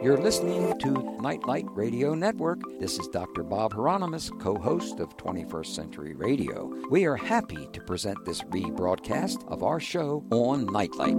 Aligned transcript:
You're 0.00 0.16
listening 0.16 0.78
to 0.78 1.18
Nightlight 1.20 1.66
Radio 1.70 2.14
Network. 2.14 2.60
This 2.78 3.00
is 3.00 3.08
Dr. 3.08 3.42
Bob 3.42 3.72
Hieronimus, 3.72 4.30
co 4.38 4.54
host 4.56 5.00
of 5.00 5.16
21st 5.16 5.66
Century 5.66 6.14
Radio. 6.14 6.72
We 6.88 7.04
are 7.06 7.16
happy 7.16 7.68
to 7.72 7.80
present 7.80 8.24
this 8.24 8.42
rebroadcast 8.42 9.44
of 9.48 9.64
our 9.64 9.80
show 9.80 10.24
on 10.30 10.66
Nightlight. 10.66 11.16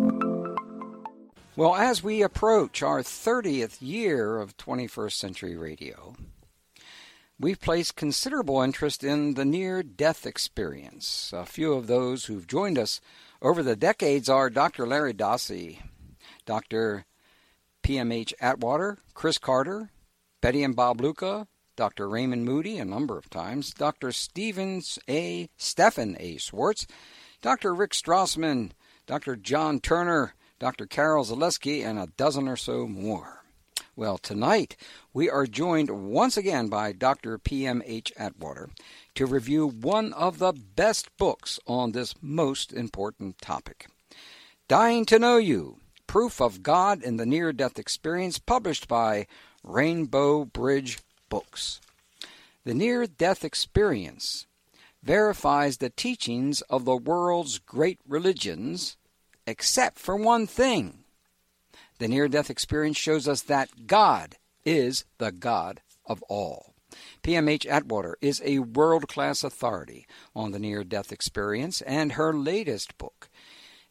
Well, 1.57 1.76
as 1.76 2.02
we 2.02 2.21
approach 2.21 2.81
our 2.81 3.02
30th 3.02 3.79
year 3.81 4.38
of 4.38 4.55
21st 4.55 5.11
Century 5.11 5.57
Radio, 5.57 6.16
we've 7.38 7.59
placed 7.59 7.98
considerable 7.98 8.61
interest 8.61 9.04
in 9.04 9.34
the 9.34 9.43
near 9.43 9.84
death 9.84 10.25
experience. 10.25 11.34
A 11.36 11.46
few 11.46 11.73
of 11.73 11.88
those 11.88 12.25
who've 12.25 12.48
joined 12.48 12.80
us 12.80 13.02
over 13.41 13.61
the 13.61 13.75
decades 13.75 14.30
are 14.30 14.50
Dr. 14.50 14.88
Larry 14.88 15.14
Dossey, 15.14 15.80
Dr. 16.46 17.04
PMH 17.90 18.34
Atwater, 18.40 19.00
Chris 19.16 19.40
Carter, 19.40 19.90
Betty 20.44 20.63
and 20.63 20.76
Bob 20.76 21.02
Luca, 21.02 21.48
Dr. 21.76 22.08
Raymond 22.08 22.46
Moody 22.46 22.77
a 22.77 22.86
number 22.86 23.18
of 23.18 23.32
times, 23.32 23.73
Dr. 23.73 24.12
Stevens 24.12 25.00
A. 25.09 25.50
Stephan 25.58 26.16
A. 26.20 26.38
Schwartz, 26.38 26.86
Dr. 27.41 27.73
Rick 27.73 27.94
Strassman, 27.94 28.73
Dr. 29.08 29.36
John 29.36 29.80
Turner, 29.80 30.36
Dr. 30.60 30.86
Carol 30.86 31.26
Zaleski, 31.26 31.84
and 31.84 31.98
a 31.98 32.12
dozen 32.16 32.48
or 32.48 32.58
so 32.58 32.86
more. 32.86 33.44
Well, 33.96 34.20
tonight 34.20 34.77
we 35.12 35.27
are 35.27 35.48
joined 35.48 35.90
once 35.90 36.38
again 36.38 36.68
by 36.68 36.91
Dr. 36.91 37.40
P.M.H. 37.40 38.13
Atwater 38.16 38.70
to 39.16 39.26
review 39.26 39.68
one 39.68 40.13
of 40.13 40.38
the 40.38 40.54
best 40.54 41.10
books 41.18 41.60
on 41.66 41.94
this 41.94 42.13
most 42.21 42.71
important 42.71 43.40
topic 43.40 43.88
Dying 44.68 45.05
to 45.05 45.18
Know 45.18 45.38
You 45.38 45.80
Proof 46.09 46.41
of 46.41 46.63
God 46.63 47.04
in 47.04 47.18
the 47.18 47.26
Near 47.27 47.54
Death 47.54 47.77
Experience, 47.77 48.40
published 48.40 48.88
by 48.88 49.27
Rainbow 49.63 50.44
Bridge 50.44 50.98
Books. 51.30 51.82
The 52.63 52.74
near 52.74 53.05
death 53.05 53.46
experience 53.46 54.48
verifies 55.04 55.77
the 55.77 55.91
teachings 55.91 56.62
of 56.62 56.84
the 56.84 56.96
world's 56.98 57.60
great 57.60 57.99
religions, 58.07 58.98
except 59.46 59.99
for 59.99 60.15
one 60.15 60.48
thing. 60.48 61.04
The 61.99 62.07
near 62.07 62.27
death 62.27 62.49
experience 62.49 62.98
shows 62.98 63.27
us 63.27 63.43
that 63.43 63.85
God 63.85 64.38
is 64.66 65.06
the 65.19 65.31
God 65.31 65.80
of 66.07 66.24
all. 66.24 66.74
PMH 67.22 67.68
Atwater 67.68 68.18
is 68.19 68.41
a 68.44 68.57
world 68.57 69.07
class 69.07 69.44
authority 69.44 70.07
on 70.35 70.53
the 70.53 70.59
near 70.59 70.84
death 70.84 71.12
experience, 71.12 71.84
and 71.84 72.13
her 72.13 72.34
latest 72.34 72.97
book 72.97 73.28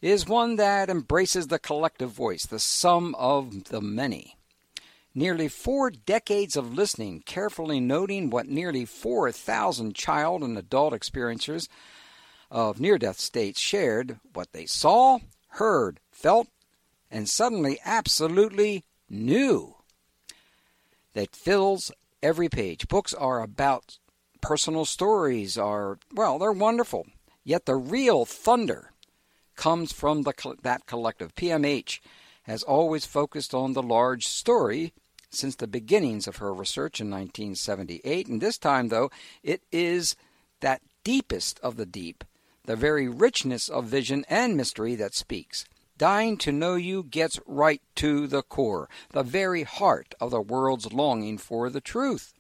is 0.01 0.29
one 0.29 0.57
that 0.57 0.89
embraces 0.89 1.49
the 1.49 1.59
collective 1.59 2.11
voice, 2.11 2.47
the 2.47 2.59
sum 2.59 3.15
of 3.17 3.65
the 3.65 3.81
many. 3.81 4.37
Nearly 5.15 5.49
four 5.49 5.91
decades 5.91 6.57
of 6.57 6.75
listening, 6.75 7.23
carefully 7.27 7.81
noting 7.81 8.31
what 8.31 8.47
nearly 8.47 8.85
4,000 8.85 9.95
child 9.95 10.43
and 10.43 10.57
adult 10.57 10.93
experiencers 10.93 11.69
of 12.51 12.81
near 12.81 12.99
death 12.99 13.19
states 13.19 13.61
shared, 13.61 14.21
what 14.33 14.53
they 14.53 14.67
saw, 14.67 15.19
heard, 15.53 15.99
felt, 16.13 16.49
and 17.11 17.29
suddenly 17.29 17.81
absolutely 17.85 18.85
knew. 19.11 19.75
That 21.15 21.35
fills 21.35 21.91
every 22.23 22.49
page. 22.49 22.87
Books 22.87 23.13
are 23.13 23.43
about 23.43 23.99
personal 24.41 24.85
stories, 24.85 25.59
are, 25.59 25.99
well, 26.15 26.39
they're 26.39 26.53
wonderful. 26.53 27.07
Yet 27.43 27.67
the 27.67 27.77
real 27.77 28.25
thunder 28.25 28.93
comes 29.59 29.93
from 29.93 30.23
the, 30.23 30.33
that 30.63 30.87
collective. 30.87 31.35
PMH 31.35 32.01
has 32.45 32.63
always 32.63 33.05
focused 33.05 33.53
on 33.53 33.75
the 33.75 33.83
large 33.83 34.27
story 34.27 34.95
since 35.29 35.57
the 35.57 35.67
beginnings 35.67 36.27
of 36.27 36.37
her 36.37 36.55
research 36.55 37.01
in 37.01 37.11
1978, 37.11 38.29
and 38.29 38.41
this 38.41 38.57
time, 38.57 38.89
though, 38.89 39.11
it 39.43 39.61
is 39.71 40.17
that 40.61 40.81
deepest 41.05 41.61
of 41.61 41.77
the 41.77 41.85
deep, 41.85 42.25
the 42.65 42.77
very 42.77 43.09
richness 43.09 43.69
of 43.69 43.85
vision 43.85 44.25
and 44.31 44.57
mystery 44.57 44.95
that 44.95 45.15
speaks. 45.15 45.67
Dying 45.99 46.39
to 46.39 46.53
Know 46.53 46.77
You 46.77 47.03
gets 47.03 47.41
right 47.45 47.83
to 47.97 48.27
the 48.27 48.43
core, 48.43 48.89
the 49.11 49.25
very 49.25 49.65
heart 49.65 50.15
of 50.21 50.31
the 50.31 50.41
world's 50.41 50.93
longing 50.93 51.37
for 51.37 51.69
the 51.69 51.81
truth. 51.81 52.33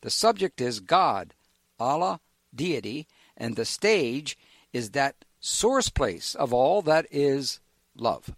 The 0.00 0.10
subject 0.10 0.60
is 0.60 0.80
God, 0.80 1.34
Allah, 1.78 2.20
deity, 2.54 3.06
and 3.36 3.54
the 3.54 3.66
stage 3.66 4.36
is 4.72 4.90
that 4.90 5.24
source 5.44 5.90
place 5.90 6.34
of 6.34 6.54
all 6.54 6.80
that 6.80 7.06
is 7.10 7.60
love. 7.94 8.34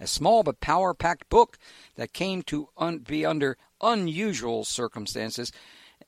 A 0.00 0.06
small 0.06 0.42
but 0.42 0.60
power 0.60 0.94
packed 0.94 1.28
book 1.28 1.58
that 1.96 2.14
came 2.14 2.42
to 2.44 2.68
un- 2.78 2.98
be 2.98 3.24
under 3.24 3.56
unusual 3.82 4.64
circumstances 4.64 5.52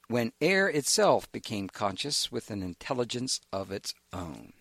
when 0.09 0.33
air 0.41 0.69
itself 0.69 1.31
became 1.31 1.69
conscious 1.69 2.33
with 2.33 2.51
an 2.51 2.63
intelligence 2.63 3.41
of 3.53 3.71
its 3.71 3.95
own. 4.13 4.55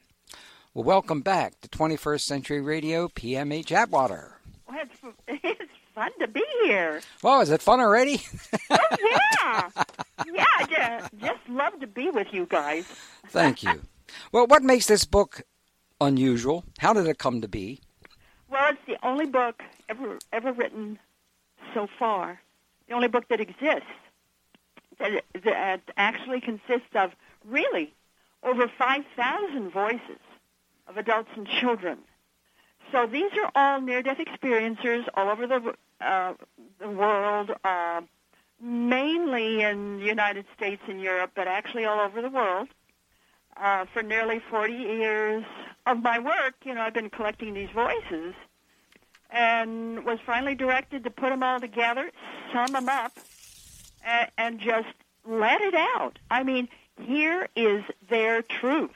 Well, 0.73 0.83
welcome 0.83 1.21
back 1.21 1.59
to 1.61 1.69
21st 1.69 2.21
Century 2.21 2.61
Radio, 2.61 3.07
PMH 3.07 3.71
Atwater. 3.71 4.39
Well, 4.67 4.79
it's, 4.81 5.17
it's 5.43 5.71
fun 5.95 6.11
to 6.19 6.27
be 6.27 6.43
here. 6.63 7.01
Well, 7.23 7.39
is 7.39 7.51
it 7.51 7.61
fun 7.61 7.79
already? 7.79 8.21
oh, 8.69 8.77
yeah. 9.01 9.69
Yeah, 10.25 10.43
just, 10.69 11.17
just 11.19 11.49
love 11.49 11.79
to 11.79 11.87
be 11.87 12.09
with 12.09 12.33
you 12.33 12.45
guys. 12.47 12.85
Thank 13.29 13.63
you. 13.63 13.81
Well, 14.31 14.47
what 14.47 14.63
makes 14.63 14.87
this 14.87 15.05
book 15.05 15.41
unusual? 15.99 16.63
How 16.79 16.93
did 16.93 17.07
it 17.07 17.17
come 17.17 17.41
to 17.41 17.47
be? 17.47 17.81
Well, 18.49 18.71
it's 18.71 18.85
the 18.87 18.97
only 19.05 19.25
book 19.25 19.61
ever 19.89 20.19
ever 20.31 20.53
written 20.53 20.99
so 21.73 21.87
far. 21.99 22.39
The 22.87 22.93
only 22.93 23.07
book 23.07 23.27
that 23.29 23.41
exists 23.41 23.85
that, 24.99 25.23
that 25.43 25.81
actually 25.97 26.41
consists 26.41 26.95
of 26.95 27.11
really 27.45 27.93
over 28.43 28.67
5,000 28.77 29.71
voices 29.71 30.21
of 30.87 30.97
adults 30.97 31.29
and 31.35 31.47
children. 31.47 31.99
So 32.91 33.05
these 33.05 33.31
are 33.33 33.51
all 33.55 33.81
near-death 33.81 34.17
experiencers 34.17 35.05
all 35.13 35.29
over 35.29 35.45
the 35.45 35.73
uh, 35.99 36.33
the 36.79 36.89
world, 36.89 37.51
uh, 37.63 38.01
mainly 38.61 39.63
in 39.63 39.99
the 39.99 40.05
United 40.05 40.45
States 40.55 40.81
and 40.87 41.01
Europe, 41.01 41.31
but 41.35 41.47
actually 41.47 41.85
all 41.85 41.99
over 41.99 42.21
the 42.21 42.29
world. 42.29 42.69
Uh, 43.59 43.85
for 43.91 44.03
nearly 44.03 44.39
40 44.51 44.73
years 44.73 45.43
of 45.87 46.03
my 46.03 46.19
work, 46.19 46.53
you 46.63 46.75
know, 46.75 46.81
I've 46.81 46.93
been 46.93 47.09
collecting 47.09 47.55
these 47.55 47.69
voices 47.73 48.35
and 49.31 50.05
was 50.05 50.19
finally 50.25 50.53
directed 50.53 51.03
to 51.03 51.09
put 51.09 51.29
them 51.29 51.41
all 51.41 51.59
together, 51.59 52.11
sum 52.53 52.67
them 52.67 52.87
up, 52.87 53.13
and, 54.05 54.29
and 54.37 54.59
just 54.59 54.93
let 55.25 55.59
it 55.61 55.73
out. 55.73 56.19
I 56.29 56.43
mean, 56.43 56.69
here 57.01 57.47
is 57.55 57.83
their 58.09 58.41
truth. 58.41 58.95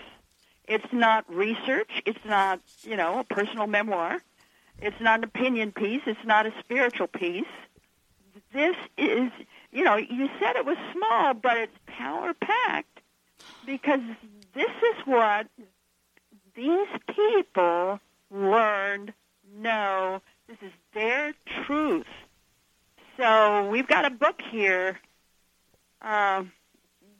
It's 0.67 0.93
not 0.93 1.25
research. 1.33 2.01
It's 2.05 2.23
not, 2.23 2.61
you 2.83 2.95
know, 2.95 3.19
a 3.19 3.23
personal 3.23 3.67
memoir. 3.67 4.19
It's 4.79 4.99
not 5.01 5.19
an 5.19 5.23
opinion 5.23 5.71
piece. 5.71 6.01
It's 6.05 6.25
not 6.25 6.45
a 6.45 6.53
spiritual 6.59 7.07
piece. 7.07 7.45
This 8.53 8.75
is, 8.97 9.31
you 9.71 9.83
know, 9.83 9.97
you 9.97 10.29
said 10.39 10.55
it 10.55 10.65
was 10.65 10.77
small, 10.93 11.33
but 11.33 11.57
it's 11.57 11.77
power 11.87 12.33
packed 12.33 13.01
because 13.65 14.01
this 14.53 14.69
is 14.69 15.05
what 15.05 15.47
these 16.55 16.87
people 17.15 17.99
learned, 18.29 19.13
know. 19.57 20.21
This 20.47 20.57
is 20.61 20.71
their 20.93 21.33
truth. 21.65 22.07
So 23.17 23.69
we've 23.69 23.87
got 23.87 24.05
a 24.05 24.09
book 24.09 24.41
here 24.51 24.99
uh, 26.01 26.43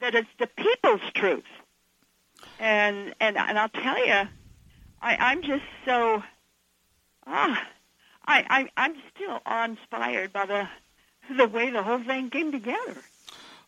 that 0.00 0.14
is 0.14 0.26
the 0.38 0.46
people's 0.46 1.00
truth. 1.14 1.44
And 2.58 3.14
and 3.20 3.36
and 3.36 3.58
I'll 3.58 3.68
tell 3.68 4.04
you, 4.04 4.28
I, 5.00 5.16
I'm 5.16 5.42
just 5.42 5.64
so 5.84 6.22
ah, 7.26 7.66
I, 8.26 8.44
I 8.48 8.68
I'm 8.76 8.94
still 9.14 9.40
awe-inspired 9.46 10.32
by 10.32 10.46
the 10.46 10.68
the 11.36 11.46
way 11.46 11.70
the 11.70 11.82
whole 11.82 12.02
thing 12.02 12.30
came 12.30 12.52
together. 12.52 12.96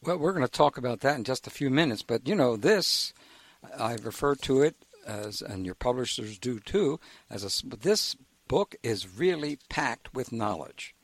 Well, 0.02 0.18
we're 0.18 0.32
going 0.32 0.44
to 0.44 0.52
talk 0.52 0.76
about 0.76 1.00
that 1.00 1.16
in 1.16 1.24
just 1.24 1.46
a 1.46 1.50
few 1.50 1.70
minutes, 1.70 2.02
but 2.02 2.28
you 2.28 2.34
know 2.34 2.56
this, 2.56 3.14
I 3.78 3.94
refer 3.94 4.34
to 4.36 4.62
it 4.62 4.76
as, 5.06 5.42
and 5.42 5.64
your 5.66 5.74
publishers 5.74 6.38
do 6.38 6.60
too, 6.60 7.00
as 7.30 7.44
a. 7.44 7.76
This 7.76 8.16
book 8.48 8.76
is 8.82 9.18
really 9.18 9.58
packed 9.68 10.14
with 10.14 10.32
knowledge. 10.32 10.94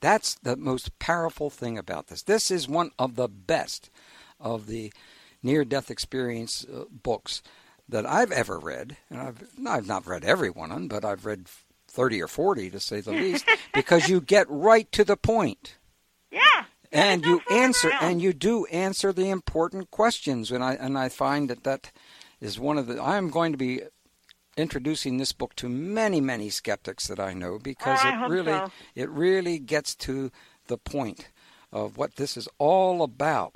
That's 0.00 0.34
the 0.36 0.56
most 0.56 0.98
powerful 0.98 1.50
thing 1.50 1.76
about 1.76 2.06
this. 2.06 2.22
This 2.22 2.50
is 2.50 2.68
one 2.68 2.92
of 2.98 3.16
the 3.16 3.28
best 3.28 3.90
of 4.38 4.66
the 4.66 4.92
near-death 5.42 5.90
experience 5.90 6.64
uh, 6.64 6.84
books 6.90 7.42
that 7.88 8.06
I've 8.06 8.30
ever 8.30 8.58
read, 8.58 8.96
and 9.10 9.20
I've 9.20 9.42
I've 9.66 9.86
not 9.86 10.06
read 10.06 10.24
every 10.24 10.50
one 10.50 10.70
of 10.70 10.76
them, 10.76 10.88
but 10.88 11.04
I've 11.04 11.26
read 11.26 11.48
thirty 11.88 12.22
or 12.22 12.28
forty 12.28 12.70
to 12.70 12.80
say 12.80 13.00
the 13.00 13.12
least, 13.12 13.46
because 13.74 14.08
you 14.08 14.20
get 14.20 14.46
right 14.48 14.90
to 14.92 15.04
the 15.04 15.16
point. 15.16 15.76
Yeah 16.30 16.64
and 16.92 17.24
you 17.24 17.40
answer 17.50 17.90
and 18.00 18.22
you 18.22 18.32
do 18.32 18.64
answer 18.66 19.12
the 19.12 19.28
important 19.28 19.90
questions 19.90 20.50
and 20.50 20.64
i 20.64 20.74
and 20.74 20.96
i 20.98 21.08
find 21.08 21.50
that 21.50 21.64
that 21.64 21.92
is 22.40 22.58
one 22.58 22.78
of 22.78 22.86
the 22.86 23.02
i'm 23.02 23.30
going 23.30 23.52
to 23.52 23.58
be 23.58 23.80
introducing 24.58 25.16
this 25.16 25.32
book 25.32 25.54
to 25.56 25.68
many, 25.68 26.20
many 26.20 26.50
skeptics 26.50 27.06
that 27.06 27.20
I 27.20 27.32
know 27.32 27.58
because 27.58 28.00
oh, 28.02 28.08
I 28.08 28.24
it 28.24 28.28
really 28.28 28.52
so. 28.52 28.72
it 28.94 29.08
really 29.08 29.58
gets 29.58 29.94
to 29.96 30.30
the 30.66 30.76
point 30.76 31.28
of 31.72 31.96
what 31.96 32.16
this 32.16 32.36
is 32.36 32.48
all 32.58 33.02
about. 33.02 33.54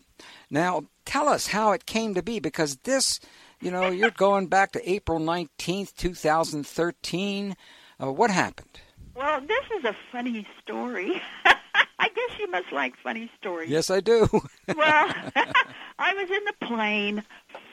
Now, 0.51 0.85
tell 1.05 1.29
us 1.29 1.49
how 1.49 1.73
it 1.73 1.87
came 1.87 2.15
to 2.15 2.23
be 2.23 2.39
because 2.39 2.77
this, 2.85 3.21
you 3.61 3.71
know, 3.71 3.89
you're 3.89 4.11
going 4.17 4.47
back 4.47 4.73
to 4.73 4.91
April 4.91 5.19
19th, 5.19 5.95
2013. 5.97 7.57
Uh, 8.01 8.13
what 8.13 8.31
happened? 8.31 8.81
Well, 9.15 9.41
this 9.41 9.65
is 9.79 9.85
a 9.85 9.95
funny 10.11 10.47
story. 10.63 11.21
I 11.45 12.09
guess 12.09 12.39
you 12.39 12.51
must 12.51 12.73
like 12.73 12.97
funny 12.97 13.31
stories. 13.39 13.71
Yes, 13.71 13.91
I 13.91 14.01
do. 14.01 14.29
well, 14.77 15.15
I 15.99 16.15
was 16.15 16.31
in 16.31 16.45
the 16.45 16.67
plane 16.67 17.23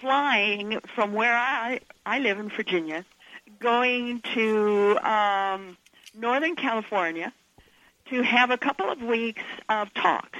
flying 0.02 0.80
from 0.96 1.14
where 1.14 1.36
I 1.36 1.80
I 2.06 2.20
live 2.20 2.40
in 2.40 2.50
Virginia, 2.50 3.06
going 3.60 4.22
to 4.36 4.98
um, 5.00 5.78
Northern 6.16 6.56
California 6.56 7.34
to 8.10 8.22
have 8.22 8.52
a 8.52 8.58
couple 8.58 8.90
of 8.90 9.02
weeks 9.02 9.44
of 9.68 9.94
talks. 9.94 10.40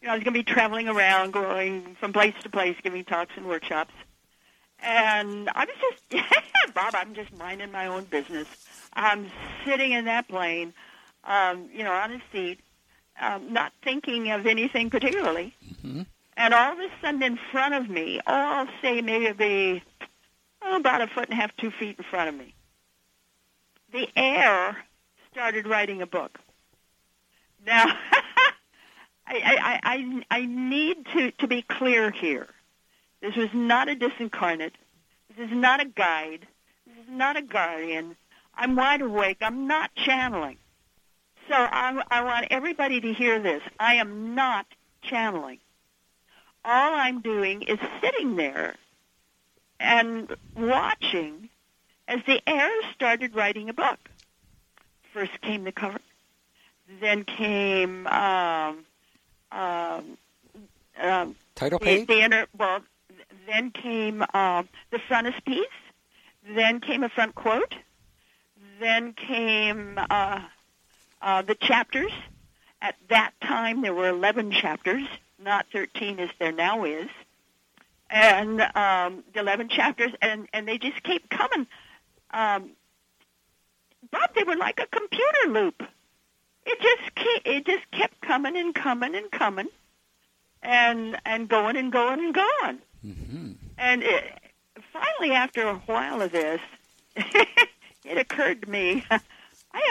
You 0.00 0.08
know, 0.08 0.12
I 0.12 0.16
was 0.16 0.24
going 0.24 0.34
to 0.34 0.40
be 0.40 0.44
traveling 0.44 0.88
around, 0.88 1.32
going 1.32 1.96
from 1.98 2.12
place 2.12 2.34
to 2.42 2.48
place, 2.50 2.76
giving 2.82 3.04
talks 3.04 3.32
and 3.36 3.46
workshops. 3.46 3.94
And 4.80 5.48
I 5.54 5.64
was 5.64 5.74
just, 6.10 6.74
Bob, 6.74 6.94
I'm 6.94 7.14
just 7.14 7.36
minding 7.36 7.72
my 7.72 7.86
own 7.86 8.04
business. 8.04 8.46
I'm 8.96 9.30
sitting 9.64 9.92
in 9.92 10.06
that 10.06 10.26
plane, 10.26 10.72
um, 11.24 11.68
you 11.72 11.84
know, 11.84 11.92
on 11.92 12.12
a 12.12 12.22
seat, 12.32 12.58
um, 13.20 13.52
not 13.52 13.72
thinking 13.84 14.30
of 14.30 14.46
anything 14.46 14.90
particularly. 14.90 15.54
Mm-hmm. 15.64 16.02
And 16.38 16.54
all 16.54 16.72
of 16.72 16.78
a 16.78 16.88
sudden 17.00 17.22
in 17.22 17.38
front 17.52 17.74
of 17.74 17.88
me, 17.88 18.20
oh, 18.26 18.32
I'll 18.32 18.68
say 18.82 19.00
maybe 19.02 19.82
oh, 20.62 20.76
about 20.76 21.02
a 21.02 21.06
foot 21.06 21.28
and 21.28 21.32
a 21.32 21.36
half, 21.36 21.56
two 21.56 21.70
feet 21.70 21.96
in 21.98 22.04
front 22.04 22.30
of 22.30 22.34
me, 22.34 22.54
the 23.92 24.08
air 24.16 24.76
started 25.30 25.66
writing 25.66 26.02
a 26.02 26.06
book. 26.06 26.38
Now, 27.64 27.84
I, 29.26 29.34
I, 29.34 29.80
I, 29.82 30.22
I 30.30 30.46
need 30.46 31.06
to, 31.14 31.30
to 31.32 31.46
be 31.46 31.62
clear 31.62 32.10
here. 32.10 32.48
This 33.20 33.34
was 33.36 33.48
not 33.52 33.88
a 33.88 33.96
disincarnate. 33.96 34.72
This 35.36 35.50
is 35.50 35.56
not 35.56 35.80
a 35.80 35.86
guide. 35.86 36.46
This 36.86 36.96
is 37.04 37.10
not 37.10 37.36
a 37.36 37.42
guardian. 37.42 38.16
I'm 38.56 38.76
wide 38.76 39.02
awake. 39.02 39.38
I'm 39.40 39.66
not 39.66 39.94
channeling. 39.94 40.58
So 41.48 41.54
I, 41.54 42.02
I 42.10 42.22
want 42.22 42.46
everybody 42.50 43.00
to 43.00 43.12
hear 43.12 43.38
this. 43.38 43.62
I 43.78 43.94
am 43.94 44.34
not 44.34 44.66
channeling. 45.02 45.58
All 46.64 46.94
I'm 46.94 47.20
doing 47.20 47.62
is 47.62 47.78
sitting 48.00 48.36
there 48.36 48.74
and 49.78 50.34
watching 50.56 51.48
as 52.08 52.20
the 52.26 52.40
air 52.48 52.70
started 52.94 53.34
writing 53.34 53.68
a 53.68 53.72
book. 53.72 54.10
First 55.12 55.40
came 55.40 55.64
the 55.64 55.72
cover, 55.72 56.00
then 57.00 57.24
came 57.24 58.06
um, 58.06 58.84
um, 59.52 60.18
um, 61.00 61.36
Title 61.54 61.78
the, 61.78 61.84
page? 61.84 62.06
the 62.06 62.20
inner. 62.20 62.46
Well, 62.56 62.80
then 63.46 63.70
came 63.70 64.22
um, 64.34 64.68
the 64.90 64.98
frontispiece. 65.06 65.66
Then 66.54 66.80
came 66.80 67.02
a 67.02 67.08
front 67.08 67.34
quote. 67.34 67.74
Then 68.80 69.12
came 69.12 69.98
uh, 70.10 70.40
uh, 71.22 71.42
the 71.42 71.54
chapters. 71.54 72.12
At 72.82 72.96
that 73.08 73.32
time, 73.40 73.80
there 73.82 73.94
were 73.94 74.08
11 74.08 74.52
chapters, 74.52 75.06
not 75.42 75.66
13 75.72 76.20
as 76.20 76.30
there 76.38 76.52
now 76.52 76.84
is. 76.84 77.08
And 78.10 78.60
um, 78.60 79.24
the 79.32 79.40
11 79.40 79.68
chapters, 79.68 80.12
and, 80.20 80.46
and 80.52 80.68
they 80.68 80.78
just 80.78 81.02
keep 81.02 81.28
coming. 81.30 81.66
Um, 82.30 82.70
Bob, 84.10 84.30
they 84.34 84.44
were 84.44 84.56
like 84.56 84.80
a 84.80 84.86
computer 84.86 85.48
loop. 85.48 85.82
It 86.64 86.80
just 86.80 87.14
ke- 87.14 87.46
it 87.46 87.66
just 87.66 87.90
kept 87.92 88.20
coming 88.20 88.56
and 88.56 88.74
coming 88.74 89.14
and 89.14 89.30
coming, 89.30 89.68
and 90.62 91.16
and 91.24 91.48
going 91.48 91.76
and 91.76 91.92
going 91.92 92.18
and 92.18 92.34
going. 92.34 92.78
Mm-hmm. 93.04 93.52
And 93.78 94.02
it, 94.02 94.24
finally, 94.92 95.32
after 95.32 95.62
a 95.62 95.76
while 95.76 96.22
of 96.22 96.32
this, 96.32 96.60
it 98.06 98.18
occurred 98.18 98.62
to 98.62 98.70
me, 98.70 99.04
I 99.10 99.20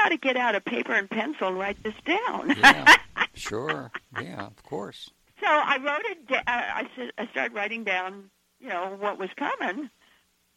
ought 0.03 0.09
to 0.09 0.17
get 0.17 0.37
out 0.37 0.55
a 0.55 0.61
paper 0.61 0.93
and 0.93 1.09
pencil 1.09 1.47
and 1.49 1.59
write 1.59 1.81
this 1.83 1.93
down. 2.05 2.55
Yeah, 2.57 2.95
sure. 3.33 3.91
Yeah, 4.21 4.45
of 4.47 4.63
course. 4.63 5.09
So 5.41 5.47
I 5.47 5.77
wrote 5.77 6.05
it. 6.05 6.31
uh, 6.31 6.41
I 6.47 6.87
I 7.17 7.27
started 7.27 7.53
writing 7.53 7.83
down, 7.83 8.29
you 8.59 8.69
know, 8.69 8.95
what 8.99 9.17
was 9.19 9.29
coming, 9.37 9.89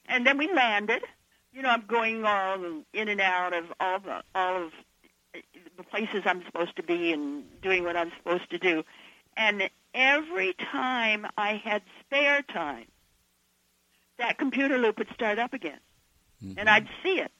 and 0.06 0.26
then 0.26 0.38
we 0.38 0.52
landed. 0.52 1.02
You 1.52 1.62
know, 1.62 1.70
I'm 1.70 1.84
going 1.86 2.24
all 2.24 2.62
in 2.92 3.08
and 3.08 3.20
out 3.20 3.52
of 3.52 3.64
all 3.80 3.98
the 4.00 4.22
all 4.34 4.64
of 4.64 4.72
the 5.76 5.82
places 5.84 6.22
I'm 6.24 6.44
supposed 6.44 6.76
to 6.76 6.82
be 6.82 7.12
and 7.12 7.44
doing 7.60 7.84
what 7.84 7.96
I'm 7.96 8.12
supposed 8.18 8.48
to 8.50 8.58
do. 8.58 8.84
And 9.36 9.68
every 9.94 10.54
time 10.54 11.26
I 11.36 11.54
had 11.62 11.82
spare 12.00 12.42
time, 12.42 12.86
that 14.18 14.38
computer 14.38 14.78
loop 14.78 14.98
would 14.98 15.08
start 15.14 15.38
up 15.38 15.52
again, 15.52 15.78
Mhm. 16.44 16.54
and 16.58 16.68
I'd 16.70 16.88
see 17.02 17.20
it, 17.20 17.30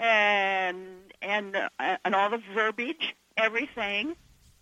and 0.00 1.12
and 1.22 1.54
uh, 1.54 1.96
and 2.04 2.14
all 2.14 2.30
the 2.30 2.42
verbiage, 2.54 3.14
everything, 3.36 4.16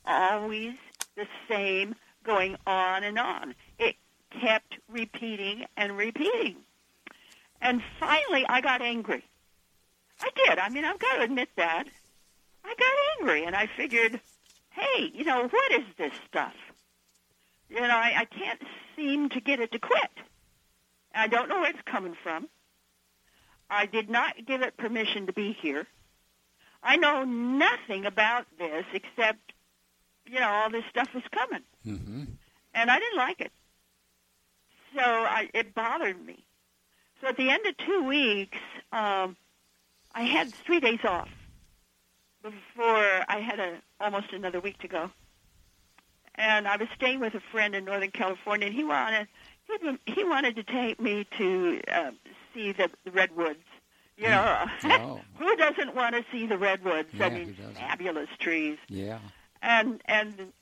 always 0.04 0.74
the 1.16 1.26
same, 1.48 1.94
going 2.24 2.56
on 2.66 3.04
and 3.04 3.18
on. 3.18 3.54
It 3.78 3.96
kept 4.40 4.78
repeating 4.88 5.64
and 5.76 5.96
repeating, 5.96 6.56
and 7.62 7.80
finally 8.00 8.44
I 8.48 8.60
got 8.60 8.82
angry. 8.82 9.24
I 10.20 10.28
did. 10.34 10.58
I 10.58 10.68
mean, 10.68 10.84
I've 10.84 10.98
got 10.98 11.16
to 11.16 11.22
admit 11.22 11.48
that. 11.56 11.84
I 12.64 12.74
got 12.74 13.20
angry, 13.20 13.44
and 13.44 13.54
I 13.54 13.68
figured, 13.76 14.20
hey, 14.70 15.12
you 15.14 15.24
know, 15.24 15.46
what 15.46 15.72
is 15.72 15.84
this 15.96 16.12
stuff? 16.28 16.54
You 17.70 17.80
know, 17.80 17.86
I, 17.88 18.12
I 18.16 18.24
can't 18.24 18.60
seem 18.96 19.28
to 19.28 19.40
get 19.40 19.60
it 19.60 19.70
to 19.72 19.78
quit. 19.78 20.10
I 21.14 21.28
don't 21.28 21.48
know 21.48 21.60
where 21.60 21.70
it's 21.70 21.78
coming 21.86 22.16
from. 22.20 22.48
I 23.70 23.86
did 23.86 24.08
not 24.08 24.34
give 24.46 24.62
it 24.62 24.76
permission 24.76 25.26
to 25.26 25.32
be 25.32 25.52
here. 25.52 25.86
I 26.82 26.96
know 26.96 27.24
nothing 27.24 28.06
about 28.06 28.46
this 28.58 28.84
except, 28.94 29.52
you 30.26 30.38
know, 30.40 30.48
all 30.48 30.70
this 30.70 30.84
stuff 30.90 31.08
is 31.14 31.22
coming, 31.32 31.62
Mm-hmm. 31.86 32.24
and 32.74 32.90
I 32.90 32.98
didn't 32.98 33.18
like 33.18 33.40
it. 33.40 33.52
So 34.94 35.02
I, 35.02 35.48
it 35.54 35.74
bothered 35.74 36.24
me. 36.24 36.44
So 37.20 37.26
at 37.28 37.36
the 37.36 37.50
end 37.50 37.66
of 37.66 37.76
two 37.78 38.04
weeks, 38.04 38.56
um, 38.92 39.36
I 40.14 40.22
had 40.22 40.52
three 40.54 40.80
days 40.80 41.00
off 41.04 41.28
before 42.42 43.24
I 43.28 43.40
had 43.40 43.58
a 43.60 43.78
almost 44.00 44.32
another 44.32 44.60
week 44.60 44.78
to 44.78 44.88
go. 44.88 45.10
And 46.36 46.68
I 46.68 46.76
was 46.76 46.88
staying 46.94 47.18
with 47.20 47.34
a 47.34 47.40
friend 47.50 47.74
in 47.74 47.84
Northern 47.84 48.12
California, 48.12 48.66
and 48.68 48.74
he 48.74 48.84
wanted 48.84 49.26
he, 49.66 50.12
he 50.12 50.24
wanted 50.24 50.54
to 50.56 50.62
take 50.62 51.00
me 51.00 51.26
to 51.36 51.80
uh, 51.92 52.10
see 52.58 52.72
the, 52.72 52.90
the 53.04 53.10
redwoods. 53.10 53.64
You 54.16 54.26
hmm. 54.26 54.32
know, 54.32 54.66
Oh, 54.84 55.20
who 55.38 55.56
doesn't 55.56 55.94
want 55.94 56.14
to 56.16 56.24
see 56.32 56.46
the 56.46 56.58
redwoods? 56.58 57.08
I 57.20 57.30
mean, 57.30 57.56
fabulous 57.74 58.28
trees. 58.38 58.78
yeah. 58.88 59.18
And 59.60 60.00
and 60.04 60.52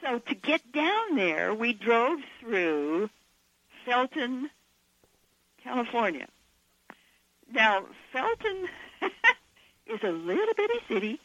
so 0.00 0.20
to 0.20 0.34
get 0.34 0.60
down 0.72 1.16
there, 1.16 1.52
we 1.52 1.72
drove 1.72 2.20
through 2.40 3.10
Felton, 3.84 4.48
California. 5.62 6.28
Now, 7.52 7.84
Felton 8.12 8.68
is 9.86 10.00
a 10.04 10.10
little 10.10 10.54
bitty 10.56 10.78
city, 10.88 11.20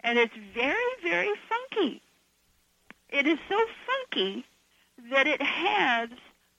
and 0.00 0.18
it's 0.18 0.34
very, 0.54 0.92
very 1.02 1.30
funky. 1.48 2.00
It 3.10 3.26
is 3.26 3.38
so 3.48 3.58
funky 3.86 4.44
that 5.10 5.26
it 5.26 5.42
has 5.42 6.08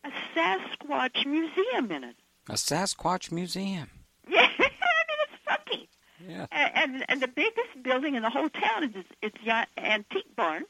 a 0.04 0.12
Sasquatch 0.36 1.26
museum 1.26 1.92
in 1.92 2.04
it. 2.04 2.16
A 2.50 2.54
Sasquatch 2.54 3.32
museum. 3.32 3.90
Yeah, 4.32 4.48
I 4.48 5.04
mean, 5.08 5.20
it's 5.24 5.44
funky. 5.46 5.90
Yeah. 6.28 6.46
And, 6.52 6.94
and 6.96 7.06
and 7.10 7.22
the 7.22 7.28
biggest 7.28 7.84
building 7.84 8.16
in 8.16 8.24
the 8.24 8.30
whole 8.30 8.50
town 8.50 8.84
is 8.84 9.06
it's 9.22 9.38
the 9.44 9.66
antique 9.78 10.36
barn, 10.36 10.64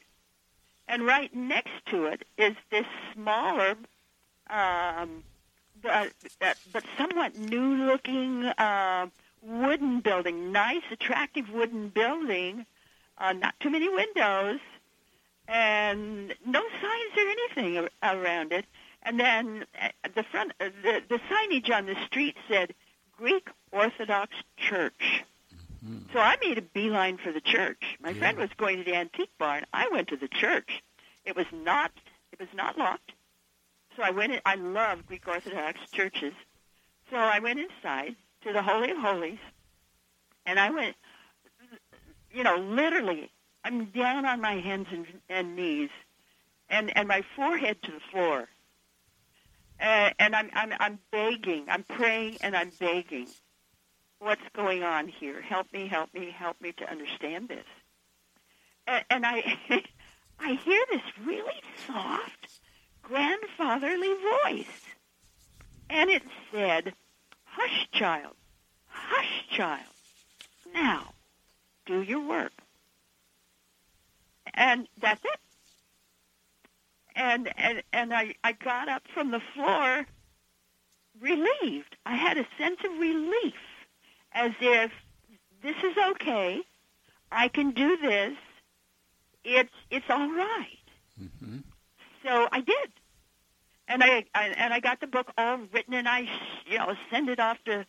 and 0.88 1.04
right 1.04 1.34
next 1.34 1.72
to 1.86 2.06
it 2.06 2.24
is 2.38 2.54
this 2.70 2.86
smaller, 3.14 3.76
um, 4.48 5.24
but, 5.82 6.12
but 6.38 6.56
but 6.72 6.84
somewhat 6.96 7.36
new-looking 7.38 8.44
uh, 8.44 9.06
wooden 9.42 10.00
building, 10.00 10.52
nice, 10.52 10.82
attractive 10.90 11.50
wooden 11.50 11.88
building, 11.88 12.66
uh, 13.18 13.32
not 13.32 13.54
too 13.60 13.70
many 13.70 13.88
windows, 13.88 14.60
and 15.48 16.34
no 16.46 16.62
signs 16.80 17.12
or 17.16 17.28
anything 17.28 17.88
around 18.02 18.52
it. 18.52 18.64
And 19.02 19.18
then 19.18 19.64
the 20.14 20.22
front, 20.24 20.52
uh, 20.60 20.70
the 20.82 21.02
the 21.08 21.18
signage 21.30 21.70
on 21.70 21.86
the 21.86 21.96
street 22.06 22.36
said 22.48 22.74
Greek 23.16 23.48
Orthodox 23.72 24.34
Church. 24.56 25.24
Mhm. 25.84 26.12
So 26.12 26.18
I 26.18 26.36
made 26.42 26.58
a 26.58 26.62
beeline 26.62 27.16
for 27.16 27.32
the 27.32 27.40
church. 27.40 27.96
My 28.00 28.10
Yeah. 28.10 28.18
friend 28.18 28.38
was 28.38 28.50
going 28.56 28.76
to 28.78 28.84
the 28.84 28.94
antique 28.94 29.36
barn. 29.38 29.64
I 29.72 29.88
went 29.88 30.08
to 30.08 30.16
the 30.16 30.28
church. 30.28 30.82
It 31.24 31.34
was 31.36 31.46
not 31.52 31.92
it 32.32 32.38
was 32.38 32.52
not 32.54 32.78
locked. 32.78 33.12
So 33.96 34.02
I 34.02 34.10
went 34.10 34.32
in, 34.32 34.40
I 34.46 34.54
love 34.54 35.06
Greek 35.06 35.26
Orthodox 35.26 35.78
churches. 35.90 36.32
So 37.10 37.16
I 37.16 37.40
went 37.40 37.58
inside 37.58 38.16
to 38.42 38.52
the 38.52 38.62
Holy 38.62 38.90
of 38.90 38.98
Holies, 38.98 39.40
and 40.46 40.60
I 40.60 40.70
went, 40.70 40.96
you 42.32 42.44
know, 42.44 42.56
literally, 42.56 43.30
I'm 43.64 43.86
down 43.86 44.24
on 44.26 44.40
my 44.40 44.60
hands 44.60 44.86
and, 44.92 45.06
and 45.28 45.56
knees, 45.56 45.90
and 46.68 46.96
and 46.96 47.08
my 47.08 47.22
forehead 47.34 47.82
to 47.82 47.90
the 47.90 48.00
floor, 48.00 48.48
and 49.80 50.36
I'm 50.36 50.50
I'm 50.52 50.72
I'm 50.78 50.98
begging, 51.10 51.64
I'm 51.68 51.84
praying, 51.84 52.38
and 52.42 52.56
I'm 52.56 52.70
begging. 52.78 53.28
What's 54.18 54.42
going 54.54 54.82
on 54.82 55.08
here? 55.08 55.40
Help 55.40 55.72
me, 55.72 55.86
help 55.86 56.12
me, 56.12 56.30
help 56.30 56.60
me 56.60 56.72
to 56.72 56.90
understand 56.90 57.48
this. 57.48 57.64
And, 58.86 59.04
and 59.10 59.26
I 59.26 59.58
I 60.40 60.54
hear 60.54 60.84
this 60.90 61.02
really 61.24 61.62
soft, 61.86 62.60
grandfatherly 63.02 64.14
voice, 64.44 64.82
and 65.88 66.10
it 66.10 66.22
said, 66.52 66.92
"Hush, 67.44 67.88
child, 67.92 68.36
hush, 68.86 69.46
child. 69.50 69.86
Now, 70.74 71.14
do 71.86 72.02
your 72.02 72.20
work." 72.20 72.52
And 74.52 74.88
that's 75.00 75.24
it 75.24 75.40
and 77.20 77.50
and 77.58 77.82
and 77.92 78.14
I 78.14 78.34
I 78.42 78.52
got 78.52 78.88
up 78.88 79.02
from 79.12 79.30
the 79.30 79.42
floor 79.54 80.06
relieved. 81.20 81.96
I 82.06 82.16
had 82.16 82.38
a 82.38 82.46
sense 82.58 82.80
of 82.82 82.98
relief 82.98 83.54
as 84.32 84.52
if 84.60 84.90
this 85.62 85.76
is 85.84 85.96
okay. 86.12 86.62
I 87.30 87.48
can 87.48 87.72
do 87.72 87.98
this. 87.98 88.36
It's 89.44 89.74
it's 89.90 90.06
all 90.08 90.30
right. 90.30 90.86
mm-hmm. 91.20 91.58
So 92.24 92.48
I 92.52 92.60
did, 92.60 92.90
and 93.86 94.02
I, 94.02 94.24
I 94.34 94.46
and 94.56 94.72
I 94.72 94.80
got 94.80 95.00
the 95.00 95.06
book 95.06 95.30
all 95.36 95.58
written, 95.72 95.94
and 95.94 96.08
I 96.08 96.26
you 96.66 96.78
know 96.78 96.94
send 97.10 97.28
it 97.28 97.38
off 97.38 97.58
to 97.66 97.84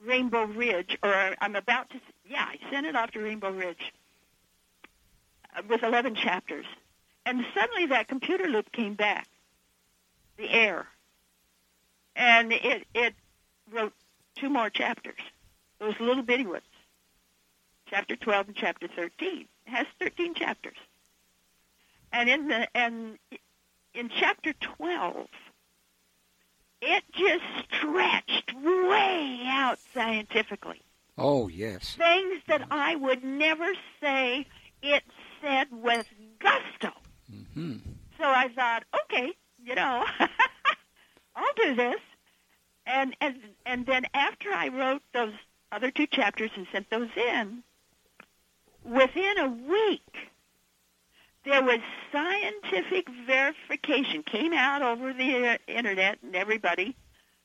Rainbow 0.00 0.44
Ridge, 0.44 0.96
or 1.02 1.34
I'm 1.40 1.56
about 1.56 1.90
to 1.90 2.00
yeah 2.24 2.46
I 2.48 2.70
sent 2.70 2.86
it 2.86 2.94
off 2.94 3.10
to 3.12 3.20
Rainbow 3.20 3.50
Ridge 3.50 3.92
uh, 5.56 5.62
with 5.68 5.82
11 5.82 6.14
chapters. 6.14 6.66
And 7.26 7.44
suddenly 7.54 7.86
that 7.86 8.06
computer 8.06 8.44
loop 8.46 8.70
came 8.70 8.94
back, 8.94 9.26
the 10.36 10.48
air, 10.48 10.86
and 12.14 12.52
it 12.52 12.86
it 12.94 13.14
wrote 13.72 13.92
two 14.36 14.48
more 14.48 14.70
chapters. 14.70 15.18
Those 15.80 15.98
little 15.98 16.22
bitty 16.22 16.46
ones, 16.46 16.62
chapter 17.90 18.14
12 18.14 18.46
and 18.46 18.56
chapter 18.56 18.86
13. 18.86 19.40
It 19.40 19.70
has 19.70 19.88
13 19.98 20.34
chapters, 20.34 20.76
and 22.12 22.30
in 22.30 22.46
the 22.46 22.68
and 22.76 23.18
in 23.92 24.08
chapter 24.08 24.52
12, 24.52 25.26
it 26.80 27.02
just 27.12 27.44
stretched 27.74 28.54
way 28.54 29.42
out 29.46 29.80
scientifically. 29.92 30.80
Oh 31.18 31.48
yes, 31.48 31.96
things 31.96 32.40
that 32.46 32.68
I 32.70 32.94
would 32.94 33.24
never 33.24 33.72
say. 34.00 34.46
It 34.80 35.02
said 35.42 35.66
with 35.72 36.06
gusto. 36.38 36.92
Mm-hmm. 37.32 37.76
So 38.18 38.24
I 38.24 38.48
thought, 38.54 38.84
okay, 39.04 39.32
you 39.64 39.74
know, 39.74 40.04
I'll 41.36 41.54
do 41.56 41.74
this. 41.74 42.00
And 42.86 43.16
and 43.20 43.36
and 43.64 43.84
then 43.86 44.06
after 44.14 44.52
I 44.52 44.68
wrote 44.68 45.02
those 45.12 45.32
other 45.72 45.90
two 45.90 46.06
chapters 46.06 46.50
and 46.56 46.66
sent 46.72 46.88
those 46.88 47.08
in, 47.16 47.62
within 48.84 49.38
a 49.38 49.48
week, 49.48 50.30
there 51.44 51.62
was 51.62 51.80
scientific 52.12 53.08
verification 53.26 54.22
came 54.22 54.52
out 54.52 54.82
over 54.82 55.12
the 55.12 55.46
uh, 55.46 55.56
internet 55.66 56.18
and 56.22 56.36
everybody, 56.36 56.96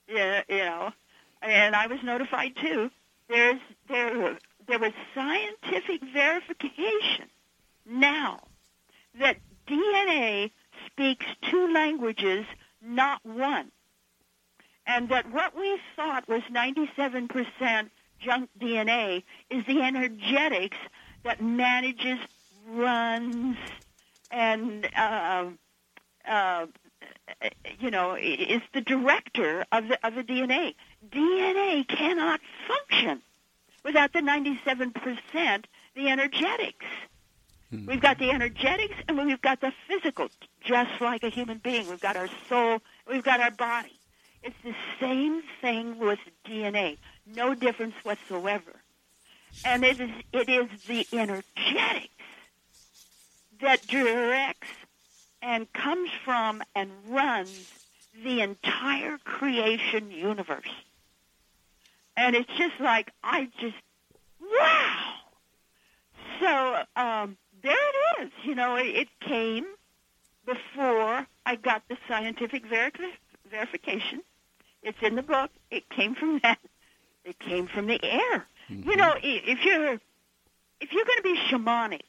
you 0.08 0.44
know, 0.50 0.92
and 1.42 1.76
I 1.76 1.88
was 1.88 2.00
notified 2.04 2.56
too. 2.56 2.92
There's 3.28 3.60
there 3.88 4.38
there 4.68 4.80
was 4.80 4.94
scientific 5.16 6.02
verification 6.14 7.26
now 7.86 8.40
that 9.20 9.38
DNA 9.68 10.52
speaks 10.88 11.26
two 11.50 11.72
languages, 11.74 12.46
not 12.82 13.20
one. 13.26 13.72
And 14.86 15.10
that 15.10 15.32
what 15.32 15.56
we 15.58 15.80
thought 15.96 16.28
was 16.28 16.42
97% 16.52 17.90
junk 18.20 18.50
DNA 18.60 19.24
is 19.50 19.66
the 19.66 19.82
energetics 19.82 20.78
that 21.24 21.42
manages, 21.42 22.20
runs, 22.68 23.58
and, 24.32 24.90
uh, 24.96 25.46
uh, 26.28 26.66
you 27.80 27.92
know, 27.92 28.16
is 28.16 28.62
the 28.74 28.82
director 28.82 29.66
of 29.72 29.88
the, 29.88 30.08
of 30.08 30.16
the 30.16 30.24
DNA. 30.24 30.76
DNA 31.10 31.88
cannot 31.88 32.40
function 32.68 33.22
without 33.84 34.14
the 34.14 34.20
97%, 34.20 35.66
the 35.96 36.08
energetics. 36.10 36.86
We've 37.72 38.02
got 38.02 38.20
the 38.20 38.32
energetics 38.32 38.96
and 39.08 39.18
we've 39.18 39.42
got 39.42 39.62
the 39.62 39.72
physical, 39.88 40.30
just 40.64 41.00
like 41.00 41.24
a 41.24 41.30
human 41.30 41.60
being. 41.60 41.88
We've 41.88 42.02
got 42.02 42.18
our 42.18 42.28
soul, 42.50 42.82
we've 43.10 43.24
got 43.24 43.40
our 43.40 43.52
body. 43.52 43.98
It's 44.44 44.56
the 44.64 44.76
same 45.00 45.42
thing 45.62 45.98
with 45.98 46.20
DNA, 46.46 46.98
no 47.26 47.54
difference 47.54 47.94
whatsoever. 48.04 48.82
And 49.64 49.86
it 49.86 50.02
is, 50.02 50.10
it 50.34 50.50
is 50.50 50.68
the 50.88 51.08
energetics 51.14 52.10
that 53.62 53.86
directs 53.88 54.68
and 55.42 55.72
comes 55.72 56.10
from 56.26 56.64
and 56.76 56.92
runs 57.08 57.84
the 58.24 58.42
entire 58.42 59.18
creation 59.20 60.12
universe. 60.12 60.70
And 62.18 62.36
it's 62.36 62.52
just 62.58 62.80
like, 62.80 63.12
I 63.24 63.50
just, 63.60 63.76
wow! 64.42 65.14
So, 66.40 66.84
um, 66.96 67.38
there 67.64 67.74
it 67.74 68.24
is. 68.24 68.32
You 68.44 68.56
know, 68.56 68.76
it, 68.76 68.88
it 68.88 69.08
came 69.20 69.66
before 70.46 71.28
I 71.46 71.56
got 71.56 71.84
the 71.88 71.98
scientific 72.08 72.66
ver- 72.66 72.92
verification. 73.50 74.22
It's 74.84 74.98
in 75.02 75.16
the 75.16 75.22
book. 75.22 75.52
It 75.70 75.90
came 75.90 76.16
from 76.16 76.40
that. 76.44 76.60
It 77.24 77.40
came 77.40 77.68
from 77.68 77.88
the 77.88 78.04
air. 78.04 78.46
Mm-hmm. 78.70 78.90
You 78.90 78.96
know, 78.96 79.14
if 79.22 79.64
you're 79.64 80.00
if 80.80 80.92
you're 80.92 81.06
going 81.06 81.18
to 81.18 81.24
be 81.24 81.38
shamanic, 81.50 82.02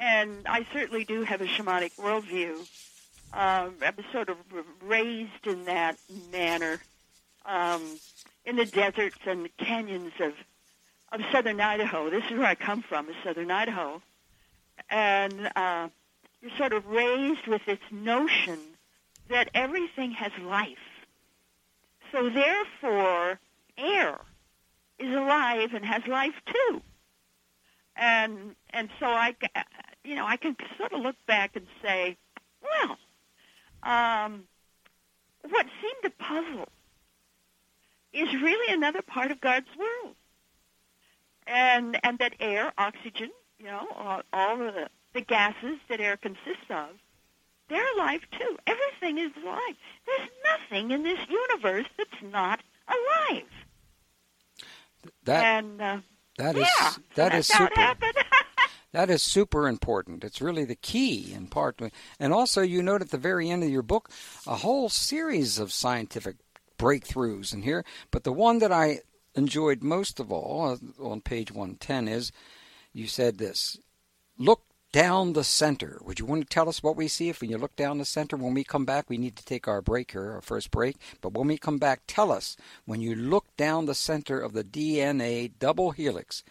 and 0.00 0.46
I 0.46 0.66
certainly 0.72 1.04
do 1.04 1.22
have 1.24 1.42
a 1.42 1.46
shamanic 1.46 1.96
worldview, 1.96 2.54
um, 3.34 3.74
I'm 3.82 3.96
sort 4.12 4.30
of 4.30 4.38
raised 4.82 5.46
in 5.46 5.66
that 5.66 5.98
manner 6.32 6.80
um, 7.44 7.82
in 8.46 8.56
the 8.56 8.64
deserts 8.64 9.18
and 9.26 9.48
canyons 9.58 10.12
of 10.20 10.32
of 11.12 11.20
southern 11.30 11.60
Idaho. 11.60 12.08
This 12.08 12.24
is 12.30 12.38
where 12.38 12.46
I 12.46 12.54
come 12.54 12.82
from, 12.82 13.08
is 13.10 13.16
southern 13.22 13.50
Idaho 13.50 14.00
and 14.90 15.50
uh, 15.56 15.88
you're 16.40 16.56
sort 16.56 16.72
of 16.72 16.86
raised 16.86 17.46
with 17.46 17.62
this 17.66 17.78
notion 17.90 18.58
that 19.28 19.50
everything 19.54 20.12
has 20.12 20.32
life. 20.42 20.78
So 22.12 22.30
therefore, 22.30 23.38
air 23.76 24.18
is 24.98 25.14
alive 25.14 25.74
and 25.74 25.84
has 25.84 26.06
life 26.06 26.34
too. 26.46 26.82
And 27.96 28.54
and 28.70 28.88
so 29.00 29.06
I, 29.06 29.34
you 30.04 30.14
know, 30.14 30.26
I 30.26 30.36
can 30.36 30.56
sort 30.76 30.92
of 30.92 31.00
look 31.00 31.16
back 31.26 31.56
and 31.56 31.66
say, 31.82 32.16
well, 32.62 32.96
um, 33.82 34.44
what 35.48 35.66
seemed 35.82 36.04
a 36.04 36.22
puzzle 36.22 36.68
is 38.12 38.32
really 38.40 38.72
another 38.72 39.02
part 39.02 39.30
of 39.30 39.40
God's 39.40 39.68
world, 39.78 40.14
and 41.46 41.98
and 42.02 42.18
that 42.18 42.34
air, 42.40 42.72
oxygen, 42.78 43.30
you 43.58 43.66
know, 43.66 43.86
all, 43.96 44.22
all 44.32 44.58
the, 44.58 44.88
the 45.14 45.20
gases 45.20 45.78
that 45.88 46.00
air 46.00 46.16
consists 46.16 46.70
of, 46.70 46.88
they're 47.68 47.94
alive 47.94 48.22
too. 48.32 48.56
Everything 48.66 49.18
is 49.18 49.30
alive. 49.42 49.76
There's 50.06 50.30
nothing 50.44 50.90
in 50.90 51.02
this 51.02 51.18
universe 51.28 51.86
that's 51.96 52.22
not 52.32 52.60
alive. 52.88 53.44
That 55.24 55.44
and 55.44 55.82
uh, 55.82 55.98
that 56.38 56.56
is 56.56 56.66
yeah, 56.80 56.92
that 57.16 57.34
is 57.34 57.46
super. 57.46 57.94
that 58.92 59.10
is 59.10 59.22
super 59.22 59.68
important. 59.68 60.24
It's 60.24 60.40
really 60.40 60.64
the 60.64 60.76
key 60.76 61.32
in 61.34 61.48
part. 61.48 61.80
And 62.18 62.32
also, 62.32 62.62
you 62.62 62.82
note 62.82 63.02
at 63.02 63.10
the 63.10 63.18
very 63.18 63.50
end 63.50 63.62
of 63.62 63.70
your 63.70 63.82
book 63.82 64.10
a 64.46 64.56
whole 64.56 64.88
series 64.88 65.58
of 65.58 65.72
scientific 65.72 66.36
breakthroughs 66.78 67.52
in 67.52 67.62
here. 67.62 67.84
But 68.10 68.24
the 68.24 68.32
one 68.32 68.60
that 68.60 68.72
I 68.72 69.00
enjoyed 69.34 69.82
most 69.82 70.18
of 70.18 70.32
all 70.32 70.70
uh, 70.70 71.02
on 71.02 71.20
page 71.20 71.52
110 71.52 72.08
is 72.08 72.32
you 72.98 73.06
said 73.06 73.38
this 73.38 73.78
look 74.38 74.62
down 74.92 75.34
the 75.34 75.44
center. 75.44 76.00
Would 76.04 76.18
you 76.18 76.26
want 76.26 76.42
to 76.42 76.48
tell 76.48 76.68
us 76.68 76.82
what 76.82 76.96
we 76.96 77.08
see 77.08 77.28
if 77.28 77.40
when 77.40 77.50
you 77.50 77.58
look 77.58 77.76
down 77.76 77.98
the 77.98 78.04
center? 78.04 78.36
When 78.36 78.54
we 78.54 78.64
come 78.64 78.84
back, 78.84 79.08
we 79.08 79.18
need 79.18 79.36
to 79.36 79.44
take 79.44 79.68
our 79.68 79.82
break 79.82 80.12
here, 80.12 80.32
our 80.32 80.40
first 80.40 80.70
break. 80.70 80.96
But 81.20 81.34
when 81.34 81.46
we 81.46 81.58
come 81.58 81.78
back, 81.78 82.00
tell 82.06 82.32
us 82.32 82.56
when 82.86 83.00
you 83.00 83.14
look 83.14 83.44
down 83.56 83.86
the 83.86 83.94
center 83.94 84.40
of 84.40 84.54
the 84.54 84.64
DNA 84.64 85.52
double 85.58 85.90
helix, 85.90 86.42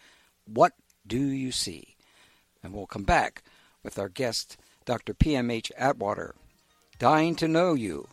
what 0.46 0.74
do 1.06 1.20
you 1.20 1.52
see? 1.52 1.96
And 2.64 2.74
we'll 2.74 2.86
come 2.86 3.04
back 3.04 3.44
with 3.84 3.98
our 3.98 4.10
guest, 4.10 4.58
Dr. 4.86 5.14
PMH 5.14 5.72
Atwater. 5.78 6.36
Dying 7.00 7.36
to 7.36 7.48
know 7.48 7.74
you 7.74 8.08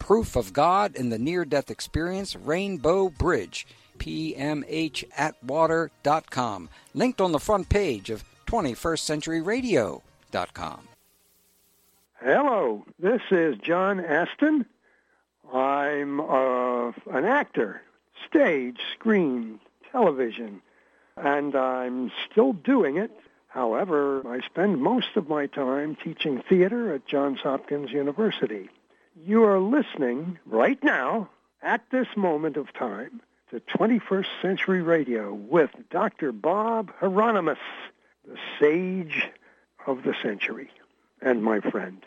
Proof 0.00 0.34
of 0.34 0.52
God 0.52 0.96
in 0.96 1.10
the 1.10 1.18
Near 1.18 1.44
Death 1.44 1.70
Experience 1.70 2.34
Rainbow 2.34 3.10
Bridge. 3.10 3.66
PMHatwater.com. 4.00 6.68
Linked 6.94 7.20
on 7.20 7.32
the 7.32 7.38
front 7.38 7.68
page 7.68 8.08
of 8.10 8.24
21stcenturyradio.com. 8.46 10.88
Hello, 12.22 12.84
this 12.98 13.22
is 13.30 13.56
John 13.58 14.00
Astin. 14.00 14.66
I'm 15.52 16.20
uh, 16.20 16.88
an 17.10 17.24
actor, 17.24 17.82
stage, 18.28 18.78
screen, 18.94 19.58
television, 19.90 20.60
and 21.16 21.56
I'm 21.56 22.12
still 22.30 22.52
doing 22.52 22.98
it. 22.98 23.10
However, 23.48 24.22
I 24.28 24.40
spend 24.46 24.80
most 24.82 25.16
of 25.16 25.28
my 25.28 25.46
time 25.46 25.96
teaching 25.96 26.42
theater 26.48 26.94
at 26.94 27.06
Johns 27.06 27.40
Hopkins 27.40 27.90
University. 27.90 28.68
You 29.24 29.42
are 29.44 29.58
listening 29.58 30.38
right 30.46 30.80
now, 30.84 31.30
at 31.62 31.82
this 31.90 32.06
moment 32.16 32.56
of 32.56 32.72
time, 32.72 33.20
to 33.50 33.60
21st 33.60 34.26
Century 34.40 34.80
Radio 34.80 35.34
with 35.34 35.70
Dr. 35.90 36.30
Bob 36.30 36.92
Hieronimus, 37.00 37.58
the 38.24 38.36
sage 38.60 39.28
of 39.86 40.04
the 40.04 40.14
century, 40.22 40.70
and 41.20 41.42
my 41.42 41.58
friend. 41.58 42.04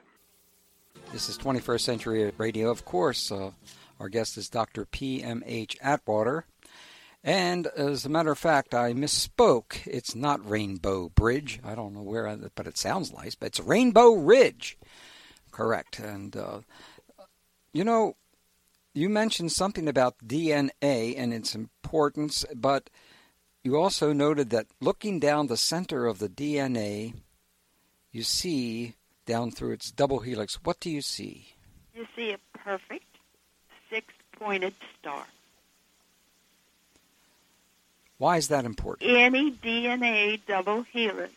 This 1.11 1.27
is 1.27 1.37
21st 1.37 1.81
Century 1.81 2.31
Radio, 2.37 2.69
of 2.69 2.85
course. 2.85 3.29
Uh, 3.29 3.51
our 3.99 4.07
guest 4.07 4.37
is 4.37 4.49
Dr. 4.49 4.85
P.M.H. 4.85 5.77
Atwater. 5.81 6.45
And 7.25 7.67
as 7.67 8.05
a 8.05 8.09
matter 8.09 8.31
of 8.31 8.39
fact, 8.39 8.73
I 8.73 8.93
misspoke. 8.93 9.85
It's 9.85 10.15
not 10.15 10.49
Rainbow 10.49 11.09
Bridge. 11.09 11.59
I 11.63 11.75
don't 11.75 11.93
know 11.93 12.01
where, 12.03 12.27
I, 12.27 12.37
but 12.55 12.67
it 12.67 12.77
sounds 12.77 13.13
nice. 13.13 13.35
But 13.35 13.47
it's 13.47 13.59
Rainbow 13.59 14.13
Ridge. 14.13 14.77
Correct. 15.51 15.99
And, 15.99 16.35
uh, 16.35 16.59
you 17.73 17.83
know, 17.83 18.15
you 18.93 19.09
mentioned 19.09 19.51
something 19.51 19.87
about 19.87 20.19
DNA 20.19 21.15
and 21.17 21.33
its 21.33 21.55
importance, 21.55 22.45
but 22.55 22.89
you 23.63 23.75
also 23.77 24.13
noted 24.13 24.49
that 24.51 24.67
looking 24.79 25.19
down 25.19 25.47
the 25.47 25.57
center 25.57 26.05
of 26.05 26.19
the 26.19 26.29
DNA, 26.29 27.13
you 28.11 28.23
see 28.23 28.95
down 29.25 29.51
through 29.51 29.71
its 29.71 29.91
double 29.91 30.19
helix, 30.19 30.59
what 30.63 30.79
do 30.79 30.89
you 30.89 31.01
see? 31.01 31.55
You 31.95 32.05
see 32.15 32.31
a 32.31 32.39
perfect 32.57 33.05
six 33.89 34.13
pointed 34.37 34.73
star. 34.99 35.25
Why 38.17 38.37
is 38.37 38.49
that 38.49 38.65
important? 38.65 39.09
Any 39.09 39.51
DNA 39.51 40.39
double 40.47 40.83
helix, 40.83 41.33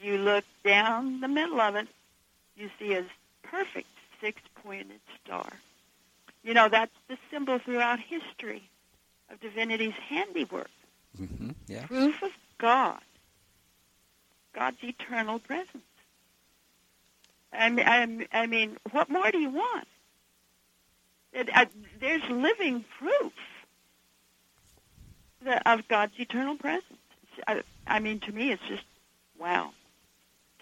you 0.00 0.18
look 0.18 0.44
down 0.64 1.20
the 1.20 1.28
middle 1.28 1.60
of 1.60 1.74
it, 1.74 1.88
you 2.56 2.70
see 2.78 2.94
a 2.94 3.04
perfect 3.42 3.88
six 4.20 4.40
pointed 4.62 5.00
star. 5.24 5.50
You 6.42 6.54
know, 6.54 6.68
that's 6.68 6.94
the 7.08 7.18
symbol 7.30 7.58
throughout 7.58 8.00
history 8.00 8.62
of 9.30 9.40
divinity's 9.40 9.94
handiwork. 10.08 10.70
Mm-hmm. 11.20 11.50
Yeah. 11.66 11.86
Proof 11.86 12.22
of 12.22 12.30
God, 12.58 13.00
God's 14.54 14.78
eternal 14.82 15.38
presence. 15.38 15.84
I 17.52 17.68
mean, 17.68 17.86
I, 17.86 18.42
I 18.42 18.46
mean, 18.46 18.76
what 18.92 19.10
more 19.10 19.30
do 19.30 19.38
you 19.38 19.50
want? 19.50 19.88
It, 21.32 21.48
uh, 21.54 21.66
there's 22.00 22.22
living 22.28 22.84
proof 22.98 23.32
that, 25.42 25.62
of 25.66 25.86
God's 25.88 26.12
eternal 26.18 26.56
presence. 26.56 26.84
I, 27.46 27.62
I 27.86 28.00
mean, 28.00 28.20
to 28.20 28.32
me, 28.32 28.52
it's 28.52 28.62
just 28.68 28.84
wow, 29.38 29.72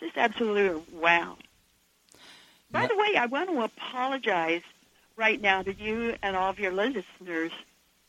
just 0.00 0.16
absolutely 0.16 0.82
wow. 0.92 1.36
By 2.70 2.86
the 2.86 2.96
way, 2.96 3.16
I 3.16 3.26
want 3.26 3.50
to 3.50 3.62
apologize 3.62 4.62
right 5.18 5.40
now 5.42 5.62
to 5.62 5.74
you 5.74 6.14
and 6.22 6.36
all 6.36 6.48
of 6.48 6.58
your 6.58 6.72
listeners. 6.72 7.52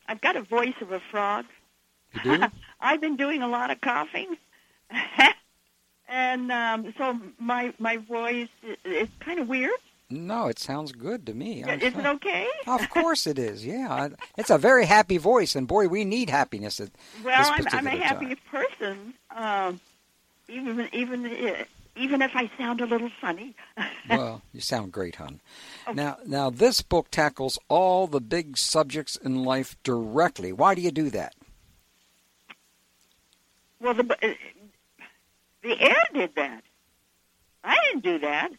I've 0.08 0.22
got 0.22 0.36
a 0.38 0.42
voice 0.42 0.76
of 0.80 0.92
a 0.94 1.02
frog. 1.12 1.46
You 2.24 2.38
do? 2.38 2.46
I've 2.80 3.02
been 3.02 3.18
doing 3.18 3.42
a 3.42 3.48
lot 3.48 3.72
of 3.72 3.82
coughing. 3.82 4.38
and 6.08 6.52
um, 6.52 6.94
so 6.98 7.20
my 7.40 7.74
my 7.80 7.98
voice 7.98 8.48
is 8.86 9.10
kind 9.20 9.40
of 9.40 9.48
weird. 9.48 9.72
No, 10.12 10.48
it 10.48 10.58
sounds 10.58 10.92
good 10.92 11.28
to 11.28 11.36
me. 11.36 11.64
I'm 11.64 11.80
Is 11.82 11.94
it 11.96 12.06
okay? 12.06 12.48
Of 12.66 12.90
course 12.90 13.28
it 13.28 13.38
is. 13.38 13.64
Yeah, 13.64 14.10
it's 14.38 14.50
a 14.50 14.58
very 14.58 14.86
happy 14.86 15.18
voice, 15.18 15.56
and 15.56 15.68
boy, 15.68 15.88
we 15.88 16.04
need 16.06 16.32
happiness 16.32 16.80
at 16.80 16.90
Well, 17.24 17.52
I'm, 17.54 17.66
I'm 17.72 17.86
a 17.88 17.92
happy 17.92 18.26
time. 18.28 18.38
person, 18.50 19.14
um, 19.36 19.80
even 20.48 20.90
even 20.94 21.26
even 22.00 22.22
if 22.22 22.32
I 22.36 22.50
sound 22.58 22.82
a 22.82 22.86
little 22.86 23.12
funny. 23.22 23.56
Well, 24.10 24.42
you 24.54 24.60
sound 24.60 24.92
great, 24.92 25.18
hon. 25.18 25.40
Okay. 25.88 25.94
Now, 25.94 26.18
now 26.26 26.50
this 26.50 26.82
book 26.82 27.12
tackles 27.12 27.60
all 27.68 28.08
the 28.08 28.20
big 28.20 28.58
subjects 28.58 29.16
in 29.16 29.44
life 29.44 29.78
directly. 29.84 30.52
Why 30.52 30.74
do 30.74 30.82
you 30.82 30.90
do 30.90 31.12
that? 31.12 31.36
well, 33.80 33.94
the 33.94 34.04
uh, 34.04 34.34
the 35.62 35.80
air 35.80 36.04
did 36.14 36.36
that. 36.36 36.64
I 37.64 37.78
didn't 37.86 38.04
do 38.04 38.20
that. 38.20 38.52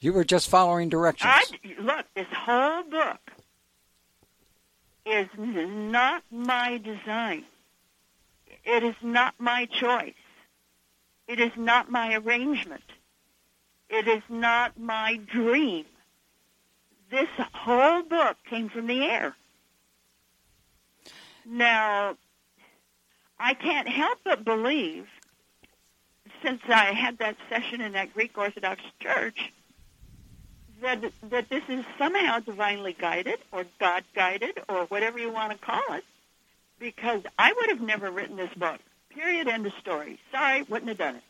You 0.00 0.12
were 0.12 0.24
just 0.24 0.48
following 0.48 0.88
directions. 0.88 1.30
I 1.34 1.44
look. 1.80 2.06
This 2.14 2.26
whole 2.32 2.84
book 2.84 3.20
is 5.04 5.28
not 5.36 6.22
my 6.30 6.78
design. 6.78 7.44
It 8.64 8.82
is 8.82 8.94
not 9.02 9.34
my 9.38 9.66
choice. 9.66 10.14
It 11.28 11.38
is 11.38 11.52
not 11.56 11.90
my 11.90 12.14
arrangement. 12.14 12.82
It 13.90 14.08
is 14.08 14.22
not 14.28 14.78
my 14.78 15.16
dream. 15.16 15.84
This 17.10 17.28
whole 17.54 18.02
book 18.02 18.36
came 18.48 18.70
from 18.70 18.86
the 18.86 19.02
air. 19.02 19.36
Now, 21.46 22.16
I 23.38 23.54
can't 23.54 23.88
help 23.88 24.18
but 24.24 24.44
believe, 24.44 25.06
since 26.42 26.60
I 26.68 26.92
had 26.92 27.18
that 27.18 27.36
session 27.48 27.80
in 27.80 27.92
that 27.92 28.12
Greek 28.14 28.36
Orthodox 28.36 28.82
church, 29.00 29.52
that 30.82 31.02
that 31.24 31.48
this 31.48 31.64
is 31.68 31.84
somehow 31.98 32.40
divinely 32.40 32.94
guided 32.98 33.38
or 33.52 33.64
God 33.80 34.04
guided 34.14 34.60
or 34.68 34.84
whatever 34.84 35.18
you 35.18 35.32
want 35.32 35.52
to 35.52 35.58
call 35.58 35.82
it, 35.90 36.04
because 36.78 37.22
I 37.38 37.52
would 37.52 37.68
have 37.70 37.80
never 37.80 38.10
written 38.10 38.36
this 38.36 38.52
book. 38.54 38.80
Period. 39.18 39.48
End 39.48 39.66
of 39.66 39.72
story. 39.80 40.18
Sorry, 40.30 40.62
wouldn't 40.62 40.88
have 40.88 40.98
done 40.98 41.16
it. 41.16 41.22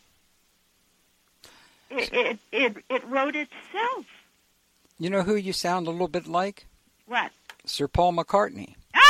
It 1.90 2.12
it 2.12 2.38
it, 2.52 2.84
it 2.90 3.04
wrote 3.08 3.34
itself. 3.34 4.06
You 4.98 5.10
know 5.10 5.22
who 5.22 5.36
you 5.36 5.52
sound 5.52 5.86
a 5.86 5.90
little 5.90 6.08
bit 6.08 6.26
like? 6.26 6.66
What? 7.06 7.30
Sir 7.64 7.88
Paul 7.88 8.12
McCartney. 8.14 8.74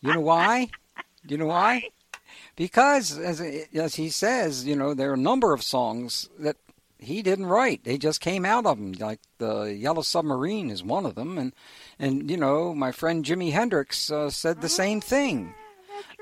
You 0.00 0.14
know 0.14 0.20
why? 0.20 0.68
You 1.26 1.38
know 1.38 1.46
why? 1.46 1.88
Because, 2.54 3.18
as, 3.18 3.40
as 3.74 3.96
he 3.96 4.10
says, 4.10 4.64
you 4.64 4.76
know, 4.76 4.94
there 4.94 5.10
are 5.10 5.14
a 5.14 5.16
number 5.18 5.52
of 5.52 5.62
songs 5.62 6.28
that 6.38 6.56
he 6.98 7.22
didn't 7.22 7.46
write. 7.46 7.84
They 7.84 7.98
just 7.98 8.20
came 8.20 8.44
out 8.44 8.66
of 8.66 8.78
him. 8.78 8.92
Like 8.92 9.20
the 9.38 9.64
Yellow 9.64 10.02
Submarine 10.02 10.70
is 10.70 10.82
one 10.82 11.06
of 11.06 11.14
them, 11.14 11.38
and 11.38 11.52
and 11.98 12.30
you 12.30 12.36
know, 12.36 12.74
my 12.74 12.92
friend 12.92 13.24
Jimi 13.24 13.52
Hendrix 13.52 14.10
uh, 14.10 14.30
said 14.30 14.60
the 14.60 14.68
same 14.68 15.00
thing. 15.00 15.54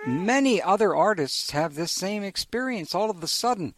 Many 0.06 0.62
other 0.62 0.94
artists 0.94 1.50
have 1.50 1.74
this 1.74 1.92
same 1.92 2.22
experience. 2.22 2.94
All 2.94 3.10
of 3.10 3.22
a 3.22 3.26
sudden, 3.26 3.74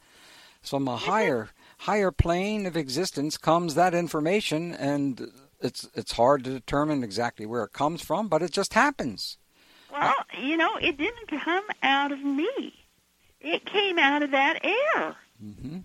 from 0.62 0.86
a 0.88 0.96
higher 0.96 1.50
higher 1.78 2.10
plane 2.10 2.66
of 2.66 2.76
existence 2.76 3.36
comes 3.38 3.74
that 3.74 3.94
information, 3.94 4.74
and 4.74 5.30
it's 5.60 5.88
it's 5.94 6.12
hard 6.12 6.44
to 6.44 6.50
determine 6.50 7.02
exactly 7.02 7.46
where 7.46 7.64
it 7.64 7.72
comes 7.72 8.02
from, 8.02 8.28
but 8.28 8.42
it 8.42 8.50
just 8.52 8.74
happens. 8.74 9.38
Well, 9.90 10.14
you 10.38 10.56
know, 10.56 10.76
it 10.76 10.98
didn't 10.98 11.28
come 11.28 11.64
out 11.82 12.12
of 12.12 12.20
me. 12.22 12.74
It 13.40 13.64
came 13.64 13.98
out 13.98 14.22
of 14.22 14.32
that 14.32 14.64
air. 14.64 15.16
hmm 15.40 15.78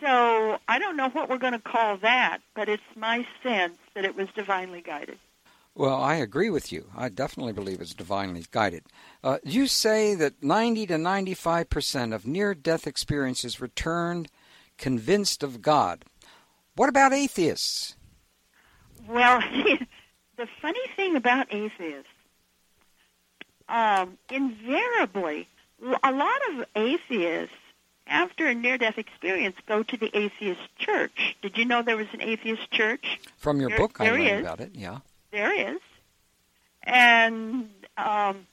So 0.00 0.58
I 0.68 0.78
don't 0.78 0.96
know 0.96 1.08
what 1.08 1.30
we're 1.30 1.38
going 1.38 1.54
to 1.54 1.58
call 1.58 1.96
that, 1.98 2.38
but 2.54 2.68
it's 2.68 2.82
my 2.96 3.26
sense 3.42 3.78
that 3.94 4.04
it 4.04 4.14
was 4.16 4.28
divinely 4.34 4.80
guided. 4.82 5.18
Well, 5.78 6.02
I 6.02 6.16
agree 6.16 6.50
with 6.50 6.72
you. 6.72 6.86
I 6.96 7.08
definitely 7.08 7.52
believe 7.52 7.80
it's 7.80 7.94
divinely 7.94 8.44
guided. 8.50 8.82
Uh, 9.22 9.38
you 9.44 9.68
say 9.68 10.16
that 10.16 10.42
90 10.42 10.88
to 10.88 10.98
95 10.98 11.70
percent 11.70 12.12
of 12.12 12.26
near-death 12.26 12.84
experiences 12.84 13.60
returned 13.60 14.28
convinced 14.76 15.44
of 15.44 15.62
God. 15.62 16.04
What 16.74 16.88
about 16.88 17.12
atheists? 17.12 17.94
Well, 19.08 19.40
the 20.36 20.48
funny 20.60 20.80
thing 20.96 21.14
about 21.14 21.46
atheists, 21.54 22.10
um, 23.68 24.18
invariably, 24.32 25.46
a 26.02 26.10
lot 26.10 26.40
of 26.50 26.64
atheists, 26.74 27.54
after 28.08 28.48
a 28.48 28.54
near-death 28.54 28.98
experience, 28.98 29.54
go 29.68 29.84
to 29.84 29.96
the 29.96 30.10
atheist 30.16 30.60
church. 30.76 31.36
Did 31.40 31.56
you 31.56 31.64
know 31.64 31.82
there 31.82 31.96
was 31.96 32.08
an 32.12 32.20
atheist 32.22 32.68
church? 32.72 33.20
From 33.36 33.60
your 33.60 33.68
There- 33.68 33.78
book, 33.78 34.00
I 34.00 34.10
learned 34.10 34.26
is. 34.26 34.40
about 34.40 34.58
it. 34.60 34.72
Yeah. 34.74 34.98
There 35.30 35.52
is, 35.74 35.80
and 36.82 37.68
um, 37.96 38.46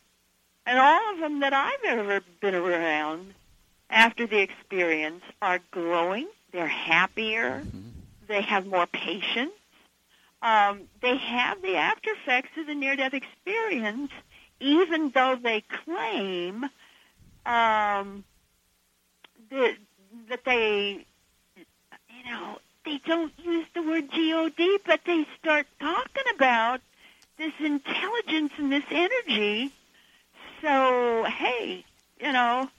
and 0.66 0.80
all 0.80 1.14
of 1.14 1.20
them 1.20 1.40
that 1.40 1.54
I've 1.54 1.84
ever 1.86 2.22
been 2.42 2.56
around 2.56 3.34
after 3.90 4.28
the 4.28 4.40
experience 4.40 5.24
are 5.42 5.60
growing. 5.72 6.28
They're 6.52 6.68
happier. 6.68 7.62
Mhm. 7.66 7.92
They 8.28 8.42
have 8.42 8.66
more 8.66 8.88
patience. 8.88 9.52
um, 10.42 10.82
they 11.02 11.16
have 11.18 11.62
the 11.62 11.76
after 11.78 12.12
effects 12.12 12.58
of 12.58 12.68
the 12.68 12.76
near-death 12.76 13.14
experience, 13.16 14.12
even 14.60 15.10
though 15.12 15.36
they 15.42 15.62
claim 15.62 16.66
um, 17.46 18.24
that, 19.50 19.76
that 20.30 20.44
they, 20.46 21.06
you 21.58 22.26
know, 22.32 22.60
they 22.86 23.00
don't 23.06 23.34
use 23.44 23.66
the 23.74 23.82
word 23.82 24.10
God, 24.12 24.54
but 24.86 25.02
they 25.06 25.26
start 25.40 25.68
talking 25.80 26.24
about 26.36 26.82
this 27.38 27.54
intelligence 27.60 28.54
and 28.58 28.72
this 28.72 28.86
energy. 28.90 29.72
So, 30.62 31.26
hey, 31.26 31.84
you 32.20 32.32
know, 32.32 32.70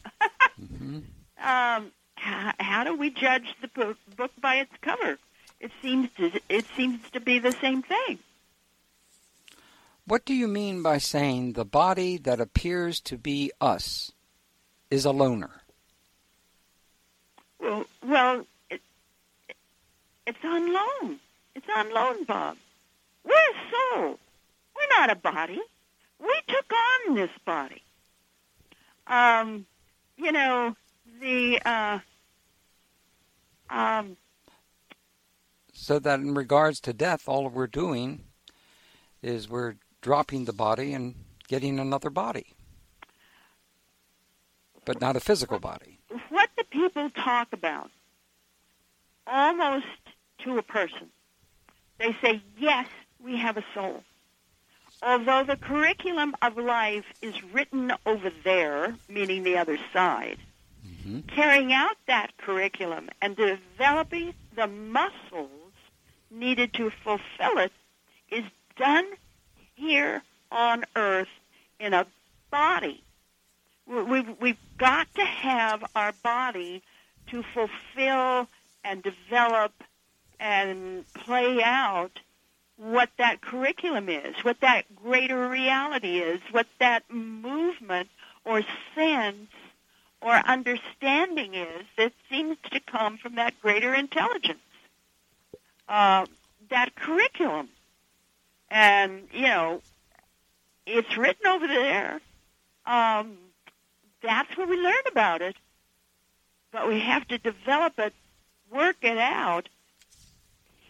hmm 0.59 0.99
um, 1.43 1.93
how, 2.15 2.53
how 2.59 2.85
do 2.85 2.97
we 2.97 3.11
judge 3.11 3.55
the 3.61 3.69
book, 3.69 3.99
book 4.17 4.33
by 4.41 4.57
its 4.57 4.73
cover? 4.81 5.19
It 5.61 5.71
seems 5.83 6.11
to 6.17 6.31
it 6.49 6.67
seems 6.77 7.11
to 7.11 7.21
be 7.21 7.39
the 7.39 7.53
same 7.53 7.83
thing. 7.83 8.19
What 10.07 10.25
do 10.25 10.35
you 10.35 10.47
mean 10.47 10.83
by 10.83 10.99
saying 10.99 11.55
the 11.55 11.65
body 11.65 12.17
that 12.19 12.41
appears 12.41 13.01
to 13.01 13.19
be 13.19 13.51
us 13.61 14.13
is 14.91 15.05
a 15.05 15.11
loner? 15.11 15.63
Well, 17.59 17.87
well, 18.07 18.47
it's 20.27 20.45
on 20.45 20.73
loan. 20.73 21.19
It's 21.55 21.67
on 21.75 21.93
loan, 21.93 22.25
Bob. 22.25 22.57
We're 23.25 23.33
a 23.33 23.71
soul. 23.71 24.19
We're 24.77 24.99
not 24.99 25.11
a 25.11 25.17
body. 25.17 25.61
We 26.21 26.35
took 26.49 26.73
on 26.73 27.15
this 27.15 27.31
body. 27.45 27.83
Um, 29.07 29.67
you 30.17 30.33
know, 30.33 30.77
the 31.21 31.61
uh, 31.65 31.99
um, 33.71 34.17
So 35.73 35.99
that 35.99 36.21
in 36.21 36.35
regards 36.35 36.81
to 36.81 36.93
death, 36.93 37.29
all 37.29 37.49
we're 37.49 37.67
doing 37.67 38.25
is 39.23 39.49
we're 39.49 39.77
dropping 40.01 40.45
the 40.45 40.53
body 40.53 40.93
and 40.93 41.15
getting 41.49 41.79
another 41.79 42.11
body, 42.11 42.47
but 44.85 45.01
not 45.01 45.17
a 45.17 45.21
physical 45.21 45.59
body. 45.59 45.99
what 46.31 46.51
the 46.57 46.65
people 46.65 47.11
talk 47.11 47.53
about, 47.53 47.91
almost 49.27 49.87
to 50.45 50.59
a 50.59 50.63
person, 50.63 51.11
they 51.99 52.17
say, 52.23 52.43
yes, 52.59 52.89
we 53.23 53.37
have 53.39 53.57
a 53.57 53.65
soul. 53.75 54.03
Although 55.03 55.45
the 55.45 55.57
curriculum 55.57 56.35
of 56.41 56.57
life 56.57 57.05
is 57.21 57.35
written 57.53 57.93
over 58.07 58.31
there, 58.45 58.97
meaning 59.09 59.43
the 59.43 59.59
other 59.59 59.79
side, 59.93 60.39
hmm 61.03 61.21
carrying 61.29 61.73
out 61.73 61.97
that 62.07 62.37
curriculum 62.39 63.09
and 63.23 63.37
developing 63.37 64.35
the 64.57 64.67
muscles 64.67 65.51
needed 66.31 66.73
to 66.73 66.91
fulfill 67.05 67.59
it 67.59 67.73
is 68.31 68.45
done 68.77 69.07
here 69.75 70.23
on 70.51 70.85
earth 70.97 71.29
in 71.79 71.95
a 71.95 72.07
body. 72.51 73.03
We've, 73.87 74.29
we've 74.41 74.59
got 74.79 75.13
to 75.15 75.25
have 75.25 75.85
our 75.95 76.13
body 76.23 76.83
to 77.31 77.45
fulfill 77.55 78.49
and 78.85 79.03
develop 79.03 79.73
and 80.39 81.05
play 81.15 81.63
out 81.63 82.21
what 82.77 83.09
that 83.19 83.41
curriculum 83.41 84.09
is, 84.09 84.37
what 84.43 84.61
that 84.61 84.85
greater 84.95 85.49
reality 85.49 86.19
is, 86.19 86.41
what 86.51 86.67
that 86.79 87.03
movement 87.11 88.09
or 88.45 88.63
sense 88.95 89.49
or 90.21 90.33
understanding 90.33 91.55
is 91.55 91.87
that 91.97 92.13
seems 92.29 92.57
to 92.71 92.81
come 92.81 93.17
from 93.17 93.37
that 93.37 93.59
greater 93.61 93.95
intelligence. 93.95 94.59
Uh, 95.89 96.27
that 96.69 96.95
curriculum. 96.97 97.69
And, 98.71 99.29
you 99.33 99.43
know, 99.43 99.83
it's 100.87 101.17
written 101.17 101.47
over 101.47 101.67
there. 101.67 102.21
Um, 102.85 103.39
that's 104.23 104.57
where 104.57 104.67
we 104.67 104.77
learn 104.77 104.95
about 105.11 105.43
it. 105.43 105.57
But 106.73 106.89
we 106.89 107.01
have 107.01 107.27
to 107.29 107.39
develop 107.39 107.99
it, 107.99 108.13
work 108.71 108.97
it 109.03 109.19
out 109.19 109.69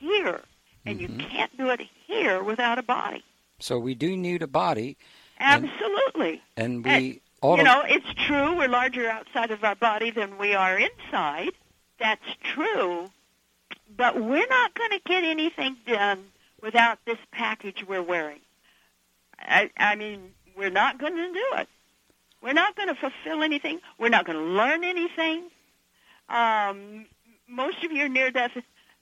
here. 0.06 0.40
And 0.84 0.98
Mhm. 0.98 1.02
you 1.02 1.26
can't 1.28 1.56
do 1.56 1.68
it 1.70 1.80
here 2.06 2.42
without 2.42 2.78
a 2.78 2.82
body. 2.82 3.24
So 3.58 3.78
we 3.78 3.94
do 3.94 4.16
need 4.16 4.42
a 4.42 4.46
body, 4.46 4.96
Absolutely. 5.40 6.42
and 6.56 6.84
we 6.84 6.90
And, 6.90 7.20
all 7.40 7.56
you 7.56 7.64
know, 7.64 7.82
it's 7.86 8.12
true 8.26 8.54
we're 8.54 8.68
larger 8.68 9.08
outside 9.08 9.50
of 9.50 9.64
our 9.64 9.74
body 9.74 10.10
than 10.10 10.38
we 10.38 10.54
are 10.54 10.78
inside. 10.78 11.52
That's 11.98 12.24
true. 12.42 13.10
But 13.96 14.16
we're 14.16 14.46
not 14.46 14.74
going 14.74 14.90
to 14.90 15.00
get 15.00 15.24
anything 15.24 15.76
done 15.86 16.30
without 16.60 16.98
this 17.04 17.18
package 17.32 17.84
we're 17.86 18.02
wearing. 18.02 18.40
I, 19.38 19.70
I 19.78 19.94
mean, 19.96 20.34
we're 20.56 20.70
not 20.70 20.98
going 20.98 21.16
to 21.16 21.32
do 21.32 21.46
it. 21.54 21.68
We're 22.42 22.52
not 22.52 22.76
going 22.76 22.88
to 22.88 22.94
fulfill 22.94 23.42
anything. 23.42 23.80
We're 23.98 24.08
not 24.08 24.24
going 24.26 24.38
to 24.38 24.44
learn 24.44 24.84
anything. 24.84 25.50
Um, 26.28 27.06
most 27.48 27.82
of 27.84 27.92
your 27.92 28.08
near-death 28.08 28.56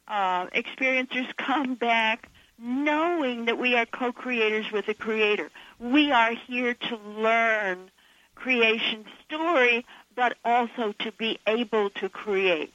uh, 0.09 0.47
experiencers 0.49 1.35
come 1.37 1.75
back 1.75 2.29
knowing 2.59 3.47
that 3.47 3.59
we 3.59 3.75
are 3.75 3.87
co-creators 3.87 4.71
with 4.71 4.87
the 4.87 4.95
Creator. 4.95 5.51
We 5.79 6.13
are 6.13 6.33
here 6.33 6.75
to 6.75 6.97
learn 6.97 7.91
creation 8.35 9.05
story, 9.25 9.85
but 10.15 10.37
also 10.45 10.93
to 11.01 11.13
be 11.13 11.39
able 11.47 11.91
to 11.91 12.09
create. 12.09 12.73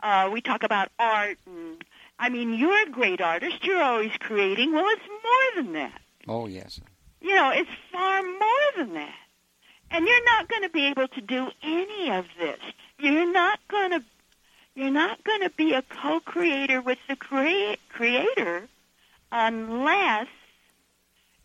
Uh, 0.00 0.28
we 0.32 0.40
talk 0.40 0.62
about 0.62 0.90
art, 0.98 1.38
and 1.46 1.82
I 2.18 2.28
mean, 2.28 2.54
you're 2.54 2.82
a 2.82 2.90
great 2.90 3.20
artist. 3.20 3.64
You're 3.64 3.82
always 3.82 4.12
creating. 4.18 4.72
Well, 4.72 4.86
it's 4.88 5.08
more 5.08 5.62
than 5.62 5.72
that. 5.74 6.00
oh 6.28 6.46
yes, 6.46 6.80
You 7.20 7.34
know, 7.34 7.50
it's 7.50 7.70
far 7.92 8.22
more 8.22 8.66
than 8.76 8.94
that. 8.94 9.14
And 9.90 10.06
you're 10.06 10.24
not 10.24 10.48
going 10.48 10.62
to 10.62 10.68
be 10.68 10.86
able 10.86 11.08
to 11.08 11.20
do 11.20 11.48
any 11.62 12.10
of 12.10 12.26
this. 12.38 12.58
You're 12.98 13.32
not 13.32 13.60
going 13.68 13.92
to 13.92 14.02
you're 14.76 14.90
not 14.90 15.24
going 15.24 15.40
to 15.40 15.50
be 15.50 15.72
a 15.72 15.82
co-creator 15.82 16.80
with 16.80 16.98
the 17.08 17.16
crea- 17.16 17.78
creator 17.88 18.68
unless 19.32 20.28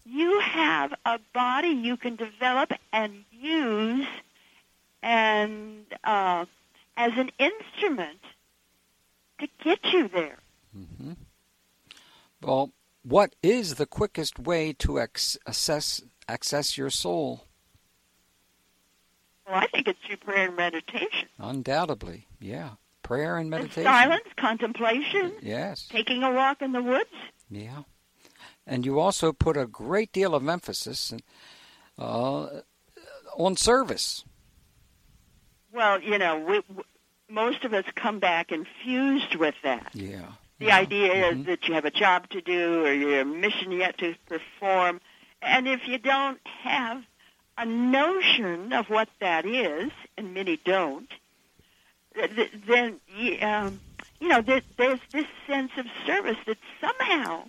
you 0.05 0.39
have 0.41 0.93
a 1.05 1.19
body 1.33 1.69
you 1.69 1.95
can 1.97 2.15
develop 2.15 2.71
and 2.91 3.23
use 3.31 4.05
and 5.01 5.85
uh, 6.03 6.45
as 6.97 7.11
an 7.15 7.31
instrument 7.39 8.19
to 9.39 9.47
get 9.63 9.79
you 9.91 10.07
there. 10.09 10.37
hmm 10.73 11.13
Well, 12.41 12.71
what 13.03 13.33
is 13.41 13.75
the 13.75 13.85
quickest 13.85 14.37
way 14.37 14.73
to 14.73 14.99
ex- 14.99 15.37
assess 15.47 16.01
access 16.27 16.77
your 16.77 16.89
soul? 16.89 17.45
Well, 19.47 19.55
I 19.55 19.67
think 19.67 19.87
it's 19.87 19.99
through 20.05 20.17
prayer 20.17 20.47
and 20.47 20.55
meditation. 20.55 21.29
Undoubtedly, 21.39 22.27
yeah. 22.39 22.71
Prayer 23.11 23.35
and 23.35 23.53
And 23.53 23.63
meditation. 23.63 23.83
silence, 23.83 24.23
contemplation, 24.37 25.33
Yes, 25.41 25.85
taking 25.89 26.23
a 26.23 26.31
walk 26.31 26.61
in 26.61 26.71
the 26.71 26.81
woods. 26.81 27.09
yeah. 27.49 27.83
And 28.65 28.85
you 28.85 29.01
also 29.01 29.33
put 29.33 29.57
a 29.57 29.65
great 29.67 30.13
deal 30.13 30.33
of 30.33 30.47
emphasis 30.47 31.13
uh, 31.99 32.61
on 33.37 33.57
service. 33.57 34.23
Well, 35.73 36.01
you 36.01 36.17
know, 36.17 36.37
we, 36.39 36.61
w 36.61 36.83
most 37.27 37.65
of 37.65 37.73
us 37.73 37.83
come 37.95 38.19
back 38.19 38.49
infused 38.53 39.35
with 39.35 39.55
that. 39.63 39.89
Yeah. 39.93 40.31
The 40.59 40.67
yeah. 40.67 40.77
idea 40.77 41.13
Mhm. 41.13 41.39
is 41.41 41.45
that 41.47 41.67
you 41.67 41.73
have 41.73 41.83
a 41.83 41.91
job 41.91 42.29
to 42.29 42.39
do 42.39 42.85
or 42.85 42.93
you're 42.93 43.19
a 43.21 43.25
mission 43.25 43.73
yet 43.73 43.97
to 43.97 44.15
perform. 44.27 45.01
And 45.41 45.67
if 45.67 45.85
you 45.85 45.97
don't 45.97 46.39
have 46.63 47.03
a 47.57 47.65
notion 47.65 48.71
of 48.71 48.89
what 48.89 49.09
that 49.19 49.45
is, 49.45 49.91
and 50.17 50.33
many 50.33 50.55
don't, 50.55 51.11
then, 52.15 52.99
um, 53.41 53.79
you 54.19 54.27
know, 54.27 54.41
there, 54.41 54.61
there's 54.77 54.99
this 55.11 55.25
sense 55.47 55.71
of 55.77 55.85
service 56.05 56.37
that 56.45 56.57
somehow 56.79 57.43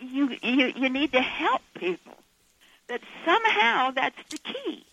you, 0.00 0.36
you, 0.42 0.72
you 0.76 0.88
need 0.88 1.12
to 1.12 1.20
help 1.20 1.62
people. 1.74 2.14
That 2.88 3.00
somehow 3.24 3.90
that's 3.90 4.16
the 4.30 4.38
key. 4.38 4.84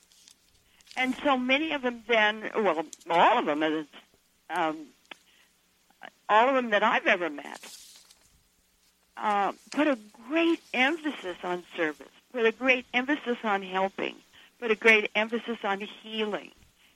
And 0.97 1.15
so 1.23 1.37
many 1.37 1.73
of 1.73 1.81
them 1.81 2.03
then, 2.07 2.49
well, 2.55 2.85
all 3.09 3.37
of 3.37 3.45
them, 3.45 3.63
is, 3.63 3.85
um, 4.49 4.77
all 6.29 6.49
of 6.49 6.55
them 6.55 6.69
that 6.71 6.83
I've 6.83 7.05
ever 7.05 7.29
met, 7.29 7.59
uh, 9.17 9.53
put 9.71 9.87
a 9.87 9.97
great 10.29 10.61
emphasis 10.73 11.37
on 11.43 11.63
service, 11.75 12.07
put 12.33 12.45
a 12.45 12.51
great 12.51 12.85
emphasis 12.93 13.37
on 13.43 13.61
helping, 13.61 14.15
put 14.59 14.71
a 14.71 14.75
great 14.75 15.09
emphasis 15.15 15.57
on 15.63 15.81
healing 15.81 16.51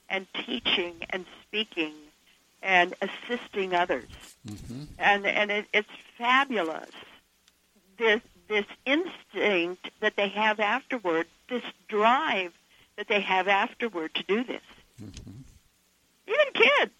and 0.09 0.27
teaching 0.45 0.95
and 1.09 1.25
speaking 1.43 1.93
and 2.61 2.93
assisting 3.01 3.73
others. 3.73 4.09
Mhm. 4.47 4.87
And, 4.97 5.25
and 5.25 5.51
it, 5.51 5.65
it's 5.73 5.89
fabulous. 6.17 6.89
This, 7.97 8.21
this 8.47 8.65
instinct 8.85 9.89
that 9.99 10.15
they 10.15 10.29
have 10.29 10.59
afterward, 10.59 11.27
this 11.49 11.63
drive 11.87 12.53
that 12.97 13.07
they 13.07 13.21
have 13.21 13.47
afterward 13.47 14.13
to 14.15 14.23
do 14.23 14.43
this. 14.43 14.61
Mhm. 15.01 15.43
Even 16.27 16.53
kids. 16.53 16.91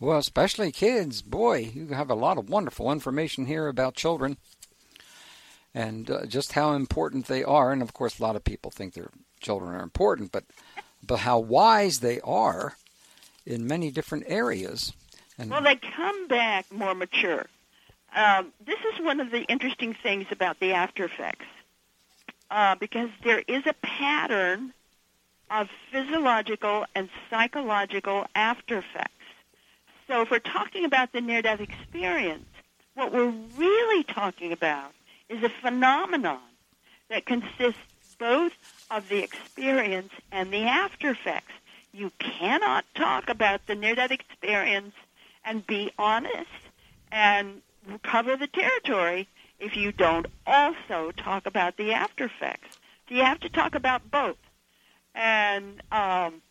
Well, 0.00 0.18
especially 0.18 0.72
kids. 0.72 1.22
Boy, 1.22 1.70
you 1.74 1.88
have 1.88 2.10
a 2.10 2.14
lot 2.14 2.38
of 2.38 2.48
wonderful 2.48 2.90
information 2.90 3.46
here 3.46 3.68
about 3.68 3.94
children 3.94 4.38
and 5.74 6.10
uh, 6.10 6.26
just 6.26 6.52
how 6.52 6.72
important 6.72 7.26
they 7.26 7.44
are. 7.44 7.72
And 7.72 7.82
of 7.82 7.92
course, 7.92 8.18
a 8.18 8.22
lot 8.22 8.36
of 8.36 8.44
people 8.44 8.70
think 8.70 8.94
their 8.94 9.10
children 9.40 9.74
are 9.74 9.82
important, 9.82 10.32
but 10.32 10.44
but 11.06 11.20
how 11.20 11.38
wise 11.38 12.00
they 12.00 12.20
are 12.20 12.76
in 13.46 13.66
many 13.66 13.90
different 13.90 14.24
areas. 14.28 14.92
And 15.38 15.50
well, 15.50 15.62
they 15.62 15.76
come 15.76 16.28
back 16.28 16.70
more 16.72 16.94
mature. 16.94 17.46
Um, 18.14 18.52
this 18.64 18.78
is 18.92 19.04
one 19.04 19.20
of 19.20 19.30
the 19.30 19.42
interesting 19.42 19.94
things 19.94 20.26
about 20.30 20.60
the 20.60 20.72
after 20.72 21.04
effects, 21.04 21.46
uh, 22.50 22.76
because 22.76 23.10
there 23.24 23.42
is 23.48 23.66
a 23.66 23.74
pattern 23.82 24.72
of 25.50 25.68
physiological 25.90 26.86
and 26.94 27.08
psychological 27.28 28.26
after 28.34 28.78
effects. 28.78 29.10
So 30.06 30.22
if 30.22 30.30
we're 30.30 30.38
talking 30.38 30.84
about 30.84 31.12
the 31.12 31.20
near-death 31.20 31.60
experience, 31.60 32.46
what 32.94 33.12
we're 33.12 33.34
really 33.56 34.04
talking 34.04 34.52
about 34.52 34.92
is 35.28 35.42
a 35.42 35.48
phenomenon 35.48 36.40
that 37.08 37.26
consists 37.26 37.80
both 38.18 38.52
of 38.90 39.08
the 39.08 39.22
experience 39.22 40.12
and 40.30 40.52
the 40.52 40.62
after 40.62 41.10
effects. 41.10 41.52
You 41.92 42.10
cannot 42.18 42.84
talk 42.94 43.28
about 43.28 43.66
the 43.66 43.74
near-death 43.74 44.10
experience 44.10 44.94
and 45.44 45.66
be 45.66 45.92
honest 45.98 46.50
and 47.12 47.62
cover 48.02 48.36
the 48.36 48.46
territory 48.46 49.28
if 49.60 49.76
you 49.76 49.92
don't 49.92 50.26
also 50.46 51.12
talk 51.16 51.46
about 51.46 51.76
the 51.76 51.92
after 51.92 52.24
effects. 52.24 52.78
You 53.08 53.22
have 53.22 53.40
to 53.40 53.48
talk 53.48 53.74
about 53.74 54.10
both. 54.10 54.38
And 55.14 55.80
um, 55.92 56.42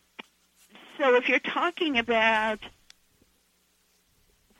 so 0.97 1.15
if 1.15 1.27
you're 1.27 1.39
talking 1.39 1.97
about 1.97 2.59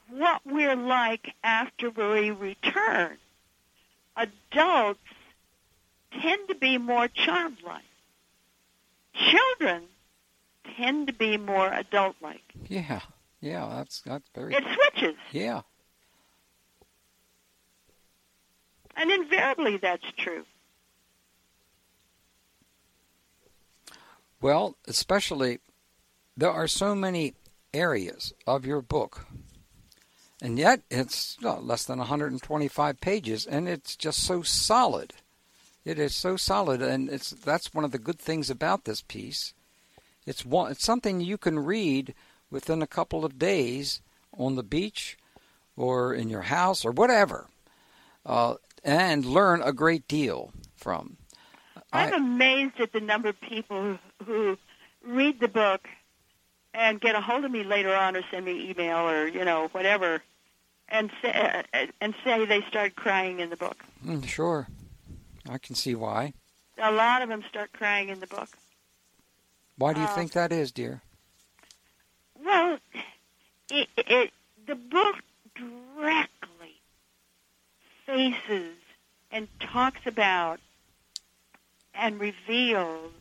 what 0.10 0.42
we're 0.46 0.76
like 0.76 1.34
after 1.44 1.90
we 1.90 2.32
return, 2.32 3.18
adults 4.18 5.00
tend 6.22 6.48
to 6.48 6.56
be 6.56 6.78
more 6.78 7.08
childlike. 7.08 7.84
Children 9.14 9.84
tend 10.78 11.08
to 11.08 11.14
be 11.14 11.38
more 11.38 11.72
adult-like. 11.72 12.42
Yeah, 12.68 13.02
yeah, 13.42 13.70
that's 13.70 14.02
that's 14.02 14.28
very. 14.34 14.54
It 14.54 14.64
switches. 14.64 15.16
Yeah. 15.32 15.62
And 18.96 19.12
invariably, 19.12 19.78
that's 19.78 20.06
true. 20.18 20.46
Well, 24.40 24.76
especially, 24.88 25.60
there 26.38 26.52
are 26.52 26.68
so 26.68 26.94
many 26.94 27.34
areas 27.74 28.34
of 28.46 28.66
your 28.66 28.82
book 28.82 29.26
and 30.44 30.60
yet 30.60 30.82
it's 30.92 31.42
less 31.42 31.86
than 31.86 32.00
125 32.00 33.00
pages, 33.00 33.46
and 33.46 33.70
it's 33.70 33.96
just 33.96 34.20
so 34.20 34.42
solid. 34.42 35.14
It 35.86 36.00
is 36.00 36.16
so 36.16 36.38
solid, 36.38 36.82
and 36.82 37.10
it's 37.10 37.32
that's 37.32 37.74
one 37.74 37.84
of 37.84 37.92
the 37.92 38.00
good 38.00 38.20
things 38.20 38.50
about 38.50 38.86
this 38.86 39.02
piece. 39.02 39.54
It's 40.26 40.46
one, 40.46 40.72
it's 40.72 40.86
something 40.86 41.20
you 41.20 41.38
can 41.38 41.60
read 41.60 42.14
within 42.50 42.82
a 42.82 42.88
couple 42.88 43.26
of 43.26 43.38
days 43.38 44.02
on 44.38 44.56
the 44.56 44.64
beach, 44.64 45.18
or 45.76 46.14
in 46.14 46.30
your 46.30 46.44
house, 46.44 46.86
or 46.86 46.92
whatever, 46.92 47.48
uh, 48.26 48.56
and 48.84 49.26
learn 49.26 49.62
a 49.62 49.74
great 49.74 50.08
deal 50.08 50.54
from. 50.76 51.18
I'm 51.92 52.14
I, 52.14 52.18
amazed 52.18 52.80
at 52.80 52.94
the 52.94 53.02
number 53.02 53.30
of 53.30 53.40
people 53.42 54.00
who 54.26 54.58
read 55.06 55.40
the 55.40 55.48
book 55.48 55.88
and 56.74 57.00
get 57.00 57.16
a 57.16 57.22
hold 57.22 57.46
of 57.46 57.52
me 57.52 57.64
later 57.64 57.94
on 57.94 58.16
or 58.16 58.22
send 58.32 58.46
me 58.46 58.70
email 58.70 59.10
or 59.10 59.28
you 59.28 59.44
know 59.44 59.68
whatever 59.74 60.22
and 60.90 61.12
say, 61.22 61.64
and 62.00 62.14
say 62.24 62.46
they 62.46 62.62
start 62.70 62.96
crying 62.96 63.40
in 63.40 63.50
the 63.50 63.58
book. 63.58 63.84
Mm, 64.06 64.26
sure, 64.26 64.68
I 65.50 65.58
can 65.58 65.76
see 65.76 65.96
why. 65.96 66.34
A 66.78 66.92
lot 66.92 67.22
of 67.22 67.30
them 67.30 67.44
start 67.50 67.72
crying 67.74 68.10
in 68.10 68.20
the 68.20 68.28
book. 68.28 68.50
Why 69.78 69.94
do 69.94 70.00
you 70.00 70.06
uh, 70.06 70.16
think 70.16 70.32
that 70.34 70.52
is, 70.52 70.72
dear? 70.72 71.02
Well, 72.44 72.78
it, 73.70 73.88
it, 73.98 74.32
the 74.66 74.76
book 74.76 75.18
directly 75.56 76.76
faces 78.06 78.76
and 79.32 79.48
talks 79.60 80.06
about 80.06 80.60
and 81.94 82.20
reveals 82.20 83.12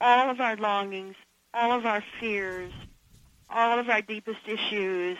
all 0.00 0.30
of 0.30 0.40
our 0.40 0.56
longings, 0.56 1.16
all 1.54 1.72
of 1.72 1.86
our 1.86 2.02
fears, 2.20 2.72
all 3.48 3.78
of 3.78 3.88
our 3.88 4.02
deepest 4.02 4.46
issues, 4.46 5.18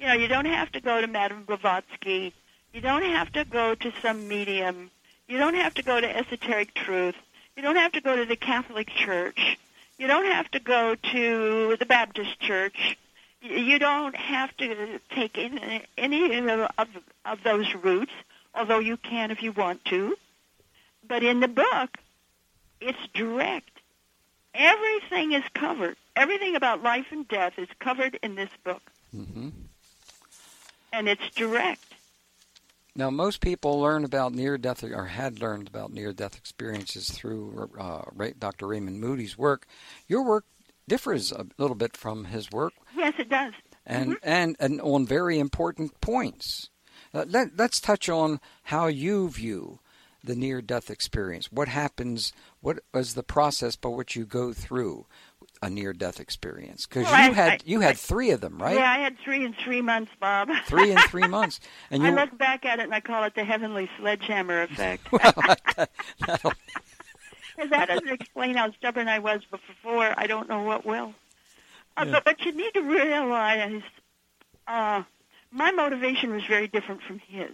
you 0.00 0.06
know, 0.06 0.12
you 0.12 0.28
don't 0.28 0.44
have 0.44 0.70
to 0.72 0.80
go 0.80 1.00
to 1.00 1.06
Madame 1.06 1.42
Blavatsky. 1.42 2.32
You 2.72 2.80
don't 2.80 3.02
have 3.02 3.32
to 3.32 3.44
go 3.44 3.74
to 3.74 3.92
some 4.00 4.28
medium. 4.28 4.90
You 5.28 5.38
don't 5.38 5.54
have 5.54 5.74
to 5.74 5.82
go 5.82 6.00
to 6.00 6.16
esoteric 6.16 6.74
truth. 6.74 7.14
You 7.56 7.62
don't 7.62 7.76
have 7.76 7.92
to 7.92 8.00
go 8.00 8.16
to 8.16 8.24
the 8.24 8.36
Catholic 8.36 8.88
Church. 8.88 9.58
You 9.98 10.06
don't 10.06 10.26
have 10.26 10.50
to 10.52 10.60
go 10.60 10.94
to 10.94 11.76
the 11.76 11.86
Baptist 11.86 12.40
Church. 12.40 12.96
You 13.42 13.78
don't 13.78 14.16
have 14.16 14.56
to 14.56 15.00
take 15.10 15.36
in 15.38 15.82
any 15.96 16.38
of, 16.38 16.88
of 17.24 17.42
those 17.44 17.72
routes, 17.74 18.12
although 18.54 18.78
you 18.78 18.96
can 18.96 19.30
if 19.30 19.42
you 19.42 19.52
want 19.52 19.84
to. 19.86 20.16
But 21.06 21.22
in 21.22 21.40
the 21.40 21.48
book, 21.48 21.98
it's 22.80 22.98
direct. 23.14 23.70
Everything 24.54 25.32
is 25.32 25.44
covered. 25.54 25.96
Everything 26.16 26.56
about 26.56 26.82
life 26.82 27.06
and 27.10 27.28
death 27.28 27.58
is 27.58 27.68
covered 27.78 28.18
in 28.22 28.34
this 28.34 28.50
book. 28.64 28.82
Mm-hmm 29.14 29.48
and 30.92 31.08
it's 31.08 31.30
direct. 31.34 31.87
Now, 32.98 33.10
most 33.10 33.40
people 33.40 33.78
learn 33.78 34.02
about 34.02 34.34
near-death 34.34 34.82
or 34.82 35.04
had 35.04 35.40
learned 35.40 35.68
about 35.68 35.92
near-death 35.92 36.36
experiences 36.36 37.08
through 37.08 37.70
uh, 37.78 38.02
Dr. 38.36 38.66
Raymond 38.66 39.00
Moody's 39.00 39.38
work. 39.38 39.68
Your 40.08 40.24
work 40.24 40.46
differs 40.88 41.30
a 41.30 41.46
little 41.58 41.76
bit 41.76 41.96
from 41.96 42.24
his 42.24 42.50
work. 42.50 42.72
Yes, 42.96 43.14
it 43.16 43.28
does. 43.28 43.52
And 43.86 44.14
mm-hmm. 44.14 44.28
and, 44.28 44.56
and 44.58 44.80
on 44.80 45.06
very 45.06 45.38
important 45.38 46.00
points. 46.00 46.70
Uh, 47.14 47.24
let, 47.28 47.56
let's 47.56 47.78
touch 47.78 48.08
on 48.08 48.40
how 48.64 48.88
you 48.88 49.28
view 49.28 49.78
the 50.24 50.34
near-death 50.34 50.90
experience. 50.90 51.52
What 51.52 51.68
happens? 51.68 52.32
What 52.60 52.80
is 52.92 53.14
the 53.14 53.22
process 53.22 53.76
by 53.76 53.90
which 53.90 54.16
you 54.16 54.26
go 54.26 54.52
through? 54.52 55.06
A 55.62 55.70
near 55.70 55.92
death 55.92 56.20
experience 56.20 56.86
because 56.86 57.04
well, 57.04 57.24
you 57.24 57.30
I, 57.30 57.34
had 57.34 57.52
I, 57.52 57.58
you 57.64 57.80
had 57.80 57.92
I, 57.92 57.94
three 57.94 58.30
of 58.30 58.40
them, 58.40 58.60
right? 58.60 58.76
Yeah, 58.76 58.90
I 58.90 58.98
had 58.98 59.18
three 59.18 59.44
in 59.44 59.54
three 59.54 59.82
months, 59.82 60.12
Bob. 60.20 60.50
three 60.66 60.92
in 60.92 60.98
three 60.98 61.26
months, 61.26 61.60
and 61.90 62.02
you 62.02 62.08
I 62.08 62.12
look 62.12 62.36
back 62.38 62.64
at 62.64 62.78
it 62.78 62.84
and 62.84 62.94
I 62.94 63.00
call 63.00 63.24
it 63.24 63.34
the 63.34 63.44
heavenly 63.44 63.90
sledgehammer 63.98 64.62
effect. 64.62 65.10
well, 65.12 66.52
if 67.58 67.70
that 67.70 67.88
doesn't 67.88 68.08
explain 68.08 68.56
how 68.56 68.72
stubborn 68.72 69.08
I 69.08 69.18
was 69.18 69.42
before, 69.50 70.14
I 70.16 70.26
don't 70.26 70.48
know 70.48 70.62
what 70.62 70.86
will. 70.86 71.14
Uh, 71.96 72.04
yeah. 72.06 72.12
but, 72.12 72.24
but 72.24 72.40
you 72.44 72.52
need 72.52 72.72
to 72.74 72.82
realize 72.82 73.82
uh, 74.68 75.02
my 75.50 75.72
motivation 75.72 76.30
was 76.30 76.44
very 76.44 76.68
different 76.68 77.02
from 77.02 77.18
his. 77.18 77.50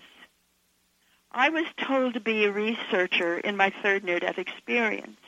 I 1.32 1.48
was 1.48 1.64
told 1.78 2.14
to 2.14 2.20
be 2.20 2.44
a 2.44 2.52
researcher 2.52 3.38
in 3.38 3.56
my 3.56 3.72
third 3.82 4.04
near-death 4.04 4.38
experience 4.38 5.18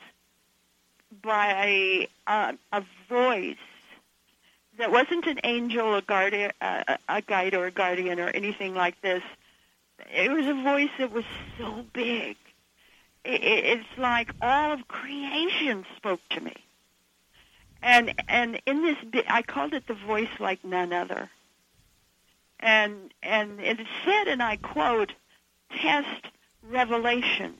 by 1.21 2.07
a, 2.27 2.57
a 2.71 2.83
voice 3.09 3.55
that 4.77 4.91
wasn't 4.91 5.25
an 5.25 5.39
angel, 5.43 5.95
a 5.95 6.51
uh, 6.61 6.97
a 7.09 7.21
guide, 7.21 7.53
or 7.53 7.65
a 7.65 7.71
guardian, 7.71 8.19
or 8.19 8.29
anything 8.29 8.75
like 8.75 8.99
this. 9.01 9.23
It 10.13 10.31
was 10.31 10.45
a 10.45 10.53
voice 10.53 10.91
that 10.99 11.11
was 11.11 11.25
so 11.57 11.83
big. 11.93 12.37
It, 13.25 13.43
it's 13.43 13.97
like 13.97 14.31
all 14.41 14.73
of 14.73 14.87
creation 14.87 15.85
spoke 15.95 16.21
to 16.31 16.41
me. 16.41 16.55
And 17.81 18.13
and 18.27 18.61
in 18.65 18.83
this, 18.83 18.97
I 19.27 19.41
called 19.41 19.73
it 19.73 19.87
the 19.87 19.93
voice 19.93 20.39
like 20.39 20.63
none 20.63 20.93
other. 20.93 21.29
And 22.59 23.13
and 23.21 23.59
it 23.59 23.79
said, 24.05 24.27
and 24.27 24.41
I 24.41 24.57
quote, 24.57 25.13
"Test 25.71 26.27
revelation. 26.63 27.55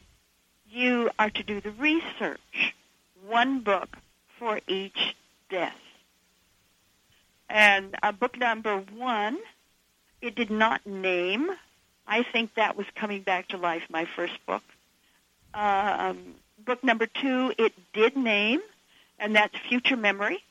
You 0.69 1.09
are 1.17 1.29
to 1.29 1.43
do 1.43 1.61
the 1.61 1.71
research." 1.71 2.75
One 3.27 3.59
book 3.59 3.97
for 4.39 4.59
each 4.67 5.15
death. 5.49 5.75
And 7.49 7.95
uh, 8.03 8.11
book 8.11 8.37
number 8.37 8.77
one, 8.95 9.37
it 10.21 10.35
did 10.35 10.49
not 10.49 10.85
name. 10.85 11.49
I 12.07 12.23
think 12.23 12.55
that 12.55 12.77
was 12.77 12.85
coming 12.95 13.21
back 13.21 13.49
to 13.49 13.57
life, 13.57 13.83
my 13.89 14.05
first 14.15 14.33
book. 14.45 14.63
Um, 15.53 16.35
book 16.65 16.83
number 16.83 17.05
two, 17.05 17.53
it 17.57 17.73
did 17.93 18.15
name, 18.15 18.61
and 19.19 19.35
that's 19.35 19.55
Future 19.69 19.97
Memory. 19.97 20.43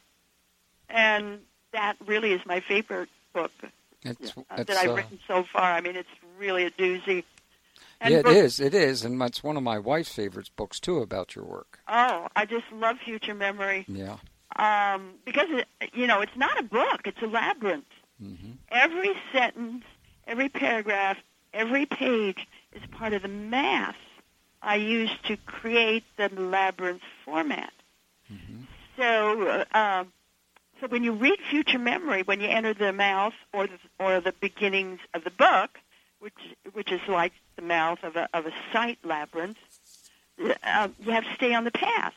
And 0.88 1.40
that 1.72 1.96
really 2.06 2.32
is 2.32 2.40
my 2.46 2.60
favorite 2.60 3.08
book 3.32 3.50
it's, 4.02 4.32
uh, 4.50 4.62
that 4.64 4.70
I've 4.70 4.90
uh, 4.90 4.94
written 4.94 5.18
so 5.26 5.44
far. 5.44 5.72
I 5.72 5.80
mean, 5.80 5.96
it's 5.96 6.08
really 6.38 6.64
a 6.64 6.70
doozy. 6.70 7.24
And 8.00 8.12
yeah, 8.12 8.20
it 8.20 8.26
is. 8.26 8.60
It 8.60 8.74
is, 8.74 9.04
and 9.04 9.20
it's 9.22 9.42
one 9.42 9.56
of 9.56 9.62
my 9.62 9.78
wife's 9.78 10.12
favorite 10.12 10.50
books 10.56 10.78
too 10.80 10.98
about 10.98 11.34
your 11.34 11.44
work. 11.44 11.80
Oh, 11.88 12.28
I 12.36 12.44
just 12.44 12.66
love 12.72 12.96
Future 13.04 13.34
Memory. 13.34 13.84
Yeah. 13.88 14.18
um, 14.56 15.14
because 15.24 15.48
it, 15.50 15.66
you 15.94 16.06
know 16.06 16.20
it's 16.20 16.36
not 16.36 16.58
a 16.58 16.62
book; 16.62 17.02
it's 17.06 17.22
a 17.22 17.26
labyrinth. 17.26 17.84
Mm-hmm. 18.22 18.52
Every 18.70 19.14
sentence, 19.32 19.84
every 20.26 20.48
paragraph, 20.48 21.18
every 21.52 21.86
page 21.86 22.46
is 22.72 22.82
part 22.90 23.12
of 23.12 23.22
the 23.22 23.28
math 23.28 23.96
I 24.62 24.76
use 24.76 25.10
to 25.24 25.36
create 25.38 26.04
the 26.16 26.28
labyrinth 26.28 27.02
format. 27.24 27.72
Mm-hmm. 28.32 28.62
So, 28.96 29.64
uh, 29.72 30.04
so 30.80 30.88
when 30.88 31.04
you 31.04 31.12
read 31.12 31.38
Future 31.50 31.78
Memory, 31.78 32.22
when 32.22 32.40
you 32.40 32.48
enter 32.48 32.74
the 32.74 32.92
mouth 32.92 33.34
or 33.52 33.66
the, 33.66 33.78
or 34.00 34.20
the 34.20 34.32
beginnings 34.40 35.00
of 35.14 35.24
the 35.24 35.30
book, 35.30 35.78
which 36.18 36.34
which 36.72 36.90
is 36.90 37.00
like 37.08 37.32
the 37.56 37.62
mouth 37.62 38.02
of 38.02 38.16
a 38.16 38.28
of 38.32 38.46
a 38.46 38.52
sight 38.72 38.98
labyrinth, 39.02 39.58
uh, 40.62 40.88
you 41.00 41.12
have 41.12 41.24
to 41.24 41.34
stay 41.34 41.54
on 41.54 41.64
the 41.64 41.70
path, 41.70 42.14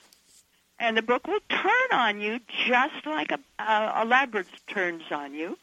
and 0.78 0.96
the 0.96 1.02
book 1.02 1.28
will 1.28 1.40
turn 1.50 1.92
on 1.92 2.22
you 2.22 2.40
just 2.68 3.06
like 3.06 3.32
a 3.32 3.40
a, 3.58 4.04
a 4.04 4.06
labyrinth 4.06 4.52
turns 4.68 5.04
on 5.12 5.34
you, 5.34 5.58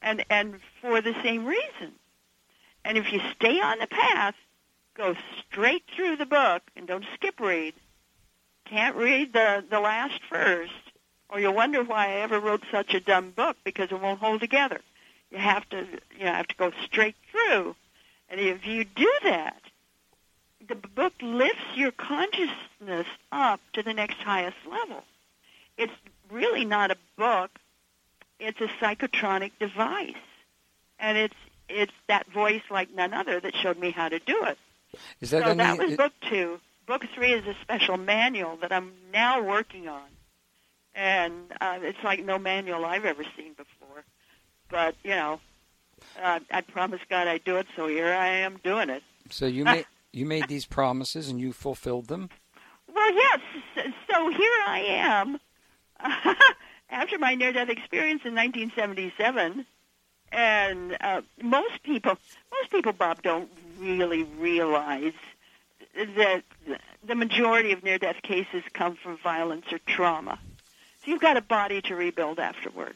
and 0.00 0.24
and 0.30 0.60
for 0.80 1.00
the 1.00 1.14
same 1.22 1.44
reason. 1.44 1.92
And 2.84 2.96
if 2.96 3.12
you 3.12 3.20
stay 3.34 3.60
on 3.60 3.78
the 3.78 3.86
path, 3.86 4.34
go 4.96 5.14
straight 5.48 5.84
through 5.94 6.16
the 6.16 6.26
book 6.26 6.62
and 6.76 6.86
don't 6.86 7.04
skip 7.14 7.38
read. 7.40 7.74
Can't 8.64 8.96
read 8.96 9.32
the 9.32 9.64
the 9.68 9.80
last 9.80 10.20
first, 10.28 10.72
or 11.28 11.40
you'll 11.40 11.54
wonder 11.54 11.82
why 11.82 12.08
I 12.08 12.20
ever 12.20 12.38
wrote 12.38 12.62
such 12.70 12.94
a 12.94 13.00
dumb 13.00 13.30
book 13.30 13.56
because 13.64 13.90
it 13.90 14.00
won't 14.00 14.20
hold 14.20 14.40
together. 14.40 14.80
You 15.30 15.38
have 15.38 15.68
to 15.70 15.86
you 16.18 16.24
know 16.24 16.32
have 16.32 16.48
to 16.48 16.56
go 16.56 16.72
straight 16.84 17.16
through, 17.30 17.74
and 18.30 18.40
if 18.40 18.64
you 18.64 18.84
do 18.84 19.12
that, 19.24 19.60
the 20.68 20.76
book 20.76 21.12
lifts 21.20 21.76
your 21.76 21.90
consciousness 21.90 23.06
up 23.32 23.60
to 23.72 23.82
the 23.82 23.92
next 23.92 24.18
highest 24.18 24.56
level. 24.70 25.02
It's 25.76 25.92
really 26.30 26.64
not 26.64 26.90
a 26.90 26.96
book; 27.16 27.50
it's 28.38 28.60
a 28.60 28.68
psychotronic 28.80 29.52
device, 29.58 30.14
and 30.98 31.18
it's 31.18 31.34
it's 31.68 31.92
that 32.08 32.30
voice 32.32 32.62
like 32.70 32.94
none 32.94 33.12
other 33.12 33.40
that 33.40 33.54
showed 33.56 33.78
me 33.78 33.90
how 33.90 34.08
to 34.08 34.18
do 34.20 34.44
it. 34.44 34.58
Is 35.20 35.30
that 35.30 35.42
so 35.42 35.50
any? 35.50 35.58
that 35.58 35.78
was 35.78 35.96
book 35.96 36.12
two. 36.28 36.60
Book 36.86 37.04
three 37.14 37.32
is 37.32 37.46
a 37.46 37.54
special 37.62 37.96
manual 37.96 38.56
that 38.58 38.72
I'm 38.72 38.92
now 39.12 39.42
working 39.42 39.88
on, 39.88 40.08
and 40.94 41.34
uh, 41.60 41.78
it's 41.82 42.02
like 42.04 42.24
no 42.24 42.38
manual 42.38 42.84
I've 42.84 43.04
ever 43.04 43.24
seen 43.36 43.54
before. 43.54 44.04
But 44.68 44.94
you 45.02 45.10
know, 45.10 45.40
uh, 46.22 46.40
I 46.50 46.60
promised 46.60 47.08
God 47.08 47.28
I'd 47.28 47.44
do 47.44 47.56
it, 47.56 47.66
so 47.76 47.86
here 47.86 48.08
I 48.12 48.28
am 48.28 48.58
doing 48.62 48.90
it. 48.90 49.02
so 49.30 49.46
you 49.46 49.64
made 49.76 49.86
you 50.12 50.26
made 50.26 50.48
these 50.48 50.66
promises 50.66 51.28
and 51.28 51.40
you 51.40 51.52
fulfilled 51.52 52.06
them. 52.06 52.30
Well, 52.92 53.14
yes. 53.14 53.40
So 54.10 54.28
here 54.28 54.58
I 54.66 54.80
am, 54.88 55.38
after 56.90 57.18
my 57.18 57.34
near-death 57.34 57.68
experience 57.68 58.22
in 58.24 58.34
1977, 58.34 59.64
and 60.32 60.96
uh, 61.00 61.22
most 61.42 61.82
people, 61.82 62.16
most 62.50 62.70
people, 62.70 62.92
Bob, 62.92 63.22
don't 63.22 63.48
really 63.78 64.24
realize 64.24 65.12
that 65.94 66.42
the 67.06 67.14
majority 67.14 67.72
of 67.72 67.82
near-death 67.82 68.22
cases 68.22 68.62
come 68.72 68.96
from 68.96 69.16
violence 69.18 69.66
or 69.72 69.78
trauma. 69.86 70.38
So 71.04 71.10
you've 71.10 71.20
got 71.20 71.36
a 71.36 71.42
body 71.42 71.80
to 71.82 71.94
rebuild 71.94 72.38
afterward. 72.38 72.94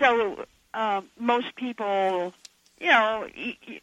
So 0.00 0.46
uh, 0.78 1.00
most 1.18 1.56
people, 1.56 2.32
you 2.80 2.86
know, 2.86 3.26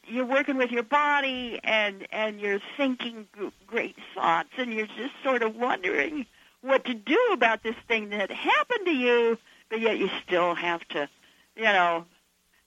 you're 0.08 0.26
working 0.26 0.56
with 0.56 0.72
your 0.72 0.84
body 0.84 1.60
and 1.62 2.08
and 2.10 2.40
you're 2.40 2.62
thinking 2.78 3.28
great 3.68 3.98
thoughts, 4.14 4.50
and 4.58 4.74
you're 4.74 4.88
just 4.88 5.14
sort 5.22 5.44
of 5.44 5.58
wondering 5.58 6.26
what 6.62 6.86
to 6.86 6.94
do 6.94 7.20
about 7.34 7.64
this 7.64 7.76
thing 7.90 8.12
that 8.12 8.32
happened 8.32 8.86
to 8.86 8.94
you, 8.94 9.38
but 9.70 9.82
yet 9.82 9.98
you 9.98 10.10
still 10.26 10.56
have 10.56 10.88
to, 10.88 11.10
you 11.58 11.64
know, 11.64 12.06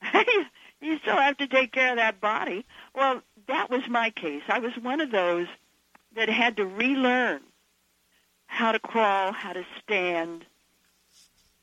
you 0.82 0.98
still 0.98 1.16
have 1.16 1.38
to 1.38 1.46
take 1.46 1.72
care 1.72 1.92
of 1.92 1.96
that 1.96 2.20
body. 2.20 2.66
Well, 2.94 3.22
that 3.46 3.70
was 3.70 3.88
my 3.88 4.10
case. 4.10 4.42
I 4.46 4.58
was 4.58 4.76
one 4.76 5.00
of 5.00 5.10
those 5.10 5.46
that 6.14 6.28
had 6.28 6.58
to 6.58 6.66
relearn 6.66 7.40
how 8.46 8.72
to 8.72 8.78
crawl, 8.78 9.32
how 9.32 9.54
to 9.54 9.64
stand, 9.82 10.44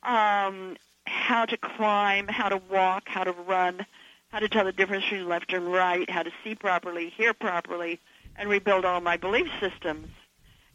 um, 0.02 0.76
how 1.06 1.44
to 1.44 1.56
climb, 1.56 2.28
how 2.28 2.48
to 2.48 2.60
walk, 2.70 3.04
how 3.06 3.24
to 3.24 3.32
run, 3.32 3.86
how 4.28 4.38
to 4.38 4.48
tell 4.48 4.64
the 4.64 4.72
difference 4.72 5.04
between 5.04 5.28
left 5.28 5.52
and 5.52 5.72
right, 5.72 6.08
how 6.10 6.22
to 6.22 6.30
see 6.42 6.54
properly, 6.54 7.10
hear 7.10 7.32
properly, 7.34 8.00
and 8.36 8.48
rebuild 8.48 8.84
all 8.84 9.00
my 9.00 9.16
belief 9.16 9.46
systems. 9.60 10.08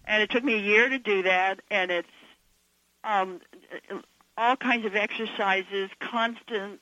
And 0.05 0.23
it 0.23 0.29
took 0.29 0.43
me 0.43 0.55
a 0.55 0.61
year 0.61 0.89
to 0.89 0.97
do 0.97 1.23
that, 1.23 1.59
and 1.69 1.91
it's 1.91 2.07
um, 3.03 3.39
all 4.37 4.55
kinds 4.55 4.85
of 4.85 4.95
exercises, 4.95 5.89
constant 5.99 6.79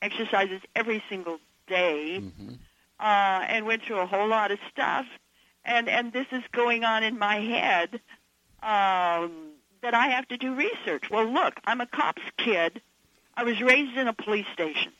exercises 0.00 0.60
every 0.74 1.02
single 1.08 1.38
day, 1.66 2.20
Mm-hmm. 2.22 2.54
uh, 2.98 3.44
and 3.48 3.66
went 3.66 3.82
through 3.82 3.98
a 3.98 4.06
whole 4.06 4.28
lot 4.28 4.50
of 4.50 4.58
stuff. 4.72 5.04
And 5.64 5.88
and 5.88 6.12
this 6.12 6.26
is 6.32 6.42
going 6.52 6.84
on 6.84 7.02
in 7.02 7.18
my 7.18 7.40
head 7.40 8.00
um, 8.62 9.47
that 9.82 9.94
I 9.94 10.08
have 10.08 10.26
to 10.28 10.36
do 10.36 10.54
research. 10.54 11.10
Well, 11.10 11.26
look, 11.26 11.54
I'm 11.64 11.80
a 11.80 11.86
cop's 11.86 12.22
kid. 12.36 12.80
I 13.36 13.44
was 13.44 13.60
raised 13.60 13.96
in 13.96 14.08
a 14.08 14.12
police 14.12 14.46
station, 14.52 14.92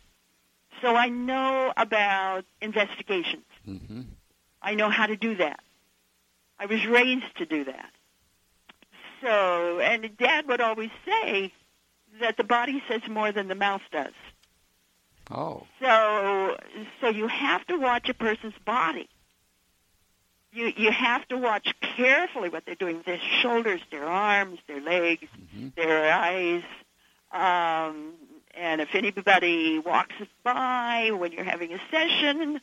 so 0.81 0.95
I 0.95 1.09
know 1.09 1.73
about 1.77 2.45
investigations. 2.61 3.45
Mm-hmm. 3.67 4.03
I 4.63 4.75
know 4.75 4.91
how 4.91 5.07
to 5.07 5.17
do 5.17 5.37
that. 5.37 5.61
I 6.59 6.67
was 6.67 6.85
raised 6.87 7.37
to 7.39 7.47
do 7.47 7.65
that. 7.65 7.91
So, 9.23 9.81
and 9.81 10.17
Dad 10.17 10.47
would 10.49 10.61
always 10.61 10.91
say 11.05 11.53
that 12.21 12.37
the 12.37 12.45
body 12.45 12.83
says 12.89 13.03
more 13.09 13.33
than 13.33 13.49
the 13.49 13.55
mouth 13.55 13.83
does. 13.91 14.13
Oh. 15.31 15.67
So, 15.81 16.57
so 17.01 17.09
you 17.09 17.29
have 17.29 17.67
to 17.67 17.77
watch 17.77 18.09
a 18.09 18.15
person's 18.15 18.55
body. 18.65 19.09
You 20.53 20.73
you 20.77 20.91
have 20.91 21.27
to 21.29 21.37
watch 21.37 21.75
carefully 21.81 22.49
what 22.49 22.65
they're 22.65 22.75
doing 22.75 23.03
their 23.05 23.21
shoulders, 23.41 23.81
their 23.91 24.07
arms, 24.07 24.59
their 24.67 24.81
legs, 24.81 25.29
Mm-hmm. 25.55 25.69
their 25.77 26.13
eyes. 26.13 26.63
Um, 27.33 28.13
and 28.55 28.81
if 28.81 28.95
anybody 28.95 29.79
walks 29.79 30.15
by 30.43 31.11
when 31.13 31.33
you're 31.33 31.45
having 31.45 31.73
a 31.75 31.81
session, 31.91 32.61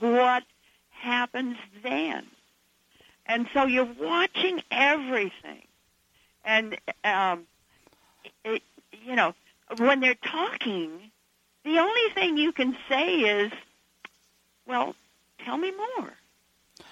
what 0.00 0.44
happens 0.90 1.56
then? 1.82 2.26
And 3.26 3.46
so 3.54 3.64
you're 3.66 3.88
watching 4.00 4.62
everything. 4.70 5.62
And, 6.44 6.76
um, 7.04 7.44
it, 8.44 8.62
you 9.04 9.14
know, 9.16 9.34
when 9.76 10.00
they're 10.00 10.14
talking, 10.14 10.90
the 11.64 11.78
only 11.78 12.10
thing 12.14 12.38
you 12.38 12.52
can 12.52 12.76
say 12.88 13.16
is, 13.20 13.52
well, 14.66 14.94
tell 15.44 15.56
me 15.58 15.72
more. 15.72 16.12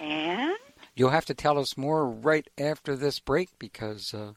And 0.01 0.57
You'll 0.99 1.11
have 1.11 1.27
to 1.27 1.35
tell 1.35 1.61
us 1.61 1.77
more 1.77 2.11
right 2.11 2.51
after 2.59 2.97
this 2.97 3.21
break 3.21 3.51
because 3.61 4.13
uh, 4.13 4.33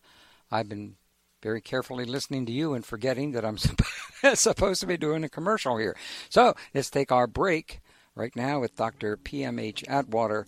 I've 0.52 0.70
been 0.70 0.98
very 1.42 1.60
carefully 1.60 2.06
listening 2.06 2.46
to 2.46 2.52
you 2.52 2.76
and 2.76 2.86
forgetting 2.86 3.32
that 3.32 3.44
I'm 3.44 3.58
supposed 4.36 4.82
to 4.82 4.88
be 4.88 4.96
doing 4.96 5.24
a 5.24 5.30
commercial 5.30 5.78
here. 5.78 5.98
So 6.30 6.54
let's 6.76 6.92
take 6.92 7.12
our 7.12 7.26
break 7.26 7.80
right 8.14 8.36
now 8.36 8.60
with 8.60 8.76
Dr. 8.76 9.18
PMH 9.18 9.90
Atwater. 9.90 10.46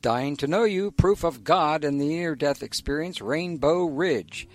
Dying 0.00 0.38
to 0.38 0.46
Know 0.46 0.64
You, 0.64 0.90
Proof 0.90 1.24
of 1.24 1.44
God 1.44 1.84
and 1.84 2.00
the 2.00 2.08
Near 2.08 2.34
Death 2.34 2.62
Experience, 2.62 3.20
Rainbow 3.20 3.84
Ridge. 3.84 4.48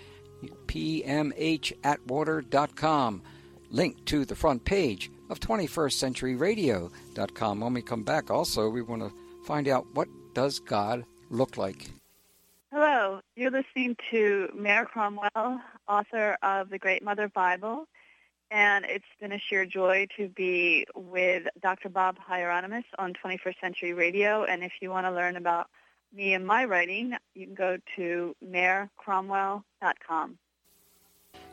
PMHatwater.com. 0.66 3.22
Link 3.70 4.06
to 4.06 4.26
the 4.26 4.36
front 4.36 4.66
page 4.66 5.12
of 5.30 5.40
21stCenturyRadio.com. 5.40 7.60
When 7.60 7.74
we 7.76 7.84
come 7.84 8.02
back, 8.02 8.32
also, 8.32 8.70
we 8.70 8.82
want 8.82 9.04
to 9.04 9.14
find 9.50 9.68
out 9.68 9.88
what 9.96 10.08
does 10.36 10.60
God 10.60 11.04
look 11.32 11.58
like. 11.58 11.90
Hello, 12.72 13.20
you're 13.36 13.50
listening 13.50 13.98
to 14.12 14.48
Mare 14.54 14.86
Cromwell, 14.86 15.60
author 15.88 16.38
of 16.44 16.70
the 16.70 16.78
Great 16.78 17.04
Mother 17.04 17.28
Bible, 17.28 17.88
and 18.52 18.86
it's 18.86 19.08
been 19.20 19.32
a 19.32 19.40
sheer 19.40 19.66
joy 19.66 20.06
to 20.18 20.30
be 20.30 20.86
with 20.94 21.48
Dr. 21.64 21.90
Bob 21.90 22.20
Hieronimus 22.20 22.84
on 23.00 23.14
21st 23.14 23.60
Century 23.60 23.94
Radio. 23.94 24.44
And 24.44 24.64
if 24.64 24.72
you 24.82 24.92
want 24.92 25.08
to 25.08 25.12
learn 25.12 25.36
about 25.36 25.66
me 26.14 26.36
and 26.36 26.46
my 26.46 26.66
writing, 26.66 27.16
you 27.34 27.48
can 27.48 27.56
go 27.56 27.80
to 27.96 28.36
marecromwell.com. 28.48 30.38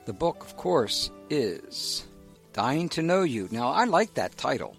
The 0.04 0.12
book, 0.12 0.44
of 0.44 0.54
course, 0.58 1.10
is 1.30 2.06
Dying 2.52 2.90
to 2.90 3.00
Know 3.00 3.22
You. 3.22 3.48
Now, 3.50 3.68
I 3.68 3.84
like 3.84 4.12
that 4.14 4.36
title 4.36 4.76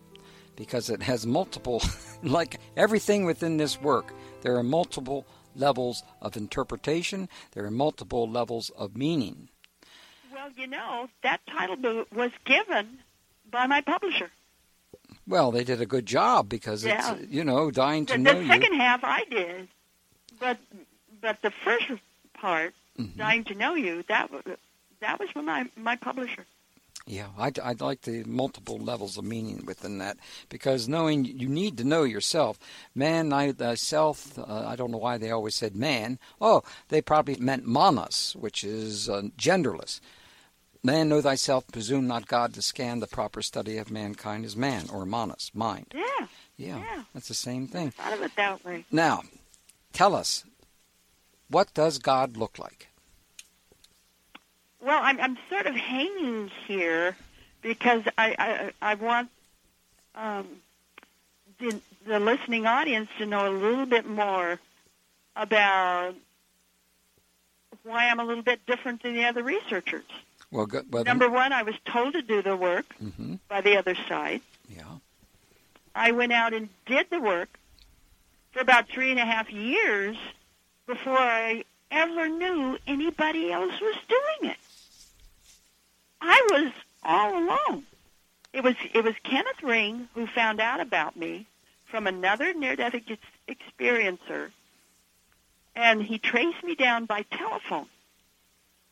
because 0.58 0.90
it 0.90 1.04
has 1.04 1.26
multiple, 1.26 1.82
like 2.24 2.60
everything 2.76 3.24
within 3.24 3.56
this 3.56 3.80
work, 3.82 4.14
there 4.42 4.58
are 4.58 4.64
multiple 4.64 5.26
levels 5.56 6.04
of 6.22 6.36
interpretation, 6.36 7.30
there 7.54 7.64
are 7.66 7.72
multiple 7.72 8.30
levels 8.30 8.70
of 8.72 8.98
meaning. 8.98 9.48
well, 10.34 10.50
you 10.58 10.68
know, 10.68 11.08
that 11.24 11.40
title 11.48 12.06
was 12.14 12.32
given 12.46 13.00
by 13.50 13.66
my 13.66 13.80
publisher. 13.82 14.30
Well, 15.26 15.52
they 15.52 15.64
did 15.64 15.82
a 15.82 15.86
good 15.86 16.06
job 16.06 16.48
because 16.50 16.84
Yeah. 16.86 17.16
it's, 17.16 17.32
you 17.32 17.44
know, 17.44 17.72
Dying 17.72 18.06
to 18.08 18.14
The, 18.14 18.20
Know 18.20 18.34
the 18.34 18.42
You. 18.42 18.48
second 18.48 18.74
half 18.76 19.04
I 19.04 19.24
did, 19.30 19.68
but 20.40 20.58
but 21.22 21.42
the 21.42 21.52
first 21.66 21.88
part 22.34 22.74
mm-hmm. 23.00 23.18
dying 23.18 23.44
to 23.46 23.56
know 23.56 23.74
you. 23.74 24.04
That 24.08 24.32
was 24.32 24.44
that 25.00 25.20
was 25.20 25.30
from 25.32 25.46
my 25.46 25.66
my 25.76 25.96
publisher. 25.96 26.46
Yeah, 27.08 27.28
I'd, 27.38 27.58
I'd 27.60 27.80
like 27.80 28.02
the 28.02 28.26
multiple 28.26 28.78
levels 28.78 29.18
of 29.18 29.24
meaning 29.24 29.66
within 29.66 29.98
that 30.00 30.18
because 30.50 30.90
knowing 30.90 31.24
you 31.24 31.48
need 31.48 31.78
to 31.78 31.86
know 31.86 32.04
yourself. 32.04 32.60
Man, 32.94 33.32
I, 33.32 33.54
thyself, 33.54 34.38
uh, 34.38 34.66
I 34.68 34.76
don't 34.76 34.92
know 34.92 34.98
why 34.98 35.18
they 35.18 35.32
always 35.32 35.56
said 35.56 35.74
man. 35.74 36.20
Oh, 36.42 36.64
they 36.90 37.02
probably 37.02 37.38
meant 37.38 37.66
manas, 37.66 38.36
which 38.38 38.62
is 38.66 39.08
uh, 39.08 39.24
genderless. 39.38 40.02
Man, 40.84 41.08
know 41.08 41.22
thyself, 41.22 41.66
presume 41.72 42.08
not 42.08 42.28
God 42.28 42.54
to 42.56 42.62
scan 42.62 43.00
the 43.00 43.08
proper 43.08 43.42
study 43.42 43.78
of 43.78 43.90
mankind 43.90 44.44
as 44.44 44.58
man, 44.58 44.88
or 44.92 45.06
manas, 45.06 45.50
mind. 45.54 45.94
Yeah. 45.96 46.28
Yeah, 46.58 46.80
yeah. 46.80 47.04
that's 47.14 47.28
the 47.28 47.34
same 47.34 47.68
thing. 47.68 47.94
I 48.00 48.04
thought 48.04 48.14
of 48.14 48.22
it 48.24 48.36
that 48.36 48.66
way. 48.66 48.84
Now, 48.92 49.22
tell 49.94 50.14
us, 50.14 50.44
what 51.50 51.74
does 51.74 52.00
God 52.00 52.36
look 52.36 52.60
like? 52.60 52.90
Well, 54.82 55.00
I'm, 55.02 55.20
I'm 55.20 55.38
sort 55.50 55.66
of 55.66 55.76
hanging 55.76 56.52
here 56.68 57.16
because 57.62 58.04
I, 58.18 58.72
I, 58.82 58.92
I 58.92 58.96
want 58.96 59.30
um, 60.16 60.48
the, 61.60 61.80
the 62.06 62.20
listening 62.20 62.66
audience 62.66 63.10
to 63.18 63.26
know 63.26 63.52
a 63.52 63.54
little 63.54 63.86
bit 63.86 64.08
more 64.08 64.60
about 65.36 66.16
why 67.84 68.08
I'm 68.08 68.20
a 68.20 68.26
little 68.26 68.44
bit 68.44 68.66
different 68.66 69.04
than 69.04 69.14
the 69.14 69.26
other 69.26 69.44
researchers. 69.44 70.06
Well, 70.52 70.66
good, 70.66 70.92
well 70.92 71.04
number 71.04 71.30
one, 71.30 71.52
I 71.54 71.64
was 71.64 71.76
told 71.86 72.14
to 72.14 72.22
do 72.22 72.42
the 72.42 72.56
work 72.56 72.86
mm-hmm. 73.02 73.36
by 73.50 73.62
the 73.62 73.78
other 73.78 73.96
side. 74.08 74.42
Yeah. 74.70 74.84
I 75.96 76.12
went 76.12 76.32
out 76.32 76.54
and 76.54 76.70
did 76.86 77.10
the 77.10 77.20
work 77.20 77.50
for 78.52 78.60
about 78.60 78.88
three 78.88 79.12
and 79.12 79.20
a 79.20 79.26
half 79.26 79.52
years 79.52 80.18
before 80.86 81.18
I 81.18 81.64
ever 81.92 82.28
knew 82.28 82.78
anybody 82.88 83.52
else 83.52 83.74
was 83.82 83.96
doing 84.08 84.52
it. 84.52 84.58
I 86.22 86.48
was 86.52 86.72
all 87.04 87.38
alone. 87.38 87.86
It 88.54 88.64
was 88.64 88.76
it 88.94 89.04
was 89.04 89.16
Kenneth 89.24 89.62
Ring 89.62 90.10
who 90.16 90.26
found 90.28 90.60
out 90.60 90.80
about 90.80 91.16
me 91.16 91.46
from 91.86 92.08
another 92.08 92.54
near-death 92.54 92.96
ex- 92.96 93.22
experiencer, 93.48 94.52
and 95.76 96.02
he 96.02 96.18
traced 96.18 96.64
me 96.64 96.76
down 96.76 97.06
by 97.06 97.24
telephone. 97.24 97.88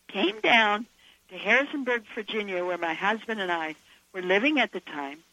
Came 0.08 0.40
down 0.40 0.86
to 1.30 1.38
Harrisonburg, 1.38 2.04
Virginia, 2.14 2.64
where 2.64 2.78
my 2.78 2.94
husband 2.94 3.42
and 3.42 3.52
I 3.52 3.76
were 4.14 4.22
living 4.22 4.60
at 4.60 4.72
the 4.72 4.80
time. 4.80 5.24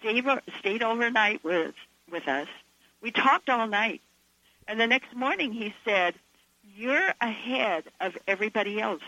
Stayed 0.00 0.24
stayed 0.58 0.82
overnight 0.82 1.44
with 1.44 1.74
with 2.10 2.26
us. 2.28 2.48
We 3.00 3.10
talked 3.12 3.48
all 3.48 3.66
night, 3.66 4.00
and 4.66 4.80
the 4.80 4.86
next 4.86 5.14
morning 5.14 5.52
he 5.52 5.74
said, 5.84 6.14
"You're 6.76 7.14
ahead 7.20 7.84
of 8.00 8.16
everybody 8.26 8.80
else." 8.80 9.02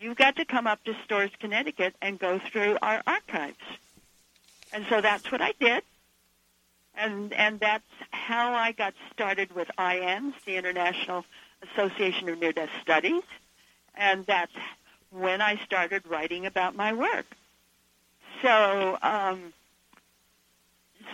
You've 0.00 0.16
got 0.16 0.36
to 0.36 0.46
come 0.46 0.66
up 0.66 0.82
to 0.84 0.96
Storrs 1.04 1.30
Connecticut 1.38 1.94
and 2.00 2.18
go 2.18 2.38
through 2.38 2.78
our 2.80 3.02
archives. 3.06 3.58
And 4.72 4.86
so 4.88 5.02
that's 5.02 5.30
what 5.30 5.42
I 5.42 5.52
did. 5.60 5.82
And, 6.94 7.34
and 7.34 7.60
that's 7.60 7.84
how 8.10 8.54
I 8.54 8.72
got 8.72 8.94
started 9.12 9.54
with 9.54 9.68
IANDS, 9.78 10.34
the 10.46 10.56
International 10.56 11.26
Association 11.70 12.30
of 12.30 12.38
Near-Death 12.38 12.70
Studies. 12.80 13.22
And 13.94 14.24
that's 14.24 14.54
when 15.10 15.42
I 15.42 15.56
started 15.66 16.06
writing 16.08 16.46
about 16.46 16.74
my 16.74 16.94
work. 16.94 17.26
So, 18.40 18.96
um, 19.02 19.52